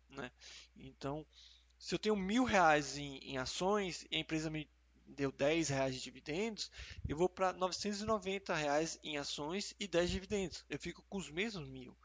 Né? 0.09 0.31
Então, 0.75 1.25
se 1.77 1.93
eu 1.93 1.99
tenho 1.99 2.15
mil 2.15 2.43
reais 2.43 2.97
em, 2.97 3.17
em, 3.17 3.37
ações 3.37 4.05
e 4.09 4.15
a 4.15 4.19
empresa 4.19 4.49
me 4.49 4.69
deu 5.05 5.31
10 5.31 5.69
reais 5.69 5.95
de 5.95 6.01
dividendos, 6.01 6.71
eu 7.07 7.15
vou 7.15 7.29
para 7.29 7.53
990 7.53 8.55
reais 8.55 8.99
em 9.03 9.17
ações 9.17 9.75
e 9.79 9.87
10 9.87 10.09
dividendos. 10.09 10.65
Eu 10.69 10.79
fico 10.79 11.03
com 11.03 11.17
os 11.17 11.29
mesmos 11.29 11.67
mil. 11.67 11.95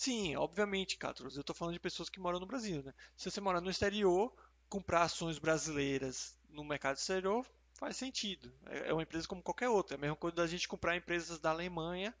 Sim, 0.00 0.34
obviamente, 0.34 0.96
Catros. 0.96 1.36
Eu 1.36 1.42
estou 1.42 1.54
falando 1.54 1.74
de 1.74 1.78
pessoas 1.78 2.08
que 2.08 2.18
moram 2.18 2.40
no 2.40 2.46
Brasil, 2.46 2.82
né? 2.82 2.94
Se 3.14 3.30
você 3.30 3.38
mora 3.38 3.60
no 3.60 3.68
exterior, 3.68 4.34
comprar 4.66 5.02
ações 5.02 5.38
brasileiras 5.38 6.38
no 6.48 6.64
mercado 6.64 6.96
exterior 6.96 7.46
faz 7.74 7.98
sentido. 7.98 8.50
É, 8.64 8.88
é 8.88 8.92
uma 8.94 9.02
empresa 9.02 9.28
como 9.28 9.42
qualquer 9.42 9.68
outra. 9.68 9.96
É 9.96 9.98
a 9.98 10.00
mesma 10.00 10.16
coisa 10.16 10.36
da 10.36 10.46
gente 10.46 10.66
comprar 10.66 10.96
empresas 10.96 11.38
da 11.38 11.50
Alemanha, 11.50 12.14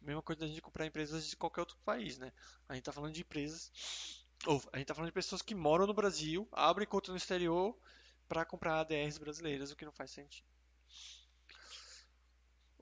a 0.00 0.04
mesma 0.04 0.22
coisa 0.22 0.42
da 0.42 0.46
gente 0.46 0.62
comprar 0.62 0.86
empresas 0.86 1.26
de 1.26 1.34
qualquer 1.34 1.62
outro 1.62 1.76
país, 1.84 2.16
né? 2.16 2.32
A 2.68 2.74
gente 2.74 2.82
está 2.82 2.92
falando 2.92 3.12
de 3.12 3.22
empresas, 3.22 3.72
ou 4.46 4.62
a 4.72 4.76
gente 4.76 4.82
está 4.82 4.94
falando 4.94 5.08
de 5.10 5.14
pessoas 5.14 5.42
que 5.42 5.52
moram 5.54 5.84
no 5.84 5.94
Brasil, 5.94 6.48
abrem 6.52 6.86
conta 6.86 7.10
no 7.10 7.16
exterior 7.16 7.76
para 8.28 8.44
comprar 8.44 8.78
ADRs 8.78 9.18
brasileiras, 9.18 9.72
o 9.72 9.76
que 9.76 9.84
não 9.84 9.90
faz 9.90 10.12
sentido. 10.12 10.46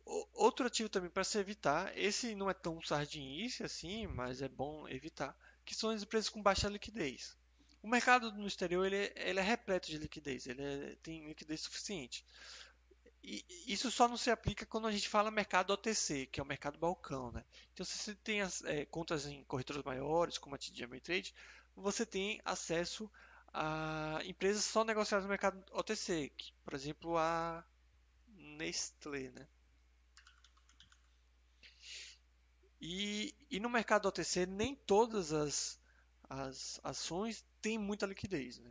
Outro 0.04 0.66
ativo 0.66 0.88
também 0.88 1.08
para 1.08 1.24
se 1.24 1.38
evitar, 1.38 1.96
esse 1.96 2.34
não 2.34 2.50
é 2.50 2.54
tão 2.54 2.80
sardinice 2.82 3.62
assim, 3.62 4.06
mas 4.06 4.42
é 4.42 4.48
bom 4.48 4.86
evitar, 4.88 5.36
que 5.64 5.74
são 5.74 5.90
as 5.90 6.02
empresas 6.02 6.28
com 6.28 6.42
baixa 6.42 6.68
liquidez. 6.68 7.36
O 7.82 7.88
mercado 7.88 8.30
no 8.32 8.46
exterior 8.46 8.84
ele, 8.86 9.12
ele 9.16 9.40
é 9.40 9.42
repleto 9.42 9.90
de 9.90 9.98
liquidez, 9.98 10.46
ele 10.46 10.62
é, 10.62 10.96
tem 11.02 11.26
liquidez 11.26 11.62
suficiente. 11.62 12.24
E 13.22 13.42
isso 13.66 13.90
só 13.90 14.06
não 14.06 14.18
se 14.18 14.30
aplica 14.30 14.66
quando 14.66 14.86
a 14.86 14.92
gente 14.92 15.08
fala 15.08 15.30
mercado 15.30 15.72
OTC, 15.72 16.26
que 16.26 16.38
é 16.38 16.42
o 16.42 16.46
mercado 16.46 16.78
balcão. 16.78 17.32
Né? 17.32 17.42
Então, 17.72 17.86
se 17.86 17.96
você 17.96 18.14
tem 18.14 18.42
as, 18.42 18.62
é, 18.64 18.84
contas 18.84 19.24
em 19.24 19.42
corretoras 19.44 19.82
maiores, 19.82 20.36
como 20.36 20.54
a 20.54 20.58
TD 20.58 20.84
Ameritrade, 20.84 21.34
você 21.74 22.04
tem 22.04 22.40
acesso 22.44 23.10
a 23.52 24.20
empresas 24.24 24.64
só 24.64 24.84
negociadas 24.84 25.24
no 25.24 25.30
mercado 25.30 25.64
OTC, 25.72 26.30
que, 26.36 26.52
por 26.62 26.74
exemplo, 26.74 27.16
a 27.16 27.64
Nestlé. 28.28 29.30
Né? 29.30 29.48
E, 32.86 33.34
e 33.50 33.58
no 33.58 33.70
mercado 33.70 34.06
OTC, 34.06 34.44
nem 34.44 34.74
todas 34.74 35.32
as, 35.32 35.80
as 36.28 36.78
ações 36.84 37.42
têm 37.62 37.78
muita 37.78 38.04
liquidez. 38.04 38.58
Né? 38.58 38.70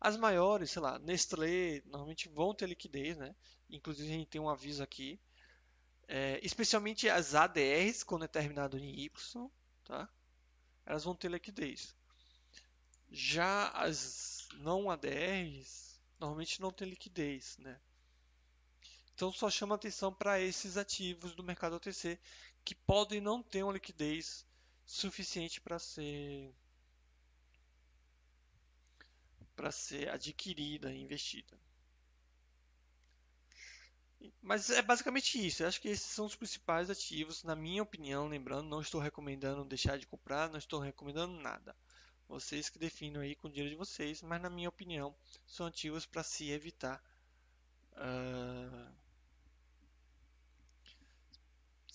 As 0.00 0.16
maiores, 0.16 0.70
sei 0.70 0.80
lá, 0.80 0.96
Nestlé, 1.00 1.82
normalmente 1.86 2.28
vão 2.28 2.54
ter 2.54 2.68
liquidez, 2.68 3.16
né? 3.16 3.34
Inclusive 3.68 4.08
a 4.08 4.16
gente 4.16 4.28
tem 4.28 4.40
um 4.40 4.48
aviso 4.48 4.80
aqui. 4.80 5.18
É, 6.06 6.38
especialmente 6.40 7.08
as 7.08 7.34
ADRs, 7.34 8.04
quando 8.04 8.26
é 8.26 8.28
terminado 8.28 8.78
em 8.78 9.00
Y, 9.00 9.50
tá? 9.82 10.08
Elas 10.86 11.02
vão 11.02 11.16
ter 11.16 11.28
liquidez. 11.28 11.96
Já 13.10 13.70
as 13.70 14.46
não 14.58 14.88
ADRs, 14.88 16.00
normalmente 16.20 16.60
não 16.60 16.70
tem 16.70 16.88
liquidez, 16.88 17.58
né? 17.58 17.76
Então 19.16 19.32
só 19.32 19.50
chama 19.50 19.74
atenção 19.74 20.14
para 20.14 20.40
esses 20.40 20.76
ativos 20.76 21.34
do 21.34 21.42
mercado 21.42 21.74
OTC 21.74 22.20
que 22.68 22.74
podem 22.74 23.18
não 23.18 23.42
ter 23.42 23.62
uma 23.62 23.72
liquidez 23.72 24.46
suficiente 24.84 25.58
para 25.58 25.78
ser 25.78 26.54
para 29.56 29.72
ser 29.72 30.10
adquirida 30.10 30.92
e 30.92 31.00
investida. 31.00 31.58
Mas 34.42 34.68
é 34.68 34.82
basicamente 34.82 35.44
isso. 35.46 35.62
Eu 35.62 35.68
acho 35.68 35.80
que 35.80 35.88
esses 35.88 36.04
são 36.04 36.26
os 36.26 36.36
principais 36.36 36.90
ativos, 36.90 37.42
na 37.42 37.56
minha 37.56 37.82
opinião. 37.82 38.28
Lembrando, 38.28 38.68
não 38.68 38.82
estou 38.82 39.00
recomendando 39.00 39.64
deixar 39.64 39.98
de 39.98 40.06
comprar, 40.06 40.50
não 40.50 40.58
estou 40.58 40.78
recomendando 40.78 41.40
nada. 41.40 41.74
Vocês 42.28 42.68
que 42.68 42.78
definem 42.78 43.22
aí 43.22 43.34
com 43.34 43.48
o 43.48 43.50
dinheiro 43.50 43.70
de 43.70 43.76
vocês, 43.76 44.20
mas 44.20 44.42
na 44.42 44.50
minha 44.50 44.68
opinião, 44.68 45.16
são 45.46 45.64
ativos 45.64 46.04
para 46.04 46.22
se 46.22 46.50
evitar. 46.50 47.02
Uh, 47.92 48.92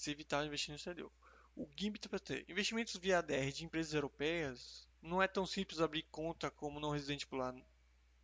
se 0.04 0.12
evitar 0.12 0.46
investir 0.46 0.72
no 0.72 0.76
exterior. 0.76 1.12
O 1.56 1.68
GIMP 1.78 1.98
ter 1.98 2.46
investimentos 2.50 2.96
via 2.98 3.20
ADR 3.20 3.52
de 3.52 3.64
empresas 3.64 3.94
europeias 3.94 4.88
não 5.02 5.22
é 5.22 5.28
tão 5.28 5.46
simples 5.46 5.80
abrir 5.80 6.04
conta 6.04 6.50
como 6.52 6.80
não 6.80 6.92
residente 6.92 7.28
por 7.28 7.38
lá, 7.38 7.56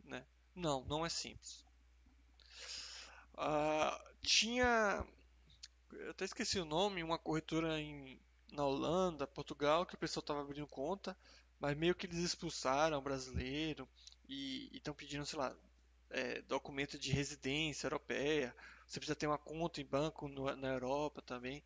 né? 0.03 0.25
Não, 0.55 0.83
não 0.85 1.05
é 1.05 1.09
simples. 1.09 1.63
Uh, 3.35 4.13
tinha, 4.21 5.05
eu 5.91 6.11
até 6.11 6.25
esqueci 6.25 6.59
o 6.59 6.65
nome, 6.65 7.03
uma 7.03 7.17
corretora 7.17 7.79
em, 7.79 8.19
na 8.51 8.65
Holanda, 8.65 9.25
Portugal, 9.27 9.85
que 9.85 9.95
o 9.95 9.99
pessoal 9.99 10.21
estava 10.21 10.41
abrindo 10.41 10.67
conta, 10.67 11.15
mas 11.59 11.77
meio 11.77 11.95
que 11.95 12.07
eles 12.07 12.17
expulsaram 12.17 12.97
o 12.97 13.01
brasileiro 13.01 13.87
e 14.27 14.69
estão 14.73 14.93
pedindo, 14.93 15.25
sei 15.25 15.39
lá, 15.39 15.55
é, 16.09 16.41
documento 16.41 16.97
de 16.97 17.11
residência 17.11 17.87
europeia. 17.87 18.55
Você 18.89 18.99
precisa 18.99 19.15
ter 19.15 19.27
uma 19.27 19.37
conta 19.37 19.79
em 19.79 19.85
banco 19.85 20.27
no, 20.27 20.53
na 20.55 20.69
Europa 20.69 21.21
também. 21.21 21.63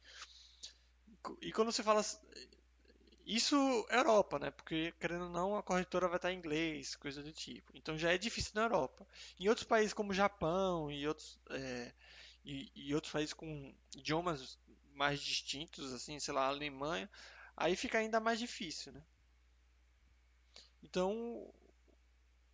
E 1.42 1.54
quando 1.54 1.72
você 1.72 1.82
fala 1.82 2.04
isso 3.26 3.56
é 3.90 3.98
Europa, 3.98 4.38
né? 4.38 4.52
Porque, 4.52 4.94
querendo 5.00 5.26
ou 5.26 5.30
não, 5.30 5.56
a 5.56 5.64
corretora 5.64 6.10
vai 6.10 6.18
estar 6.18 6.34
em 6.34 6.38
inglês, 6.38 6.96
coisa 6.98 7.24
do 7.24 7.32
tipo. 7.32 7.72
Então 7.74 7.98
já 7.98 8.12
é 8.12 8.18
difícil 8.18 8.52
na 8.56 8.64
Europa. 8.64 9.08
Em 9.40 9.48
outros 9.48 9.66
países 9.66 9.94
como 9.94 10.14
Japão 10.14 10.92
e 10.92 11.08
outros, 11.08 11.40
é, 11.52 11.94
e, 12.44 12.70
e, 12.76 12.94
outros 12.94 13.14
países 13.14 13.34
com 13.34 13.74
idiomas 13.96 14.60
mais 14.94 15.22
distintos, 15.22 15.94
assim, 15.94 16.20
sei 16.20 16.34
lá, 16.34 16.48
Alemanha, 16.48 17.10
aí 17.56 17.76
fica 17.78 17.98
ainda 17.98 18.20
mais 18.20 18.38
difícil, 18.38 18.92
né? 18.92 19.02
Então, 20.84 21.50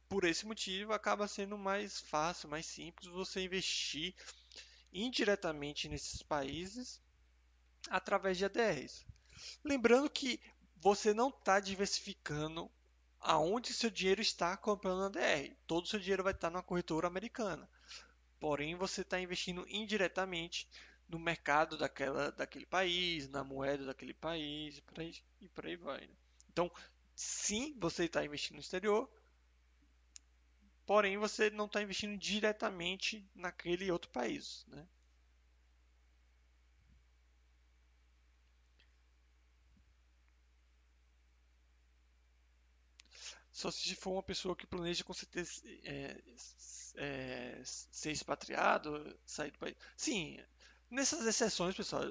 por 0.07 0.23
esse 0.23 0.45
motivo, 0.45 0.93
acaba 0.93 1.27
sendo 1.27 1.57
mais 1.57 1.99
fácil, 1.99 2.47
mais 2.47 2.67
simples 2.67 3.07
você 3.07 3.41
investir 3.41 4.13
indiretamente 4.91 5.87
nesses 5.87 6.21
países 6.21 7.01
através 7.89 8.37
de 8.37 8.45
ADRs. 8.45 9.05
Lembrando 9.63 10.09
que 10.09 10.39
você 10.77 11.13
não 11.13 11.29
está 11.29 11.59
diversificando 11.59 12.69
aonde 13.19 13.73
seu 13.73 13.89
dinheiro 13.89 14.21
está 14.21 14.55
comprando 14.55 14.99
na 14.99 15.09
DR. 15.09 15.55
Todo 15.67 15.85
o 15.85 15.87
seu 15.87 15.99
dinheiro 15.99 16.23
vai 16.23 16.33
estar 16.33 16.49
na 16.49 16.63
corretora 16.63 17.07
americana. 17.07 17.69
Porém, 18.39 18.75
você 18.75 19.01
está 19.01 19.19
investindo 19.19 19.65
indiretamente 19.67 20.67
no 21.07 21.19
mercado 21.19 21.77
daquela, 21.77 22.31
daquele 22.31 22.65
país, 22.65 23.27
na 23.29 23.43
moeda 23.43 23.85
daquele 23.85 24.13
país 24.13 24.77
e 24.77 24.81
por 24.81 24.99
aí, 24.99 25.15
e 25.41 25.49
por 25.49 25.65
aí 25.65 25.75
vai. 25.75 26.01
Né? 26.01 26.13
Então, 26.51 26.71
sim, 27.15 27.75
você 27.79 28.05
está 28.05 28.23
investindo 28.23 28.55
no 28.55 28.61
exterior, 28.61 29.09
porém 30.89 31.19
você 31.19 31.51
não 31.51 31.67
está 31.67 31.83
investindo 31.83 32.17
diretamente 32.17 33.23
naquele 33.35 33.91
outro 33.91 34.09
país. 34.09 34.65
Né? 34.69 34.87
Só 43.51 43.69
se 43.69 43.93
for 43.93 44.13
uma 44.13 44.23
pessoa 44.23 44.55
que 44.55 44.65
planeja 44.65 45.03
com 45.03 45.13
certeza 45.13 45.61
é, 45.83 46.19
é, 46.95 47.61
ser 47.63 48.11
expatriado, 48.11 49.15
sair 49.27 49.51
do 49.51 49.59
país. 49.59 49.75
Sim, 49.95 50.39
nessas 50.89 51.23
exceções, 51.23 51.75
pessoal, 51.75 52.01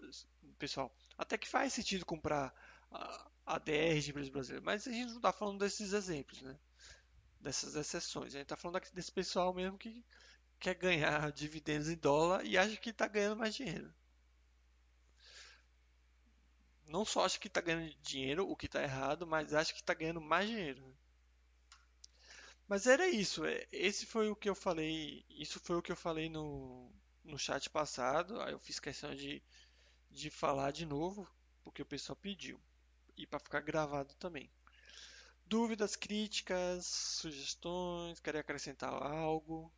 pessoal 0.56 0.96
até 1.16 1.36
que 1.36 1.48
faz 1.48 1.72
sentido 1.72 2.06
comprar 2.06 2.54
ADR 3.44 3.98
de 4.00 4.10
empresas 4.10 4.30
brasileiras, 4.30 4.64
mas 4.64 4.86
a 4.86 4.92
gente 4.92 5.08
não 5.08 5.16
está 5.16 5.32
falando 5.32 5.58
desses 5.58 5.92
exemplos, 5.92 6.42
né? 6.42 6.56
Dessas 7.40 7.74
exceções. 7.74 8.26
A 8.34 8.38
gente 8.38 8.42
está 8.42 8.56
falando 8.56 8.80
desse 8.92 9.10
pessoal 9.12 9.52
mesmo 9.54 9.78
que 9.78 10.04
quer 10.60 10.74
ganhar 10.76 11.32
dividendos 11.32 11.88
em 11.88 11.96
dólar 11.96 12.44
e 12.46 12.58
acha 12.58 12.76
que 12.76 12.90
está 12.90 13.08
ganhando 13.08 13.36
mais 13.36 13.54
dinheiro. 13.54 13.92
Não 16.88 17.04
só 17.04 17.24
acha 17.24 17.38
que 17.38 17.46
está 17.46 17.60
ganhando 17.60 17.94
dinheiro, 18.02 18.50
o 18.50 18.56
que 18.56 18.66
está 18.66 18.82
errado, 18.82 19.24
mas 19.24 19.54
acha 19.54 19.72
que 19.72 19.78
está 19.80 19.94
ganhando 19.94 20.20
mais 20.20 20.48
dinheiro. 20.48 20.92
Mas 22.68 22.86
era 22.86 23.08
isso. 23.08 23.44
é, 23.44 23.66
Esse 23.72 24.06
foi 24.06 24.30
o 24.30 24.36
que 24.36 24.48
eu 24.48 24.54
falei. 24.54 25.24
Isso 25.28 25.58
foi 25.60 25.76
o 25.76 25.82
que 25.82 25.90
eu 25.92 25.96
falei 25.96 26.28
no, 26.28 26.88
no 27.24 27.36
chat 27.38 27.68
passado. 27.70 28.40
Aí 28.40 28.52
eu 28.52 28.58
fiz 28.60 28.78
questão 28.78 29.12
de, 29.14 29.42
de 30.10 30.30
falar 30.30 30.72
de 30.72 30.86
novo, 30.86 31.28
porque 31.64 31.82
o 31.82 31.86
pessoal 31.86 32.16
pediu. 32.16 32.60
E 33.16 33.26
para 33.26 33.40
ficar 33.40 33.60
gravado 33.60 34.14
também. 34.16 34.50
Dúvidas, 35.48 35.96
críticas, 35.96 36.86
sugestões, 36.86 38.20
querer 38.20 38.38
acrescentar 38.40 38.92
algo? 38.92 39.72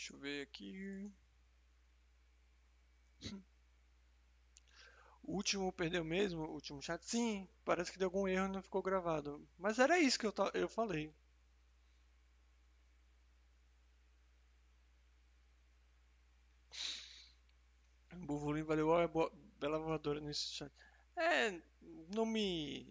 Deixa 0.00 0.14
eu 0.14 0.18
ver 0.18 0.40
aqui. 0.44 1.12
O 5.22 5.32
último 5.32 5.72
perdeu 5.72 6.04
mesmo? 6.04 6.42
O 6.42 6.52
último 6.52 6.82
chat? 6.82 7.02
Sim, 7.06 7.48
parece 7.64 7.90
que 7.90 7.98
deu 7.98 8.08
algum 8.08 8.28
erro 8.28 8.46
e 8.46 8.52
não 8.52 8.60
ficou 8.62 8.82
gravado. 8.82 9.48
Mas 9.56 9.78
era 9.78 9.98
isso 9.98 10.18
que 10.18 10.26
eu, 10.26 10.34
eu 10.52 10.68
falei. 10.68 11.10
Buvulim 18.26 18.62
valeu, 18.62 18.88
é 19.00 19.08
bela 19.58 19.78
voadora 19.78 20.20
nesse 20.20 20.46
chat. 20.54 20.72
É, 21.16 21.60
não 22.14 22.24
me. 22.24 22.86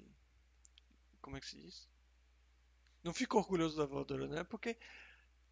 Como 1.22 1.38
é 1.38 1.40
que 1.40 1.48
se 1.48 1.56
diz? 1.58 1.88
Não 3.04 3.14
fico 3.14 3.38
orgulhoso 3.38 3.76
da 3.78 3.86
voadora, 3.86 4.26
né? 4.28 4.44
Porque 4.46 4.78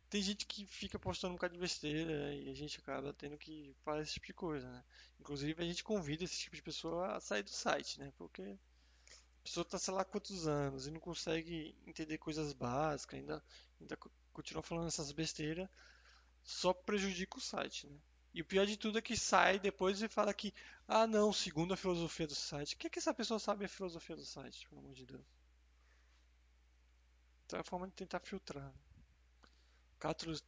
tem 0.09 0.21
gente 0.21 0.45
que 0.45 0.65
fica 0.65 0.97
postando 0.97 1.33
um 1.33 1.35
bocado 1.35 1.53
de 1.53 1.59
besteira 1.59 2.33
e 2.33 2.49
a 2.49 2.53
gente 2.53 2.79
acaba 2.79 3.13
tendo 3.13 3.37
que 3.37 3.75
fazer 3.83 4.03
esse 4.03 4.13
tipo 4.13 4.27
de 4.27 4.33
coisa, 4.33 4.69
né? 4.69 4.83
Inclusive 5.19 5.61
a 5.61 5.65
gente 5.65 5.83
convida 5.83 6.23
esse 6.23 6.37
tipo 6.37 6.55
de 6.55 6.61
pessoa 6.61 7.15
a 7.15 7.19
sair 7.19 7.43
do 7.43 7.49
site, 7.49 7.99
né? 7.99 8.11
Porque 8.17 8.41
a 8.41 9.43
pessoa 9.43 9.65
tá 9.65 9.77
sei 9.77 9.93
lá 9.93 10.05
quantos 10.05 10.47
anos 10.47 10.87
e 10.87 10.91
não 10.91 10.99
consegue 10.99 11.75
entender 11.85 12.17
coisas 12.17 12.53
básicas, 12.53 13.19
ainda, 13.19 13.43
ainda 13.81 13.97
continua 14.31 14.63
falando 14.63 14.87
essas 14.87 15.11
besteiras, 15.11 15.67
só 16.43 16.73
prejudica 16.73 17.37
o 17.37 17.41
site, 17.41 17.87
né? 17.87 17.97
E 18.33 18.41
o 18.41 18.45
pior 18.45 18.65
de 18.65 18.77
tudo 18.77 18.99
é 18.99 19.01
que 19.01 19.17
sai 19.17 19.59
depois 19.59 20.01
e 20.01 20.07
fala 20.07 20.33
que, 20.33 20.53
ah 20.87 21.07
não, 21.07 21.33
segundo 21.33 21.73
a 21.73 21.77
filosofia 21.77 22.27
do 22.27 22.35
site. 22.35 22.75
O 22.75 22.77
que 22.77 22.87
é 22.87 22.89
que 22.89 22.99
essa 22.99 23.13
pessoa 23.13 23.39
sabe 23.39 23.65
a 23.65 23.69
filosofia 23.69 24.15
do 24.15 24.25
site, 24.25 24.67
pelo 24.69 24.79
amor 24.79 24.93
de 24.93 25.05
Deus? 25.05 25.25
Então 27.45 27.57
é 27.57 27.61
a 27.61 27.65
forma 27.65 27.87
de 27.87 27.93
tentar 27.93 28.19
filtrar. 28.19 28.71
Cátulos 29.99 30.43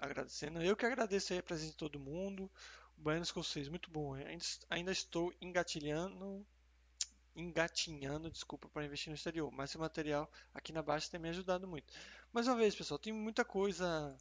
agradecendo. 0.00 0.62
Eu 0.62 0.76
que 0.76 0.86
agradeço 0.86 1.32
aí 1.32 1.38
a 1.38 1.42
presença 1.42 1.72
de 1.72 1.76
todo 1.76 1.98
mundo. 1.98 2.50
O 2.96 3.02
Baiano 3.02 3.24
Escocês, 3.24 3.68
muito 3.68 3.90
bom. 3.90 4.14
Ainda, 4.14 4.44
ainda 4.70 4.92
estou 4.92 5.32
engatilhando, 5.40 6.46
engatinhando, 7.34 8.30
desculpa, 8.30 8.68
para 8.68 8.84
investir 8.84 9.10
no 9.10 9.16
exterior. 9.16 9.50
Mas 9.52 9.70
esse 9.70 9.78
material 9.78 10.30
aqui 10.52 10.72
na 10.72 10.82
baixa 10.82 11.10
tem 11.10 11.20
me 11.20 11.28
ajudado 11.28 11.66
muito. 11.66 11.92
Mais 12.32 12.46
uma 12.46 12.56
vez, 12.56 12.74
pessoal, 12.74 12.98
tem 12.98 13.12
muita 13.12 13.44
coisa 13.44 14.16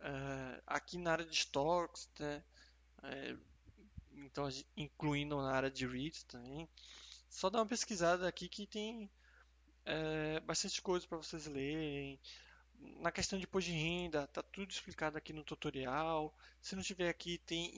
é, 0.00 0.62
aqui 0.66 0.98
na 0.98 1.12
área 1.12 1.24
de 1.24 1.34
stocks, 1.34 2.08
né? 2.18 2.42
É, 3.02 3.36
então, 4.12 4.48
incluindo 4.76 5.36
na 5.36 5.52
área 5.52 5.70
de 5.70 5.86
REITs 5.86 6.24
também. 6.24 6.68
Só 7.28 7.48
dá 7.50 7.58
uma 7.58 7.66
pesquisada 7.66 8.26
aqui 8.26 8.48
que 8.48 8.66
tem 8.66 9.10
é, 9.84 10.40
bastante 10.40 10.82
coisa 10.82 11.06
para 11.06 11.18
vocês 11.18 11.46
lerem 11.46 12.18
na 13.00 13.12
questão 13.12 13.38
de 13.38 13.44
imposto 13.44 13.70
de 13.70 13.76
renda, 13.76 14.26
tá 14.28 14.42
tudo 14.42 14.70
explicado 14.70 15.16
aqui 15.16 15.32
no 15.32 15.44
tutorial. 15.44 16.34
Se 16.60 16.74
não 16.74 16.82
tiver 16.82 17.08
aqui, 17.08 17.38
tem 17.38 17.72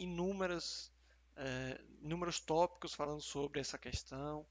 é, 1.36 1.80
inúmeros 2.02 2.40
tópicos 2.40 2.94
falando 2.94 3.20
sobre 3.20 3.60
essa 3.60 3.78
questão. 3.78 4.46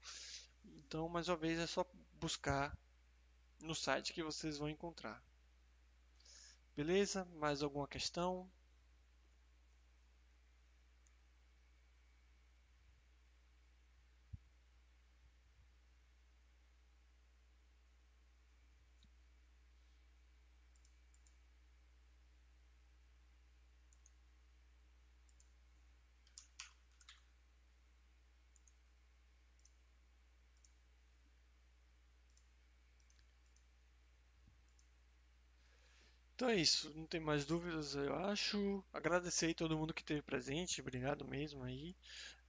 Então, 0.64 1.08
mais 1.08 1.28
uma 1.28 1.36
vez, 1.36 1.58
é 1.58 1.66
só 1.66 1.84
buscar 2.20 2.76
no 3.60 3.74
site 3.74 4.12
que 4.12 4.22
vocês 4.22 4.58
vão 4.58 4.68
encontrar. 4.68 5.22
Beleza? 6.76 7.24
Mais 7.36 7.62
alguma 7.62 7.86
questão? 7.86 8.50
Então 36.40 36.48
é 36.48 36.56
isso, 36.56 36.90
não 36.96 37.04
tem 37.04 37.20
mais 37.20 37.44
dúvidas, 37.44 37.94
eu 37.94 38.14
acho. 38.14 38.82
Agradecer 38.94 39.48
aí 39.48 39.54
todo 39.54 39.76
mundo 39.76 39.92
que 39.92 40.00
esteve 40.00 40.22
presente, 40.22 40.80
obrigado 40.80 41.22
mesmo 41.22 41.62
aí. 41.62 41.94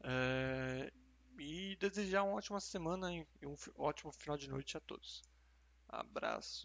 É... 0.01 0.89
E 1.37 1.75
desejar 1.75 2.23
uma 2.23 2.35
ótima 2.35 2.61
semana 2.61 3.13
e 3.13 3.27
um 3.45 3.53
ótimo 3.75 4.13
final 4.13 4.37
de 4.37 4.47
noite 4.47 4.77
a 4.77 4.79
todos. 4.79 5.21
Abraço. 5.89 6.59